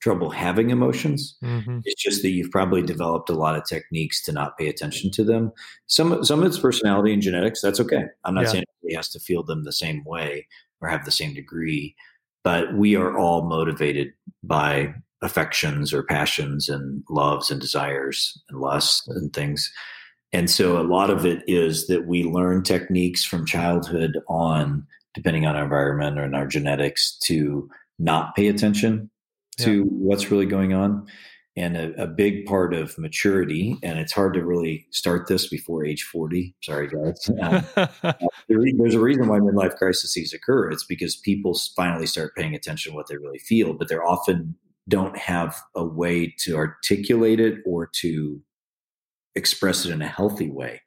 trouble 0.00 0.30
having 0.30 0.70
emotions. 0.70 1.36
Mm-hmm. 1.44 1.80
It's 1.84 2.02
just 2.02 2.22
that 2.22 2.30
you've 2.30 2.50
probably 2.50 2.82
developed 2.82 3.30
a 3.30 3.34
lot 3.34 3.56
of 3.56 3.64
techniques 3.64 4.22
to 4.22 4.32
not 4.32 4.56
pay 4.58 4.68
attention 4.68 5.10
to 5.12 5.24
them. 5.24 5.52
Some 5.86 6.24
some 6.24 6.40
of 6.40 6.46
it's 6.46 6.58
personality 6.58 7.12
and 7.12 7.22
genetics. 7.22 7.60
That's 7.60 7.80
okay. 7.80 8.04
I'm 8.24 8.34
not 8.34 8.44
yeah. 8.44 8.50
saying 8.50 8.64
he 8.82 8.94
has 8.94 9.08
to 9.10 9.20
feel 9.20 9.42
them 9.42 9.64
the 9.64 9.72
same 9.72 10.02
way 10.04 10.46
or 10.80 10.88
have 10.88 11.04
the 11.04 11.10
same 11.10 11.34
degree, 11.34 11.94
but 12.42 12.74
we 12.74 12.96
are 12.96 13.16
all 13.16 13.42
motivated 13.42 14.12
by 14.42 14.94
affections 15.22 15.92
or 15.92 16.02
passions 16.02 16.68
and 16.68 17.04
loves 17.10 17.50
and 17.50 17.60
desires 17.60 18.42
and 18.48 18.60
lusts 18.60 19.06
and 19.08 19.32
things. 19.32 19.70
And 20.32 20.48
so 20.48 20.80
a 20.80 20.86
lot 20.86 21.10
of 21.10 21.26
it 21.26 21.42
is 21.46 21.88
that 21.88 22.06
we 22.06 22.24
learn 22.24 22.62
techniques 22.62 23.24
from 23.24 23.44
childhood 23.44 24.18
on, 24.28 24.86
depending 25.12 25.44
on 25.44 25.56
our 25.56 25.64
environment 25.64 26.18
or 26.18 26.24
in 26.24 26.34
our 26.34 26.46
genetics, 26.46 27.18
to 27.24 27.68
not 27.98 28.34
pay 28.34 28.48
attention 28.48 29.10
to 29.64 29.78
yeah. 29.78 29.84
what's 29.84 30.30
really 30.30 30.46
going 30.46 30.72
on. 30.72 31.06
And 31.56 31.76
a, 31.76 32.04
a, 32.04 32.06
big 32.06 32.46
part 32.46 32.72
of 32.72 32.96
maturity, 32.96 33.76
and 33.82 33.98
it's 33.98 34.12
hard 34.12 34.34
to 34.34 34.44
really 34.44 34.86
start 34.92 35.26
this 35.26 35.48
before 35.48 35.84
age 35.84 36.04
40. 36.04 36.54
Sorry, 36.62 36.88
guys. 36.88 37.28
Um, 37.42 37.64
uh, 38.04 38.12
there's 38.48 38.94
a 38.94 39.00
reason 39.00 39.26
why 39.26 39.40
midlife 39.40 39.76
crises 39.76 40.32
occur. 40.32 40.70
It's 40.70 40.84
because 40.84 41.16
people 41.16 41.58
finally 41.76 42.06
start 42.06 42.36
paying 42.36 42.54
attention 42.54 42.92
to 42.92 42.96
what 42.96 43.08
they 43.08 43.16
really 43.16 43.40
feel, 43.40 43.74
but 43.74 43.88
they're 43.88 44.06
often 44.06 44.54
don't 44.88 45.18
have 45.18 45.60
a 45.74 45.84
way 45.84 46.34
to 46.38 46.56
articulate 46.56 47.40
it 47.40 47.58
or 47.66 47.90
to 48.00 48.40
express 49.34 49.84
it 49.84 49.92
in 49.92 50.02
a 50.02 50.08
healthy 50.08 50.50
way. 50.50 50.80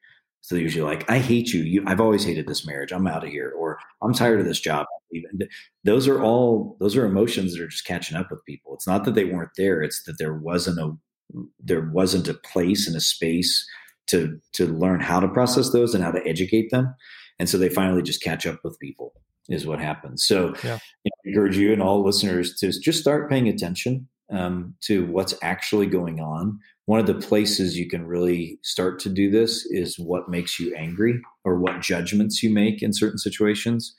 So 0.43 0.55
they're 0.55 0.61
usually 0.61 0.83
like, 0.83 1.09
I 1.09 1.19
hate 1.19 1.53
you. 1.53 1.61
you. 1.61 1.83
I've 1.87 2.01
always 2.01 2.25
hated 2.25 2.47
this 2.47 2.67
marriage. 2.67 2.91
I'm 2.91 3.07
out 3.07 3.23
of 3.23 3.29
here. 3.29 3.53
Or 3.57 3.79
I'm 4.01 4.13
tired 4.13 4.41
of 4.41 4.45
this 4.45 4.59
job. 4.59 4.85
Those 5.85 6.05
are 6.05 6.21
all 6.21 6.75
those 6.81 6.97
are 6.97 7.05
emotions 7.05 7.53
that 7.53 7.61
are 7.61 7.67
just 7.67 7.85
catching 7.85 8.17
up 8.17 8.29
with 8.29 8.43
people. 8.45 8.73
It's 8.73 8.87
not 8.87 9.05
that 9.05 9.15
they 9.15 9.23
weren't 9.23 9.51
there. 9.57 9.81
It's 9.81 10.03
that 10.03 10.17
there 10.19 10.33
wasn't 10.33 10.79
a 10.79 10.91
there 11.59 11.89
wasn't 11.93 12.27
a 12.27 12.33
place 12.33 12.87
and 12.87 12.95
a 12.97 12.99
space 12.99 13.65
to 14.07 14.37
to 14.53 14.67
learn 14.67 14.99
how 14.99 15.21
to 15.21 15.29
process 15.29 15.71
those 15.71 15.95
and 15.95 16.03
how 16.03 16.11
to 16.11 16.27
educate 16.27 16.71
them. 16.71 16.93
And 17.39 17.49
so 17.49 17.57
they 17.57 17.69
finally 17.69 18.01
just 18.01 18.21
catch 18.21 18.45
up 18.45 18.59
with 18.65 18.77
people 18.79 19.13
is 19.47 19.65
what 19.65 19.79
happens. 19.79 20.25
So 20.25 20.55
yeah. 20.63 20.79
you 21.03 21.11
know, 21.11 21.15
I 21.25 21.29
encourage 21.29 21.57
you 21.57 21.71
and 21.71 21.81
all 21.81 22.03
listeners 22.03 22.55
to 22.59 22.71
just 22.71 22.99
start 22.99 23.29
paying 23.29 23.47
attention 23.47 24.07
um, 24.31 24.75
to 24.81 25.05
what's 25.05 25.35
actually 25.41 25.85
going 25.85 26.19
on. 26.19 26.59
One 26.86 26.99
of 26.99 27.05
the 27.05 27.15
places 27.15 27.77
you 27.77 27.88
can 27.88 28.05
really 28.05 28.59
start 28.61 28.99
to 29.01 29.09
do 29.09 29.31
this 29.31 29.65
is 29.65 29.97
what 29.97 30.29
makes 30.29 30.59
you 30.59 30.75
angry 30.75 31.21
or 31.45 31.57
what 31.57 31.81
judgments 31.81 32.43
you 32.43 32.49
make 32.49 32.81
in 32.81 32.93
certain 32.93 33.17
situations. 33.17 33.95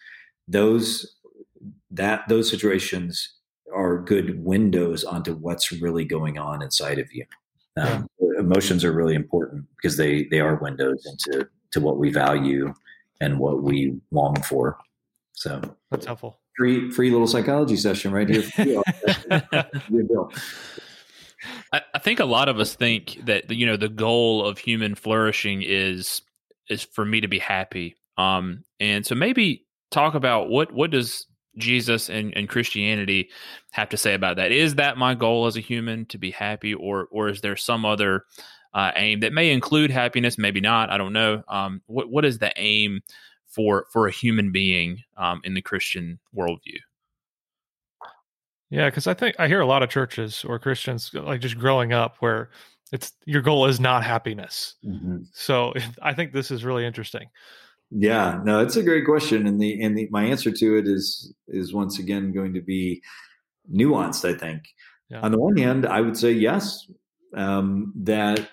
Those 0.46 1.16
that 1.90 2.28
those 2.28 2.50
situations 2.50 3.36
are 3.74 4.02
good 4.02 4.44
windows 4.44 5.02
onto 5.04 5.34
what's 5.34 5.72
really 5.72 6.04
going 6.04 6.38
on 6.38 6.62
inside 6.62 6.98
of 6.98 7.12
you. 7.12 7.24
Um. 7.76 8.06
Emotions 8.38 8.84
are 8.84 8.92
really 8.92 9.14
important 9.14 9.64
because 9.76 9.96
they 9.96 10.24
they 10.24 10.40
are 10.40 10.56
windows 10.56 11.06
into 11.06 11.48
to 11.70 11.80
what 11.80 11.98
we 11.98 12.10
value 12.10 12.74
and 13.20 13.38
what 13.38 13.62
we 13.62 13.94
long 14.10 14.40
for. 14.42 14.76
So 15.32 15.60
that's 15.90 16.06
helpful. 16.06 16.38
Free 16.56 16.90
free 16.90 17.10
little 17.10 17.26
psychology 17.26 17.76
session 17.76 18.12
right 18.12 18.28
here. 18.28 18.44
I, 21.72 21.82
I 21.94 21.98
think 21.98 22.20
a 22.20 22.24
lot 22.24 22.48
of 22.48 22.58
us 22.58 22.74
think 22.74 23.18
that 23.24 23.50
you 23.50 23.66
know 23.66 23.76
the 23.76 23.88
goal 23.88 24.44
of 24.44 24.58
human 24.58 24.94
flourishing 24.94 25.62
is 25.62 26.22
is 26.68 26.82
for 26.82 27.04
me 27.04 27.20
to 27.20 27.28
be 27.28 27.38
happy. 27.38 27.96
Um, 28.16 28.64
and 28.80 29.04
so 29.04 29.14
maybe 29.14 29.66
talk 29.90 30.14
about 30.14 30.48
what 30.48 30.72
what 30.72 30.90
does 30.90 31.26
Jesus 31.56 32.10
and, 32.10 32.36
and 32.36 32.48
Christianity 32.48 33.30
have 33.70 33.88
to 33.90 33.96
say 33.96 34.14
about 34.14 34.36
that? 34.36 34.52
Is 34.52 34.76
that 34.76 34.98
my 34.98 35.14
goal 35.14 35.46
as 35.46 35.56
a 35.56 35.60
human 35.60 36.06
to 36.06 36.18
be 36.18 36.30
happy, 36.30 36.74
or 36.74 37.08
or 37.10 37.28
is 37.28 37.40
there 37.40 37.56
some 37.56 37.84
other 37.84 38.24
uh, 38.72 38.90
aim 38.96 39.20
that 39.20 39.32
may 39.32 39.50
include 39.50 39.90
happiness, 39.90 40.38
maybe 40.38 40.60
not? 40.60 40.90
I 40.90 40.98
don't 40.98 41.12
know. 41.12 41.42
Um, 41.48 41.82
what 41.86 42.10
what 42.10 42.24
is 42.24 42.38
the 42.38 42.52
aim 42.56 43.02
for 43.54 43.86
for 43.90 44.06
a 44.06 44.12
human 44.12 44.50
being 44.50 45.02
um, 45.16 45.40
in 45.44 45.54
the 45.54 45.62
Christian 45.62 46.18
worldview. 46.36 46.78
Yeah, 48.74 48.86
because 48.86 49.06
I 49.06 49.14
think 49.14 49.36
I 49.38 49.46
hear 49.46 49.60
a 49.60 49.66
lot 49.66 49.84
of 49.84 49.88
churches 49.88 50.44
or 50.44 50.58
Christians 50.58 51.14
like 51.14 51.40
just 51.40 51.56
growing 51.56 51.92
up 51.92 52.16
where 52.18 52.50
it's 52.90 53.12
your 53.24 53.40
goal 53.40 53.66
is 53.66 53.78
not 53.78 54.02
happiness. 54.02 54.74
Mm-hmm. 54.84 55.18
So 55.32 55.74
I 56.02 56.12
think 56.12 56.32
this 56.32 56.50
is 56.50 56.64
really 56.64 56.84
interesting. 56.84 57.28
Yeah, 57.92 58.40
no, 58.42 58.58
it's 58.58 58.74
a 58.74 58.82
great 58.82 59.04
question, 59.04 59.46
and 59.46 59.60
the 59.60 59.80
and 59.80 59.96
the, 59.96 60.08
my 60.10 60.24
answer 60.24 60.50
to 60.50 60.76
it 60.76 60.88
is 60.88 61.32
is 61.46 61.72
once 61.72 62.00
again 62.00 62.32
going 62.32 62.52
to 62.54 62.60
be 62.60 63.00
nuanced. 63.72 64.28
I 64.28 64.36
think 64.36 64.62
yeah. 65.08 65.20
on 65.20 65.30
the 65.30 65.38
one 65.38 65.56
hand, 65.56 65.86
I 65.86 66.00
would 66.00 66.16
say 66.16 66.32
yes, 66.32 66.90
um, 67.36 67.92
that 67.94 68.48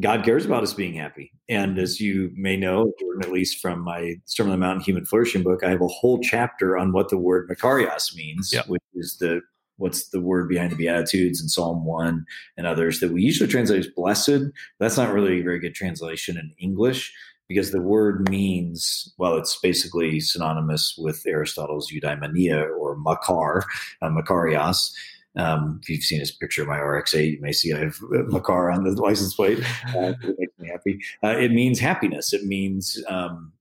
God 0.00 0.24
cares 0.24 0.44
about 0.44 0.62
us 0.62 0.74
being 0.74 0.94
happy. 0.94 1.32
And 1.48 1.78
as 1.78 2.00
you 2.00 2.30
may 2.34 2.56
know, 2.56 2.92
at 3.20 3.30
least 3.30 3.60
from 3.60 3.80
my 3.80 4.16
Sermon 4.24 4.52
on 4.52 4.60
the 4.60 4.66
Mount 4.66 4.76
and 4.76 4.84
Human 4.84 5.04
Flourishing 5.04 5.42
book, 5.42 5.62
I 5.62 5.70
have 5.70 5.80
a 5.80 5.88
whole 5.88 6.20
chapter 6.20 6.76
on 6.76 6.92
what 6.92 7.08
the 7.08 7.18
word 7.18 7.48
Makarios 7.48 8.14
means, 8.14 8.50
yep. 8.52 8.66
which 8.68 8.82
is 8.94 9.16
the 9.18 9.40
what's 9.76 10.10
the 10.10 10.20
word 10.20 10.48
behind 10.48 10.70
the 10.70 10.76
Beatitudes 10.76 11.42
in 11.42 11.48
Psalm 11.48 11.84
1 11.84 12.24
and 12.56 12.66
others 12.66 13.00
that 13.00 13.12
we 13.12 13.22
usually 13.22 13.50
translate 13.50 13.80
as 13.80 13.88
blessed. 13.88 14.42
That's 14.78 14.96
not 14.96 15.12
really 15.12 15.40
a 15.40 15.42
very 15.44 15.58
good 15.58 15.74
translation 15.74 16.36
in 16.36 16.52
English 16.60 17.12
because 17.48 17.72
the 17.72 17.82
word 17.82 18.28
means, 18.30 19.12
well, 19.18 19.36
it's 19.36 19.58
basically 19.60 20.20
synonymous 20.20 20.94
with 20.96 21.22
Aristotle's 21.26 21.90
eudaimonia 21.90 22.68
or 22.78 22.96
makar, 22.96 23.64
uh, 24.00 24.08
makarios. 24.08 24.92
Um, 25.36 25.80
if 25.82 25.88
you've 25.88 26.02
seen 26.02 26.20
this 26.20 26.30
picture 26.30 26.62
of 26.62 26.68
my 26.68 26.78
RX-8, 26.78 27.32
you 27.32 27.40
may 27.40 27.52
see 27.52 27.72
I 27.72 27.80
have 27.80 27.96
Makar 28.28 28.70
on 28.70 28.84
the 28.84 28.90
license 28.92 29.34
plate. 29.34 29.58
Uh, 29.88 30.12
it 30.22 30.36
makes 30.38 30.58
me 30.58 30.68
happy. 30.68 30.98
Uh, 31.22 31.36
it 31.38 31.50
means 31.50 31.80
happiness. 31.80 32.32
It 32.32 32.44
means, 32.44 33.02
um, 33.08 33.52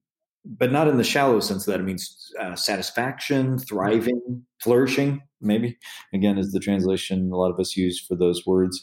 but 0.45 0.71
not 0.71 0.87
in 0.87 0.97
the 0.97 1.03
shallow 1.03 1.39
sense 1.39 1.67
of 1.67 1.71
that 1.71 1.79
it 1.79 1.83
means 1.83 2.31
uh, 2.39 2.55
satisfaction, 2.55 3.57
thriving, 3.57 4.45
flourishing. 4.61 5.21
Maybe 5.41 5.77
again 6.13 6.37
is 6.37 6.51
the 6.51 6.59
translation 6.59 7.31
a 7.31 7.35
lot 7.35 7.51
of 7.51 7.59
us 7.59 7.75
use 7.75 7.99
for 7.99 8.15
those 8.15 8.45
words. 8.45 8.81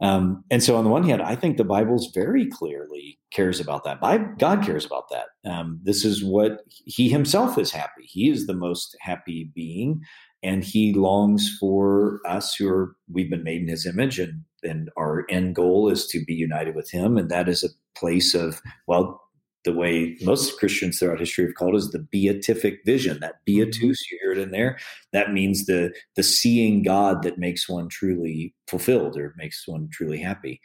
Um, 0.00 0.44
and 0.50 0.62
so, 0.62 0.76
on 0.76 0.84
the 0.84 0.90
one 0.90 1.02
hand, 1.02 1.20
I 1.20 1.36
think 1.36 1.56
the 1.56 1.64
Bible's 1.64 2.10
very 2.14 2.46
clearly 2.46 3.18
cares 3.32 3.60
about 3.60 3.84
that. 3.84 4.00
God 4.38 4.64
cares 4.64 4.86
about 4.86 5.10
that. 5.10 5.26
Um, 5.44 5.78
this 5.82 6.04
is 6.04 6.24
what 6.24 6.60
He 6.68 7.08
Himself 7.08 7.58
is 7.58 7.70
happy. 7.70 8.04
He 8.04 8.30
is 8.30 8.46
the 8.46 8.54
most 8.54 8.96
happy 9.00 9.50
being 9.54 10.00
and 10.42 10.64
he 10.64 10.92
longs 10.92 11.56
for 11.58 12.20
us 12.26 12.54
who 12.54 12.68
are 12.68 12.96
we've 13.12 13.30
been 13.30 13.44
made 13.44 13.62
in 13.62 13.68
his 13.68 13.86
image 13.86 14.18
and 14.18 14.42
and 14.62 14.90
our 14.96 15.24
end 15.30 15.54
goal 15.54 15.88
is 15.88 16.06
to 16.06 16.22
be 16.24 16.34
united 16.34 16.74
with 16.74 16.90
him 16.90 17.16
and 17.16 17.30
that 17.30 17.48
is 17.48 17.64
a 17.64 17.98
place 17.98 18.34
of 18.34 18.60
well 18.86 19.20
the 19.64 19.72
way 19.74 20.16
most 20.22 20.58
Christians 20.58 20.98
throughout 20.98 21.20
history 21.20 21.44
have 21.44 21.54
called 21.54 21.74
it 21.74 21.78
is 21.78 21.90
the 21.90 21.98
beatific 21.98 22.80
vision. 22.86 23.20
That 23.20 23.44
beatus, 23.44 23.78
mm-hmm. 23.78 23.86
you 23.86 24.18
hear 24.22 24.32
it 24.32 24.38
in 24.38 24.52
there. 24.52 24.78
That 25.12 25.32
means 25.32 25.66
the 25.66 25.92
the 26.16 26.22
seeing 26.22 26.82
God 26.82 27.22
that 27.22 27.38
makes 27.38 27.68
one 27.68 27.88
truly 27.88 28.54
fulfilled 28.66 29.16
or 29.16 29.34
makes 29.36 29.68
one 29.68 29.88
truly 29.92 30.18
happy. 30.18 30.60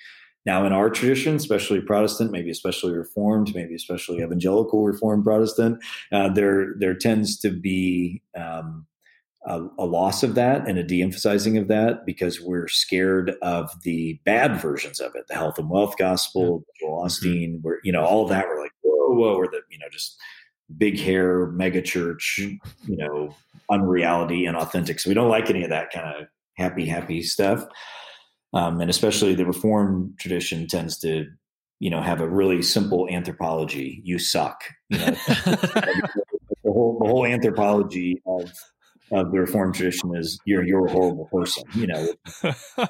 Now, 0.45 0.65
in 0.65 0.73
our 0.73 0.91
tradition, 0.91 1.35
especially 1.35 1.81
Protestant, 1.81 2.31
maybe 2.31 2.51
especially 2.51 2.93
Reformed, 2.93 3.53
maybe 3.55 3.73
especially 3.73 4.21
Evangelical 4.21 4.83
Reformed 4.83 5.23
Protestant, 5.23 5.83
uh, 6.11 6.29
there 6.29 6.75
there 6.79 6.93
tends 6.93 7.37
to 7.39 7.49
be 7.49 8.21
um, 8.37 8.85
a, 9.47 9.67
a, 9.77 9.85
loss 9.85 10.23
of 10.23 10.35
that 10.35 10.67
and 10.67 10.77
a 10.77 10.83
de-emphasizing 10.83 11.57
of 11.57 11.67
that 11.67 12.05
because 12.05 12.41
we're 12.41 12.67
scared 12.67 13.35
of 13.41 13.69
the 13.83 14.19
bad 14.25 14.59
versions 14.59 14.99
of 14.99 15.15
it, 15.15 15.27
the 15.27 15.35
health 15.35 15.59
and 15.59 15.69
wealth 15.69 15.95
gospel, 15.97 16.63
yeah. 16.81 16.87
Joel 16.87 16.97
mm-hmm. 16.99 17.07
Osteen, 17.07 17.49
mm-hmm. 17.49 17.61
where 17.61 17.79
you 17.83 17.91
know 17.91 18.03
all 18.03 18.23
of 18.23 18.29
that. 18.29 18.47
We're 18.47 18.61
like, 18.61 18.71
whoa, 18.81 19.15
whoa, 19.15 19.35
or 19.35 19.47
the 19.47 19.61
you 19.69 19.77
know 19.77 19.87
just 19.91 20.17
big 20.77 20.99
hair, 20.99 21.47
mega 21.47 21.81
church, 21.81 22.37
you 22.39 22.97
know, 22.97 23.35
unreality 23.69 24.45
and 24.45 24.57
authentic. 24.57 24.99
So 24.99 25.09
we 25.09 25.13
don't 25.13 25.29
like 25.29 25.49
any 25.49 25.63
of 25.63 25.69
that 25.69 25.91
kind 25.91 26.15
of 26.15 26.27
happy, 26.57 26.85
happy 26.85 27.21
stuff. 27.21 27.65
Um, 28.53 28.81
and 28.81 28.89
especially 28.89 29.35
the 29.35 29.45
Reformed 29.45 30.17
tradition 30.19 30.67
tends 30.67 30.97
to, 30.99 31.27
you 31.79 31.89
know, 31.89 32.01
have 32.01 32.21
a 32.21 32.27
really 32.27 32.61
simple 32.61 33.07
anthropology. 33.09 34.01
You 34.03 34.17
suck. 34.17 34.63
You 34.89 34.99
know, 34.99 35.05
the 35.05 36.09
whole 36.63 36.97
the 36.99 37.07
whole 37.07 37.25
anthropology 37.25 38.21
of 38.25 38.51
of 39.11 39.31
the 39.31 39.39
Reformed 39.39 39.75
tradition 39.75 40.15
is 40.15 40.39
you're 40.45 40.63
you're 40.63 40.85
a 40.87 40.91
horrible 40.91 41.25
person. 41.31 41.63
You 41.73 41.87
know, 41.87 42.07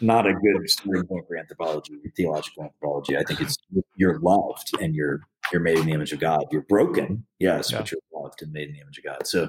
not 0.00 0.26
a 0.26 0.32
good 0.32 0.70
starting 0.70 1.06
point 1.06 1.26
for 1.26 1.36
anthropology, 1.36 1.94
theological 2.16 2.64
anthropology. 2.64 3.16
I 3.16 3.22
think 3.24 3.40
it's 3.40 3.56
you're 3.96 4.18
loved 4.20 4.70
and 4.80 4.94
you're 4.94 5.20
you're 5.52 5.62
made 5.62 5.78
in 5.78 5.86
the 5.86 5.92
image 5.92 6.12
of 6.12 6.20
God. 6.20 6.44
You're 6.50 6.62
broken, 6.62 7.24
yes, 7.38 7.70
yeah. 7.70 7.78
but 7.78 7.90
you're 7.90 8.00
loved 8.26 8.42
and 8.42 8.52
made 8.52 8.68
in 8.68 8.74
the 8.74 8.80
image 8.80 8.98
of 8.98 9.04
God. 9.04 9.26
So, 9.26 9.48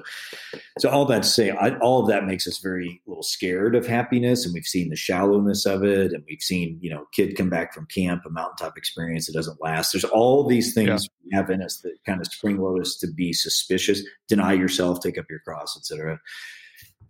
so 0.78 0.88
all 0.88 1.04
that 1.06 1.22
to 1.22 1.28
say, 1.28 1.50
I, 1.50 1.76
all 1.78 2.00
of 2.00 2.08
that 2.08 2.26
makes 2.26 2.46
us 2.46 2.58
very 2.58 3.00
little 3.06 3.22
scared 3.22 3.74
of 3.74 3.86
happiness, 3.86 4.44
and 4.44 4.54
we've 4.54 4.64
seen 4.64 4.90
the 4.90 4.96
shallowness 4.96 5.66
of 5.66 5.84
it, 5.84 6.12
and 6.12 6.24
we've 6.28 6.42
seen 6.42 6.78
you 6.80 6.90
know 6.90 7.06
kid 7.12 7.36
come 7.36 7.50
back 7.50 7.74
from 7.74 7.86
camp, 7.86 8.22
a 8.26 8.30
mountaintop 8.30 8.76
experience 8.76 9.26
that 9.26 9.32
doesn't 9.32 9.62
last. 9.62 9.92
There's 9.92 10.04
all 10.04 10.46
these 10.46 10.74
things 10.74 10.88
yeah. 11.04 11.08
we 11.24 11.36
have 11.36 11.50
in 11.50 11.62
us 11.62 11.78
that 11.78 11.96
kind 12.06 12.20
of 12.20 12.26
springload 12.26 12.80
us 12.80 12.96
to 12.98 13.06
be 13.06 13.32
suspicious, 13.32 14.02
deny 14.28 14.52
yourself, 14.52 15.00
take 15.00 15.18
up 15.18 15.26
your 15.28 15.40
cross, 15.40 15.76
etc. 15.76 16.20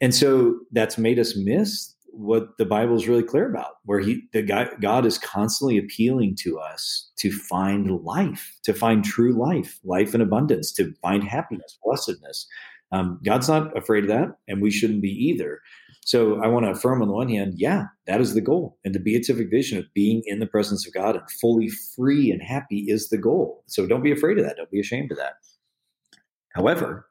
And 0.00 0.14
so 0.14 0.60
that's 0.72 0.96
made 0.96 1.18
us 1.18 1.36
miss 1.36 1.94
what 2.12 2.56
the 2.58 2.64
Bible 2.64 2.96
is 2.96 3.08
really 3.08 3.22
clear 3.22 3.48
about, 3.48 3.76
where 3.84 4.00
he 4.00 4.22
the 4.32 4.42
guy, 4.42 4.68
God 4.80 5.06
is 5.06 5.18
constantly 5.18 5.78
appealing 5.78 6.36
to 6.40 6.58
us 6.58 7.10
to 7.18 7.30
find 7.30 7.90
life, 8.02 8.56
to 8.64 8.74
find 8.74 9.04
true 9.04 9.32
life, 9.32 9.78
life 9.84 10.14
in 10.14 10.20
abundance, 10.20 10.72
to 10.72 10.92
find 11.02 11.22
happiness, 11.24 11.78
blessedness. 11.84 12.46
Um, 12.90 13.20
God's 13.24 13.48
not 13.48 13.76
afraid 13.76 14.04
of 14.04 14.08
that, 14.08 14.36
and 14.48 14.62
we 14.62 14.70
shouldn't 14.70 15.02
be 15.02 15.10
either. 15.10 15.60
So 16.04 16.42
I 16.42 16.46
want 16.46 16.64
to 16.64 16.70
affirm 16.70 17.02
on 17.02 17.08
the 17.08 17.14
one 17.14 17.28
hand, 17.28 17.54
yeah, 17.56 17.84
that 18.06 18.20
is 18.20 18.32
the 18.32 18.40
goal. 18.40 18.78
And 18.82 18.94
the 18.94 19.00
beatific 19.00 19.50
vision 19.50 19.78
of 19.78 19.84
being 19.92 20.22
in 20.24 20.38
the 20.38 20.46
presence 20.46 20.86
of 20.86 20.94
God 20.94 21.16
and 21.16 21.30
fully 21.32 21.68
free 21.94 22.30
and 22.30 22.42
happy 22.42 22.86
is 22.88 23.10
the 23.10 23.18
goal. 23.18 23.62
So 23.66 23.86
don't 23.86 24.02
be 24.02 24.12
afraid 24.12 24.38
of 24.38 24.44
that. 24.44 24.56
Don't 24.56 24.70
be 24.70 24.80
ashamed 24.80 25.12
of 25.12 25.18
that. 25.18 25.34
However, 26.54 27.06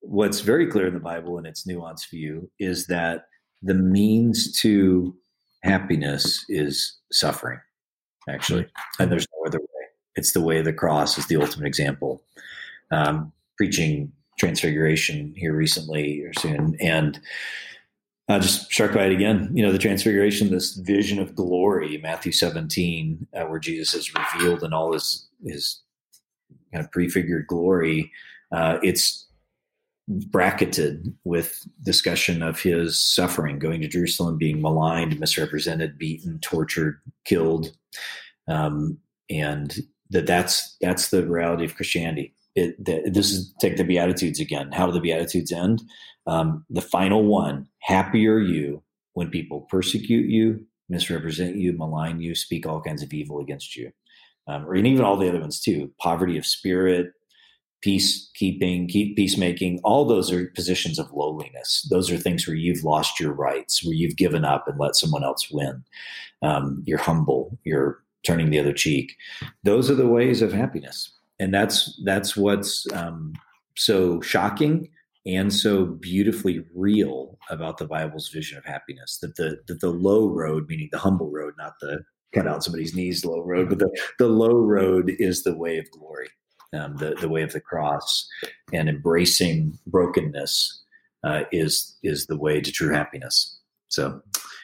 what's 0.00 0.40
very 0.40 0.66
clear 0.66 0.86
in 0.86 0.94
the 0.94 1.00
Bible 1.00 1.36
in 1.38 1.44
its 1.44 1.66
nuanced 1.66 2.08
view 2.10 2.50
is 2.58 2.86
that 2.86 3.24
the 3.62 3.74
means 3.74 4.52
to 4.60 5.16
happiness 5.62 6.44
is 6.48 6.96
suffering, 7.10 7.60
actually. 8.28 8.66
And 8.98 9.10
there's 9.10 9.26
no 9.32 9.46
other 9.46 9.58
way. 9.58 9.66
It's 10.16 10.32
the 10.32 10.40
way 10.40 10.58
of 10.58 10.64
the 10.64 10.72
cross 10.72 11.18
is 11.18 11.26
the 11.26 11.36
ultimate 11.36 11.66
example. 11.66 12.22
Um, 12.90 13.32
preaching 13.56 14.12
transfiguration 14.38 15.32
here 15.36 15.54
recently 15.54 16.22
or 16.22 16.32
soon, 16.34 16.76
and 16.80 17.20
uh, 18.28 18.38
just 18.38 18.66
struck 18.66 18.92
by 18.92 19.06
it 19.06 19.12
again. 19.12 19.50
You 19.52 19.64
know, 19.64 19.72
the 19.72 19.78
transfiguration, 19.78 20.50
this 20.50 20.74
vision 20.74 21.18
of 21.18 21.34
glory, 21.34 21.98
Matthew 21.98 22.32
17, 22.32 23.26
uh, 23.34 23.44
where 23.44 23.58
Jesus 23.58 23.94
is 23.94 24.12
revealed 24.14 24.62
in 24.62 24.72
all 24.72 24.92
his 24.92 25.26
his 25.44 25.80
kind 26.72 26.84
of 26.84 26.90
prefigured 26.90 27.46
glory. 27.46 28.10
Uh, 28.52 28.78
it's 28.82 29.23
bracketed 30.08 31.14
with 31.24 31.66
discussion 31.82 32.42
of 32.42 32.60
his 32.60 32.98
suffering, 32.98 33.58
going 33.58 33.80
to 33.80 33.88
Jerusalem, 33.88 34.36
being 34.36 34.60
maligned, 34.60 35.18
misrepresented, 35.18 35.98
beaten, 35.98 36.38
tortured, 36.40 37.00
killed, 37.24 37.70
um, 38.48 38.98
and 39.30 39.74
that 40.10 40.26
that's 40.26 40.76
that's 40.80 41.08
the 41.08 41.26
reality 41.26 41.64
of 41.64 41.74
Christianity. 41.76 42.34
It, 42.54 42.82
that, 42.84 43.12
this 43.14 43.32
is 43.32 43.52
take 43.60 43.76
the 43.76 43.84
Beatitudes 43.84 44.38
again. 44.40 44.70
How 44.72 44.86
do 44.86 44.92
the 44.92 45.00
Beatitudes 45.00 45.50
end? 45.50 45.82
Um, 46.26 46.64
the 46.68 46.82
final 46.82 47.24
one: 47.24 47.66
Happy 47.80 48.28
are 48.28 48.38
you 48.38 48.82
when 49.14 49.30
people 49.30 49.62
persecute 49.62 50.28
you, 50.28 50.64
misrepresent 50.88 51.56
you, 51.56 51.72
malign 51.72 52.20
you, 52.20 52.34
speak 52.34 52.66
all 52.66 52.80
kinds 52.80 53.02
of 53.02 53.12
evil 53.12 53.40
against 53.40 53.76
you, 53.76 53.90
um, 54.46 54.66
or 54.66 54.74
even 54.76 55.00
all 55.00 55.16
the 55.16 55.28
other 55.28 55.40
ones 55.40 55.60
too. 55.60 55.90
Poverty 55.98 56.36
of 56.36 56.46
spirit, 56.46 57.12
peacekeeping, 57.84 58.88
keep 58.88 59.16
peacemaking, 59.16 59.80
all 59.84 60.04
those 60.04 60.32
are 60.32 60.46
positions 60.54 60.98
of 60.98 61.12
lowliness. 61.12 61.86
Those 61.90 62.10
are 62.10 62.16
things 62.16 62.46
where 62.46 62.56
you've 62.56 62.84
lost 62.84 63.20
your 63.20 63.32
rights, 63.32 63.84
where 63.84 63.94
you've 63.94 64.16
given 64.16 64.44
up 64.44 64.66
and 64.66 64.78
let 64.78 64.96
someone 64.96 65.24
else 65.24 65.50
win. 65.50 65.84
Um, 66.42 66.82
you're 66.86 66.98
humble. 66.98 67.58
You're 67.64 68.02
turning 68.26 68.50
the 68.50 68.58
other 68.58 68.72
cheek. 68.72 69.16
Those 69.64 69.90
are 69.90 69.94
the 69.94 70.08
ways 70.08 70.40
of 70.40 70.52
happiness, 70.52 71.12
and 71.38 71.52
that's 71.52 72.00
that's 72.04 72.36
what's 72.36 72.90
um, 72.92 73.34
so 73.76 74.20
shocking 74.20 74.88
and 75.26 75.52
so 75.52 75.86
beautifully 75.86 76.64
real 76.74 77.38
about 77.50 77.78
the 77.78 77.86
Bible's 77.86 78.28
vision 78.28 78.56
of 78.56 78.64
happiness. 78.64 79.18
That 79.20 79.36
the 79.36 79.58
that 79.68 79.80
the 79.80 79.90
low 79.90 80.28
road, 80.28 80.66
meaning 80.68 80.88
the 80.90 80.98
humble 80.98 81.30
road, 81.30 81.54
not 81.58 81.74
the 81.80 82.00
cut 82.34 82.46
out 82.46 82.64
somebody's 82.64 82.94
knees 82.94 83.24
low 83.24 83.42
road, 83.42 83.68
but 83.68 83.78
the 83.78 83.90
the 84.18 84.28
low 84.28 84.56
road 84.56 85.14
is 85.18 85.42
the 85.42 85.56
way 85.56 85.78
of 85.78 85.90
glory 85.90 86.28
um, 86.74 86.96
the 86.96 87.14
the 87.20 87.28
way 87.28 87.42
of 87.42 87.52
the 87.52 87.60
cross, 87.60 88.28
and 88.72 88.88
embracing 88.88 89.78
brokenness 89.86 90.82
uh, 91.22 91.44
is 91.52 91.96
is 92.02 92.26
the 92.26 92.36
way 92.36 92.60
to 92.60 92.72
true 92.72 92.92
happiness. 92.92 93.58
So, 93.88 94.20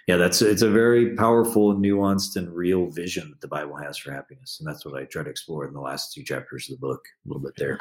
yeah, 0.08 0.16
that's 0.16 0.42
it's 0.42 0.62
a 0.62 0.70
very 0.70 1.14
powerful, 1.14 1.74
nuanced, 1.74 2.36
and 2.36 2.52
real 2.54 2.90
vision 2.90 3.30
that 3.30 3.40
the 3.40 3.48
Bible 3.48 3.76
has 3.76 3.96
for 3.96 4.12
happiness, 4.12 4.58
and 4.58 4.68
that's 4.68 4.84
what 4.84 5.00
I 5.00 5.04
try 5.04 5.22
to 5.22 5.30
explore 5.30 5.66
in 5.66 5.74
the 5.74 5.80
last 5.80 6.12
two 6.12 6.22
chapters 6.22 6.68
of 6.68 6.80
the 6.80 6.86
book. 6.86 7.04
A 7.24 7.28
little 7.28 7.42
bit 7.42 7.54
there. 7.56 7.78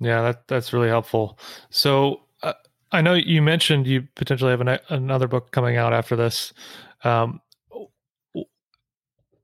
Yeah, 0.00 0.22
that 0.22 0.48
that's 0.48 0.72
really 0.72 0.88
helpful. 0.88 1.38
So. 1.70 2.22
Uh, 2.42 2.52
I 2.90 3.02
know 3.02 3.12
you 3.12 3.42
mentioned 3.42 3.86
you 3.86 4.06
potentially 4.14 4.50
have 4.50 4.62
an, 4.62 4.78
another 4.88 5.28
book 5.28 5.50
coming 5.50 5.76
out 5.76 5.92
after 5.92 6.16
this. 6.16 6.54
Um, 7.04 7.42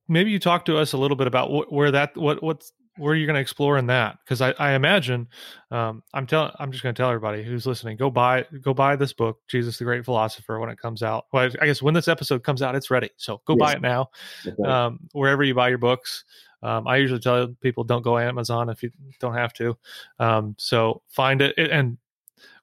maybe 0.09 0.31
you 0.31 0.39
talk 0.39 0.64
to 0.66 0.79
us 0.79 0.93
a 0.93 0.99
little 0.99 1.16
bit 1.16 1.27
about 1.27 1.49
wh- 1.49 1.72
where 1.72 1.91
that 1.91 2.16
what 2.16 2.43
what's 2.43 2.72
where 2.97 3.13
are 3.13 3.17
you 3.17 3.27
going 3.27 3.35
to 3.35 3.41
explore 3.41 3.77
in 3.77 3.87
that? 3.87 4.19
Because 4.25 4.41
I, 4.41 4.53
I 4.53 4.73
imagine 4.73 5.29
um, 5.71 6.03
I'm 6.13 6.27
telling 6.27 6.53
I'm 6.59 6.71
just 6.71 6.83
going 6.83 6.95
to 6.95 7.01
tell 7.01 7.11
everybody 7.11 7.43
who's 7.43 7.67
listening 7.67 7.97
go 7.97 8.11
buy 8.11 8.47
go 8.61 8.73
buy 8.73 8.97
this 8.97 9.13
book 9.13 9.39
Jesus 9.49 9.79
the 9.79 9.85
Great 9.85 10.05
Philosopher 10.05 10.61
when 10.61 10.71
it 10.71 10.79
comes 10.79 11.03
out. 11.03 11.27
Well, 11.33 11.51
I 11.61 11.67
guess 11.67 11.83
when 11.83 11.95
this 11.95 12.09
episode 12.09 12.45
comes 12.45 12.63
out, 12.63 12.75
it's 12.75 12.91
ready. 12.91 13.11
So 13.17 13.41
go 13.47 13.55
yes. 13.55 13.59
buy 13.59 13.73
it 13.73 13.83
now, 13.83 14.11
um, 14.65 15.01
wherever 15.13 15.43
you 15.43 15.55
buy 15.55 15.69
your 15.69 15.79
books. 15.79 16.25
Um, 16.63 16.87
I 16.87 16.97
usually 16.97 17.21
tell 17.21 17.49
people 17.61 17.85
don't 17.85 18.03
go 18.03 18.17
Amazon 18.17 18.71
if 18.71 18.83
you 18.83 18.91
don't 19.21 19.35
have 19.35 19.53
to. 19.55 19.77
Um, 20.19 20.55
so 20.59 21.03
find 21.09 21.43
it, 21.43 21.59
and 21.59 21.99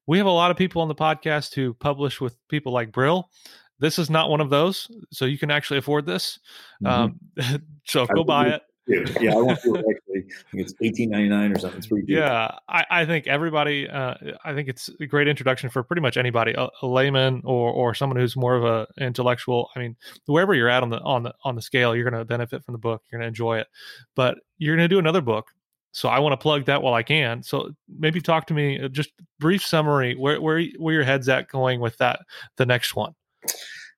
we 0.07 0.17
have 0.17 0.27
a 0.27 0.31
lot 0.31 0.49
of 0.49 0.57
people 0.57 0.81
on 0.81 0.87
the 0.87 0.95
podcast 0.95 1.53
who 1.53 1.73
publish 1.75 2.19
with 2.19 2.35
people 2.47 2.71
like 2.71 2.91
Brill. 2.91 3.29
This 3.77 3.99
is 3.99 4.09
not 4.09 4.29
one 4.29 4.41
of 4.41 4.49
those, 4.49 4.89
so 5.11 5.25
you 5.25 5.37
can 5.37 5.51
actually 5.51 5.79
afford 5.79 6.05
this. 6.05 6.39
Mm-hmm. 6.83 7.47
Um, 7.47 7.61
so 7.85 8.07
go 8.07 8.23
buy 8.23 8.47
it 8.47 8.61
yeah, 8.87 9.35
I 9.35 9.41
it 9.51 9.59
actually. 9.89 10.10
I 10.47 10.51
think 10.51 10.67
it's 10.67 10.73
eighteen 10.81 11.09
ninety 11.09 11.29
nine 11.29 11.51
or 11.51 11.59
something. 11.59 11.77
It's 11.77 11.87
pretty. 11.87 12.11
Yeah, 12.11 12.51
I, 12.67 12.85
I, 12.89 13.05
think 13.05 13.27
everybody. 13.27 13.89
Uh, 13.89 14.15
I 14.43 14.53
think 14.53 14.69
it's 14.69 14.89
a 14.99 15.05
great 15.05 15.27
introduction 15.27 15.69
for 15.69 15.83
pretty 15.83 16.01
much 16.01 16.17
anybody, 16.17 16.53
a, 16.53 16.69
a, 16.81 16.87
layman 16.87 17.41
or 17.45 17.71
or 17.71 17.93
someone 17.93 18.17
who's 18.17 18.35
more 18.35 18.55
of 18.55 18.63
a 18.63 18.87
intellectual. 19.03 19.69
I 19.75 19.79
mean, 19.79 19.95
wherever 20.25 20.53
you're 20.53 20.69
at 20.69 20.83
on 20.83 20.89
the 20.89 20.99
on 21.01 21.23
the 21.23 21.33
on 21.43 21.55
the 21.55 21.61
scale, 21.61 21.95
you're 21.95 22.09
going 22.09 22.19
to 22.19 22.25
benefit 22.25 22.63
from 22.63 22.73
the 22.73 22.79
book. 22.79 23.03
You're 23.11 23.19
going 23.19 23.25
to 23.25 23.29
enjoy 23.29 23.59
it, 23.59 23.67
but 24.15 24.37
you're 24.57 24.75
going 24.75 24.89
to 24.89 24.93
do 24.93 24.99
another 24.99 25.21
book. 25.21 25.47
So 25.93 26.07
I 26.07 26.19
want 26.19 26.33
to 26.33 26.37
plug 26.37 26.65
that 26.65 26.81
while 26.81 26.93
I 26.93 27.03
can. 27.03 27.43
So 27.43 27.71
maybe 27.99 28.21
talk 28.21 28.47
to 28.47 28.53
me, 28.53 28.81
uh, 28.81 28.87
just 28.87 29.11
brief 29.39 29.65
summary 29.65 30.15
where 30.15 30.39
where 30.41 30.63
where 30.77 30.93
your 30.93 31.03
head's 31.03 31.29
at 31.29 31.47
going 31.47 31.79
with 31.79 31.97
that 31.97 32.21
the 32.57 32.65
next 32.65 32.95
one 32.95 33.13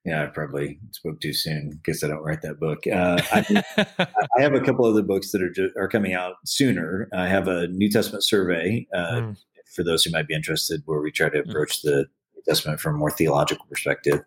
yeah, 0.05 0.23
I 0.23 0.25
probably 0.27 0.79
spoke 0.91 1.21
too 1.21 1.33
soon 1.33 1.69
because 1.69 2.03
I 2.03 2.07
don't 2.07 2.23
write 2.23 2.41
that 2.41 2.59
book. 2.59 2.85
Uh, 2.87 3.21
I, 3.31 3.63
I, 4.37 4.41
have 4.41 4.53
a 4.53 4.59
couple 4.59 4.85
other 4.85 5.01
books 5.01 5.31
that 5.31 5.41
are 5.41 5.49
just, 5.49 5.75
are 5.77 5.87
coming 5.87 6.13
out 6.13 6.35
sooner. 6.45 7.07
I 7.13 7.27
have 7.27 7.47
a 7.47 7.67
New 7.67 7.89
Testament 7.89 8.23
survey 8.25 8.85
uh, 8.93 9.13
mm. 9.13 9.37
for 9.73 9.83
those 9.83 10.03
who 10.03 10.11
might 10.11 10.27
be 10.27 10.33
interested, 10.33 10.81
where 10.85 10.99
we 10.99 11.11
try 11.11 11.29
to 11.29 11.41
hmm. 11.41 11.49
approach 11.49 11.79
mm. 11.79 11.83
the 11.83 11.97
New 12.35 12.41
Testament 12.45 12.81
from 12.81 12.95
a 12.95 12.97
more 12.97 13.11
theological 13.11 13.65
perspective. 13.69 14.19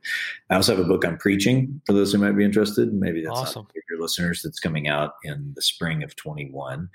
I 0.48 0.54
also 0.54 0.74
have 0.74 0.84
a 0.84 0.88
book 0.88 1.04
on 1.04 1.18
preaching 1.18 1.82
for 1.84 1.92
those 1.92 2.10
who 2.10 2.18
might 2.18 2.36
be 2.36 2.44
interested. 2.44 2.94
Maybe 2.94 3.22
that's 3.22 3.38
awesome. 3.38 3.66
your 3.90 4.00
listeners. 4.00 4.40
That's 4.42 4.60
coming 4.60 4.88
out 4.88 5.12
in 5.24 5.52
the 5.54 5.62
spring 5.62 6.02
of 6.02 6.16
twenty 6.16 6.48
one. 6.50 6.88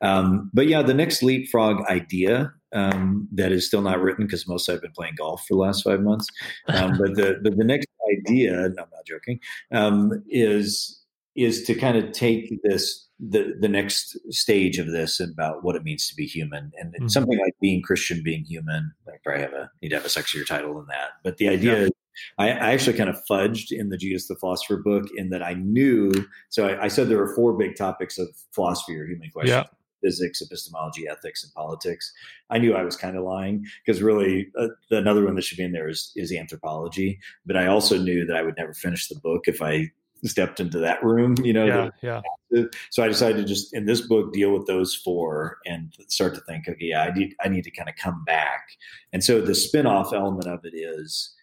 Um, 0.00 0.50
but 0.52 0.68
yeah, 0.68 0.82
the 0.82 0.94
next 0.94 1.22
leapfrog 1.22 1.84
idea 1.86 2.52
um, 2.72 3.28
that 3.32 3.52
is 3.52 3.66
still 3.66 3.82
not 3.82 4.00
written 4.00 4.26
because 4.26 4.46
most 4.46 4.68
I've 4.68 4.82
been 4.82 4.92
playing 4.92 5.14
golf 5.16 5.46
for 5.46 5.54
the 5.54 5.60
last 5.60 5.82
five 5.82 6.02
months. 6.02 6.28
Um, 6.68 6.98
but 6.98 7.14
the, 7.14 7.38
the, 7.42 7.50
the 7.50 7.64
next 7.64 7.88
idea, 8.16 8.64
and 8.64 8.78
I'm 8.78 8.88
not 8.92 9.06
joking, 9.06 9.40
um, 9.72 10.22
is 10.28 11.02
is 11.36 11.62
to 11.64 11.74
kind 11.74 11.96
of 11.96 12.12
take 12.12 12.60
this 12.64 13.06
the 13.20 13.54
the 13.60 13.68
next 13.68 14.16
stage 14.30 14.78
of 14.78 14.88
this 14.88 15.20
about 15.20 15.64
what 15.64 15.76
it 15.76 15.84
means 15.84 16.08
to 16.08 16.14
be 16.14 16.26
human 16.26 16.72
and 16.78 16.92
mm-hmm. 16.92 17.08
something 17.08 17.38
like 17.38 17.54
being 17.60 17.82
Christian, 17.82 18.22
being 18.22 18.44
human. 18.44 18.92
I 19.06 19.12
probably 19.24 19.42
have 19.42 19.52
a 19.52 19.70
need 19.82 19.90
to 19.90 19.96
have 19.96 20.04
a 20.04 20.08
sexier 20.08 20.46
title 20.46 20.74
than 20.74 20.86
that, 20.88 21.10
but 21.22 21.36
the 21.38 21.48
idea. 21.48 21.82
Yeah. 21.82 21.88
I, 22.36 22.48
I, 22.48 22.72
actually 22.72 22.96
kind 22.96 23.08
of 23.08 23.16
fudged 23.30 23.66
in 23.70 23.90
the 23.90 23.96
Jesus 23.96 24.26
the 24.26 24.34
Philosopher 24.34 24.78
book 24.78 25.04
in 25.14 25.30
that 25.30 25.40
I 25.40 25.54
knew. 25.54 26.10
So 26.48 26.66
I, 26.66 26.86
I, 26.86 26.88
said 26.88 27.08
there 27.08 27.18
were 27.18 27.32
four 27.32 27.56
big 27.56 27.76
topics 27.76 28.18
of 28.18 28.26
philosophy 28.50 28.98
or 28.98 29.06
human 29.06 29.30
questions. 29.30 29.52
Yeah 29.52 29.77
physics, 30.02 30.40
epistemology, 30.40 31.08
ethics, 31.08 31.44
and 31.44 31.52
politics. 31.54 32.12
I 32.50 32.58
knew 32.58 32.74
I 32.74 32.84
was 32.84 32.96
kind 32.96 33.16
of 33.16 33.24
lying 33.24 33.64
because 33.84 34.02
really 34.02 34.48
uh, 34.58 34.68
another 34.90 35.24
one 35.24 35.34
that 35.34 35.42
should 35.42 35.58
be 35.58 35.64
in 35.64 35.72
there 35.72 35.88
is, 35.88 36.12
is 36.16 36.32
anthropology. 36.32 37.18
But 37.46 37.56
I 37.56 37.66
also 37.66 37.98
knew 37.98 38.24
that 38.26 38.36
I 38.36 38.42
would 38.42 38.56
never 38.56 38.74
finish 38.74 39.08
the 39.08 39.20
book 39.20 39.48
if 39.48 39.62
I 39.62 39.90
stepped 40.24 40.60
into 40.60 40.78
that 40.78 41.02
room, 41.02 41.36
you 41.42 41.52
know. 41.52 41.90
Yeah, 42.02 42.20
yeah. 42.50 42.64
So 42.90 43.02
I 43.02 43.08
decided 43.08 43.36
to 43.38 43.44
just 43.44 43.74
in 43.74 43.86
this 43.86 44.00
book 44.00 44.32
deal 44.32 44.52
with 44.52 44.66
those 44.66 44.94
four 44.94 45.58
and 45.66 45.94
start 46.08 46.34
to 46.34 46.40
think, 46.42 46.68
okay, 46.68 46.76
yeah, 46.80 47.02
I 47.02 47.12
need 47.12 47.34
I 47.44 47.48
need 47.48 47.64
to 47.64 47.70
kind 47.70 47.88
of 47.88 47.96
come 47.96 48.24
back. 48.24 48.68
And 49.12 49.22
so 49.22 49.40
the 49.40 49.54
spin-off 49.54 50.12
element 50.12 50.46
of 50.46 50.64
it 50.64 50.74
is 50.74 51.34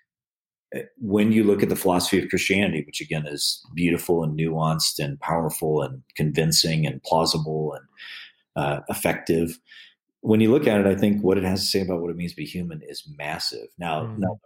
eh, 0.73 0.83
when 0.97 1.31
you 1.31 1.43
look 1.43 1.63
at 1.63 1.69
the 1.69 1.75
philosophy 1.75 2.21
of 2.21 2.29
Christianity, 2.29 2.83
which 2.85 3.01
again 3.01 3.27
is 3.27 3.63
beautiful 3.75 4.23
and 4.23 4.37
nuanced 4.37 4.99
and 4.99 5.19
powerful 5.19 5.81
and 5.81 6.01
convincing 6.15 6.85
and 6.85 7.01
plausible 7.03 7.73
and 7.73 7.85
uh, 8.55 8.81
effective. 8.89 9.59
when 10.21 10.39
you 10.39 10.51
look 10.51 10.65
at 10.67 10.79
it, 10.79 10.87
I 10.87 10.95
think 10.95 11.23
what 11.23 11.37
it 11.37 11.43
has 11.43 11.61
to 11.61 11.67
say 11.67 11.81
about 11.81 12.01
what 12.01 12.09
it 12.09 12.15
means 12.15 12.31
to 12.31 12.37
be 12.37 12.45
human 12.45 12.81
is 12.87 13.03
massive. 13.17 13.67
Now, 13.77 14.03
mm. 14.03 14.17
now 14.17 14.39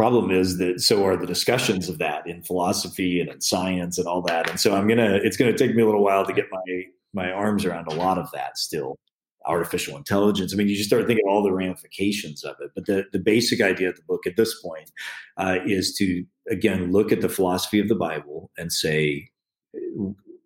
problem 0.00 0.30
is 0.30 0.56
that 0.56 0.80
so 0.80 1.04
are 1.04 1.14
the 1.14 1.26
discussions 1.26 1.90
of 1.90 1.98
that 1.98 2.26
in 2.26 2.42
philosophy 2.42 3.20
and 3.20 3.28
in 3.28 3.38
science 3.42 3.98
and 3.98 4.06
all 4.06 4.22
that. 4.22 4.48
And 4.48 4.58
so 4.58 4.74
I'm 4.74 4.88
gonna 4.88 5.20
it's 5.22 5.36
gonna 5.36 5.56
take 5.56 5.74
me 5.74 5.82
a 5.82 5.84
little 5.84 6.02
while 6.02 6.24
to 6.24 6.32
get 6.32 6.46
my 6.50 6.84
my 7.12 7.30
arms 7.30 7.66
around 7.66 7.86
a 7.86 7.94
lot 7.94 8.16
of 8.16 8.30
that 8.32 8.56
still. 8.56 8.98
Artificial 9.44 9.96
intelligence. 9.96 10.52
I 10.52 10.56
mean, 10.56 10.68
you 10.68 10.76
just 10.76 10.88
start 10.88 11.06
thinking 11.06 11.26
all 11.28 11.42
the 11.42 11.52
ramifications 11.52 12.44
of 12.44 12.56
it. 12.60 12.70
But 12.74 12.86
the, 12.86 13.04
the 13.12 13.18
basic 13.18 13.62
idea 13.62 13.88
of 13.88 13.96
the 13.96 14.02
book 14.06 14.26
at 14.26 14.36
this 14.36 14.60
point 14.62 14.90
uh, 15.36 15.58
is 15.66 15.94
to 15.96 16.24
again 16.50 16.92
look 16.92 17.12
at 17.12 17.20
the 17.20 17.28
philosophy 17.28 17.78
of 17.78 17.88
the 17.88 17.94
Bible 17.94 18.50
and 18.56 18.72
say, 18.72 19.30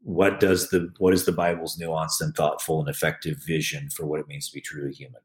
what 0.04 0.38
does 0.38 0.68
the 0.68 0.92
what 0.98 1.14
is 1.14 1.24
the 1.24 1.32
Bible's 1.32 1.78
nuanced 1.78 2.20
and 2.20 2.34
thoughtful 2.34 2.78
and 2.78 2.88
effective 2.88 3.38
vision 3.44 3.88
for 3.90 4.06
what 4.06 4.20
it 4.20 4.28
means 4.28 4.48
to 4.48 4.54
be 4.54 4.60
truly 4.60 4.92
human? 4.92 5.20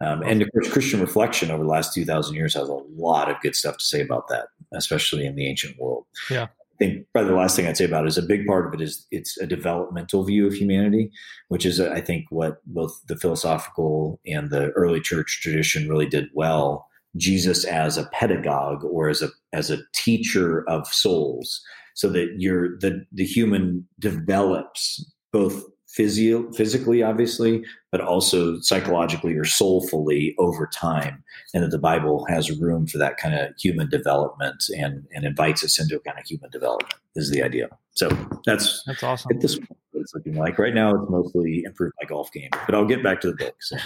Um, 0.00 0.22
and 0.22 0.42
of 0.42 0.50
course, 0.52 0.70
Christian 0.70 1.00
reflection 1.00 1.50
over 1.50 1.62
the 1.62 1.68
last 1.68 1.94
2,000 1.94 2.34
years 2.34 2.54
has 2.54 2.68
a 2.68 2.80
lot 2.96 3.30
of 3.30 3.40
good 3.40 3.54
stuff 3.54 3.78
to 3.78 3.84
say 3.84 4.00
about 4.00 4.28
that, 4.28 4.48
especially 4.72 5.24
in 5.24 5.36
the 5.36 5.48
ancient 5.48 5.78
world. 5.78 6.04
Yeah. 6.30 6.44
I 6.44 6.76
think 6.78 7.06
probably 7.12 7.30
the 7.30 7.36
last 7.36 7.54
thing 7.54 7.66
I'd 7.66 7.76
say 7.76 7.84
about 7.84 8.04
it 8.04 8.08
is 8.08 8.18
a 8.18 8.22
big 8.22 8.46
part 8.46 8.66
of 8.66 8.74
it 8.74 8.80
is 8.80 9.06
it's 9.12 9.38
a 9.38 9.46
developmental 9.46 10.24
view 10.24 10.46
of 10.46 10.54
humanity, 10.54 11.10
which 11.48 11.64
is, 11.64 11.80
I 11.80 12.00
think, 12.00 12.26
what 12.30 12.60
both 12.66 13.00
the 13.06 13.16
philosophical 13.16 14.20
and 14.26 14.50
the 14.50 14.70
early 14.70 15.00
church 15.00 15.40
tradition 15.40 15.88
really 15.88 16.08
did 16.08 16.28
well. 16.34 16.88
Jesus 17.16 17.64
as 17.64 17.96
a 17.96 18.06
pedagogue 18.12 18.82
or 18.82 19.08
as 19.08 19.22
a 19.22 19.28
as 19.52 19.70
a 19.70 19.82
teacher 19.92 20.68
of 20.68 20.88
souls, 20.88 21.62
so 21.94 22.08
that 22.10 22.34
you're 22.38 22.78
the 22.78 23.04
the 23.12 23.24
human 23.24 23.86
develops 23.98 25.04
both 25.32 25.64
physio- 25.94 26.50
physically, 26.52 27.02
obviously, 27.02 27.64
but 27.92 28.00
also 28.00 28.58
psychologically 28.60 29.34
or 29.34 29.44
soulfully 29.44 30.34
over 30.38 30.66
time. 30.66 31.22
And 31.52 31.62
that 31.62 31.70
the 31.70 31.78
Bible 31.78 32.26
has 32.28 32.50
room 32.60 32.86
for 32.86 32.98
that 32.98 33.16
kind 33.16 33.34
of 33.34 33.54
human 33.58 33.88
development 33.88 34.64
and, 34.76 35.06
and 35.14 35.24
invites 35.24 35.64
us 35.64 35.80
into 35.80 35.96
a 35.96 36.00
kind 36.00 36.18
of 36.18 36.26
human 36.26 36.50
development 36.50 36.94
is 37.14 37.30
the 37.30 37.42
idea. 37.42 37.68
So 37.92 38.08
that's 38.44 38.82
that's 38.86 39.02
awesome. 39.02 39.30
At 39.32 39.40
this 39.40 39.56
point, 39.56 39.78
it's 39.94 40.14
looking 40.14 40.34
like 40.34 40.58
right 40.58 40.74
now, 40.74 40.94
it's 40.94 41.10
mostly 41.10 41.64
improved 41.64 41.94
my 42.00 42.06
golf 42.06 42.32
game. 42.32 42.50
But 42.66 42.74
I'll 42.74 42.84
get 42.84 43.02
back 43.02 43.20
to 43.22 43.32
the 43.32 43.36
books. 43.36 43.72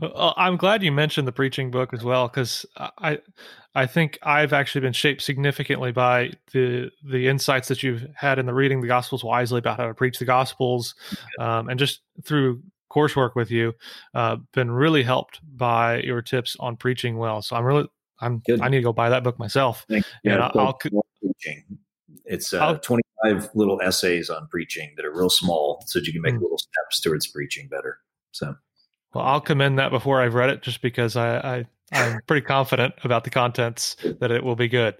Well, 0.00 0.34
I'm 0.36 0.56
glad 0.56 0.82
you 0.82 0.92
mentioned 0.92 1.26
the 1.26 1.32
preaching 1.32 1.70
book 1.70 1.92
as 1.92 2.04
well 2.04 2.28
because 2.28 2.64
I 2.76 3.18
I 3.74 3.86
think 3.86 4.18
I've 4.22 4.52
actually 4.52 4.80
been 4.82 4.92
shaped 4.92 5.22
significantly 5.22 5.92
by 5.92 6.32
the 6.52 6.90
the 7.04 7.28
insights 7.28 7.68
that 7.68 7.82
you've 7.82 8.06
had 8.14 8.38
in 8.38 8.46
the 8.46 8.54
reading 8.54 8.80
the 8.80 8.86
Gospels 8.86 9.24
wisely 9.24 9.58
about 9.58 9.78
how 9.78 9.86
to 9.86 9.94
preach 9.94 10.18
the 10.18 10.24
Gospels, 10.24 10.94
um, 11.40 11.68
and 11.68 11.78
just 11.78 12.00
through 12.24 12.62
coursework 12.90 13.34
with 13.34 13.50
you, 13.50 13.74
uh, 14.14 14.36
been 14.52 14.70
really 14.70 15.02
helped 15.02 15.40
by 15.56 16.00
your 16.00 16.22
tips 16.22 16.56
on 16.60 16.76
preaching 16.76 17.18
well. 17.18 17.42
So 17.42 17.56
I'm 17.56 17.64
really 17.64 17.88
I'm 18.20 18.38
Good. 18.46 18.60
I 18.60 18.68
need 18.68 18.78
to 18.78 18.82
go 18.82 18.92
buy 18.92 19.10
that 19.10 19.22
book 19.22 19.38
myself. 19.38 19.86
Yeah, 19.88 20.50
I'll, 20.54 20.60
I'll, 20.60 20.74
preaching. 20.74 21.64
It's 22.24 22.52
uh, 22.52 22.78
25 22.78 23.50
little 23.54 23.80
essays 23.82 24.30
on 24.30 24.48
preaching 24.48 24.92
that 24.96 25.04
are 25.04 25.12
real 25.12 25.30
small, 25.30 25.82
so 25.86 25.98
that 25.98 26.06
you 26.06 26.12
can 26.12 26.22
make 26.22 26.34
mm. 26.34 26.42
little 26.42 26.58
steps 26.58 27.00
towards 27.00 27.26
preaching 27.26 27.68
better. 27.68 27.98
So, 28.32 28.54
well, 29.14 29.24
I'll 29.24 29.40
commend 29.40 29.78
that 29.78 29.90
before 29.90 30.20
I've 30.20 30.34
read 30.34 30.50
it, 30.50 30.62
just 30.62 30.82
because 30.82 31.16
I, 31.16 31.36
I 31.38 31.66
I'm 31.92 32.20
pretty 32.26 32.46
confident 32.46 32.94
about 33.04 33.24
the 33.24 33.30
contents 33.30 33.96
that 34.20 34.30
it 34.30 34.42
will 34.42 34.56
be 34.56 34.68
good. 34.68 34.96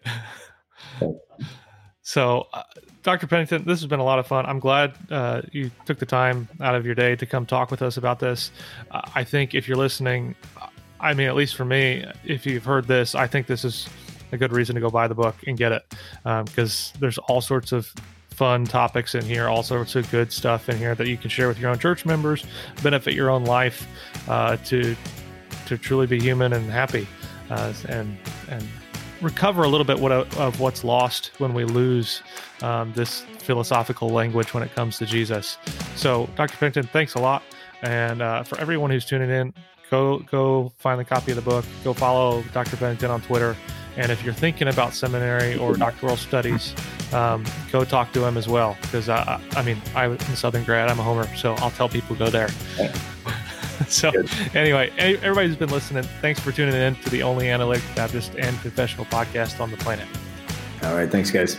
so, 2.03 2.47
uh, 2.53 2.63
Dr. 3.03 3.27
Pennington, 3.27 3.65
this 3.65 3.81
has 3.81 3.87
been 3.87 4.01
a 4.01 4.05
lot 4.05 4.19
of 4.19 4.27
fun. 4.27 4.47
I'm 4.47 4.59
glad 4.59 4.95
uh, 5.11 5.43
you 5.53 5.71
took 5.87 5.99
the 5.99 6.07
time 6.07 6.49
out 6.61 6.75
of 6.75 6.85
your 6.85 6.95
day 6.95 7.17
to 7.17 7.27
come 7.27 7.47
talk 7.47 7.71
with 7.71 7.83
us 7.83 7.97
about 7.97 8.19
this. 8.19 8.51
Uh, 8.91 9.03
I 9.15 9.25
think 9.25 9.55
if 9.55 9.69
you're 9.69 9.77
listening, 9.77 10.35
I 11.01 11.15
mean, 11.15 11.29
at 11.29 11.35
least 11.35 11.55
for 11.55 11.65
me, 11.65 12.05
if 12.25 12.45
you've 12.47 12.65
heard 12.65 12.87
this, 12.87 13.15
I 13.15 13.27
think 13.27 13.47
this 13.47 13.65
is 13.65 13.89
a 14.33 14.39
good 14.39 14.53
reason 14.53 14.74
to 14.74 14.81
go 14.81 14.91
buy 14.91 15.09
the 15.09 15.14
book 15.14 15.37
and 15.47 15.57
get 15.57 15.72
it 15.72 15.95
because 16.22 16.93
um, 16.95 17.01
there's 17.01 17.18
all 17.18 17.41
sorts 17.41 17.72
of 17.72 17.93
fun 18.39 18.64
topics 18.64 19.16
in 19.16 19.24
here, 19.24 19.49
all 19.49 19.64
sorts 19.64 19.97
of 19.97 20.09
good 20.12 20.33
stuff 20.33 20.68
in 20.68 20.79
here 20.79 20.95
that 20.95 21.09
you 21.09 21.16
can 21.16 21.29
share 21.29 21.49
with 21.49 21.59
your 21.59 21.70
own 21.70 21.79
church 21.79 22.07
members, 22.07 22.45
benefit 22.85 23.12
your 23.12 23.31
own 23.31 23.45
life 23.45 23.87
uh, 24.29 24.57
to 24.59 24.95
to 25.66 25.76
truly 25.76 26.07
be 26.07 26.20
human 26.20 26.53
and 26.53 26.70
happy, 26.70 27.07
uh, 27.51 27.72
and 27.89 28.16
and 28.49 28.64
recover 29.20 29.64
a 29.64 29.68
little 29.68 29.85
bit 29.85 29.99
what, 29.99 30.12
of 30.12 30.61
what's 30.61 30.85
lost 30.85 31.33
when 31.39 31.53
we 31.53 31.64
lose 31.64 32.22
um, 32.62 32.93
this 32.93 33.22
philosophical 33.41 34.09
language 34.11 34.55
when 34.55 34.62
it 34.62 34.72
comes 34.72 34.99
to 34.99 35.05
Jesus. 35.05 35.59
So, 35.97 36.31
Dr. 36.37 36.57
Pennington, 36.57 36.87
thanks 36.93 37.14
a 37.14 37.18
lot, 37.18 37.43
and 37.83 38.22
uh, 38.22 38.45
for 38.45 38.57
everyone 38.61 38.91
who's 38.91 39.05
tuning 39.05 39.31
in, 39.31 39.53
go 39.91 40.20
go 40.20 40.72
find 40.79 41.01
the 41.01 41.05
copy 41.05 41.33
of 41.33 41.37
the 41.37 41.43
book. 41.43 41.64
Go 41.83 41.93
follow 41.93 42.45
Dr. 42.53 42.76
Pennington 42.76 43.11
on 43.11 43.20
Twitter. 43.20 43.57
And 43.99 44.12
if 44.12 44.24
you're 44.24 44.32
thinking 44.32 44.68
about 44.68 44.94
seminary 44.94 45.57
or 45.57 45.76
doctoral 45.76 46.16
studies, 46.16 46.72
um, 47.12 47.44
go 47.72 47.84
talk 47.84 48.12
to 48.12 48.24
him 48.24 48.36
as 48.36 48.46
well. 48.46 48.76
Because 48.80 49.09
I, 49.09 49.40
I 49.57 49.62
mean, 49.62 49.76
I'm 49.94 50.12
a 50.12 50.36
Southern 50.36 50.62
grad, 50.62 50.88
I'm 50.88 51.01
a 51.01 51.03
homer, 51.03 51.26
so 51.36 51.55
I'll 51.55 51.72
tell 51.72 51.88
people 51.88 52.14
go 52.14 52.30
there. 52.30 52.49
so, 53.88 54.12
anyway, 54.55 54.90
everybody's 54.99 55.57
been 55.57 55.70
listening. 55.70 56.05
Thanks 56.22 56.38
for 56.38 56.53
tuning 56.53 56.74
in 56.74 56.94
to 56.94 57.11
the 57.11 57.24
only 57.24 57.51
analytic 57.51 57.82
Baptist 57.96 58.34
and 58.38 58.59
confessional 58.61 59.05
podcast 59.07 59.61
on 59.61 59.72
the 59.72 59.76
planet. 59.78 60.07
All 60.84 60.94
right. 60.94 61.11
Thanks, 61.11 61.32
guys. 61.32 61.59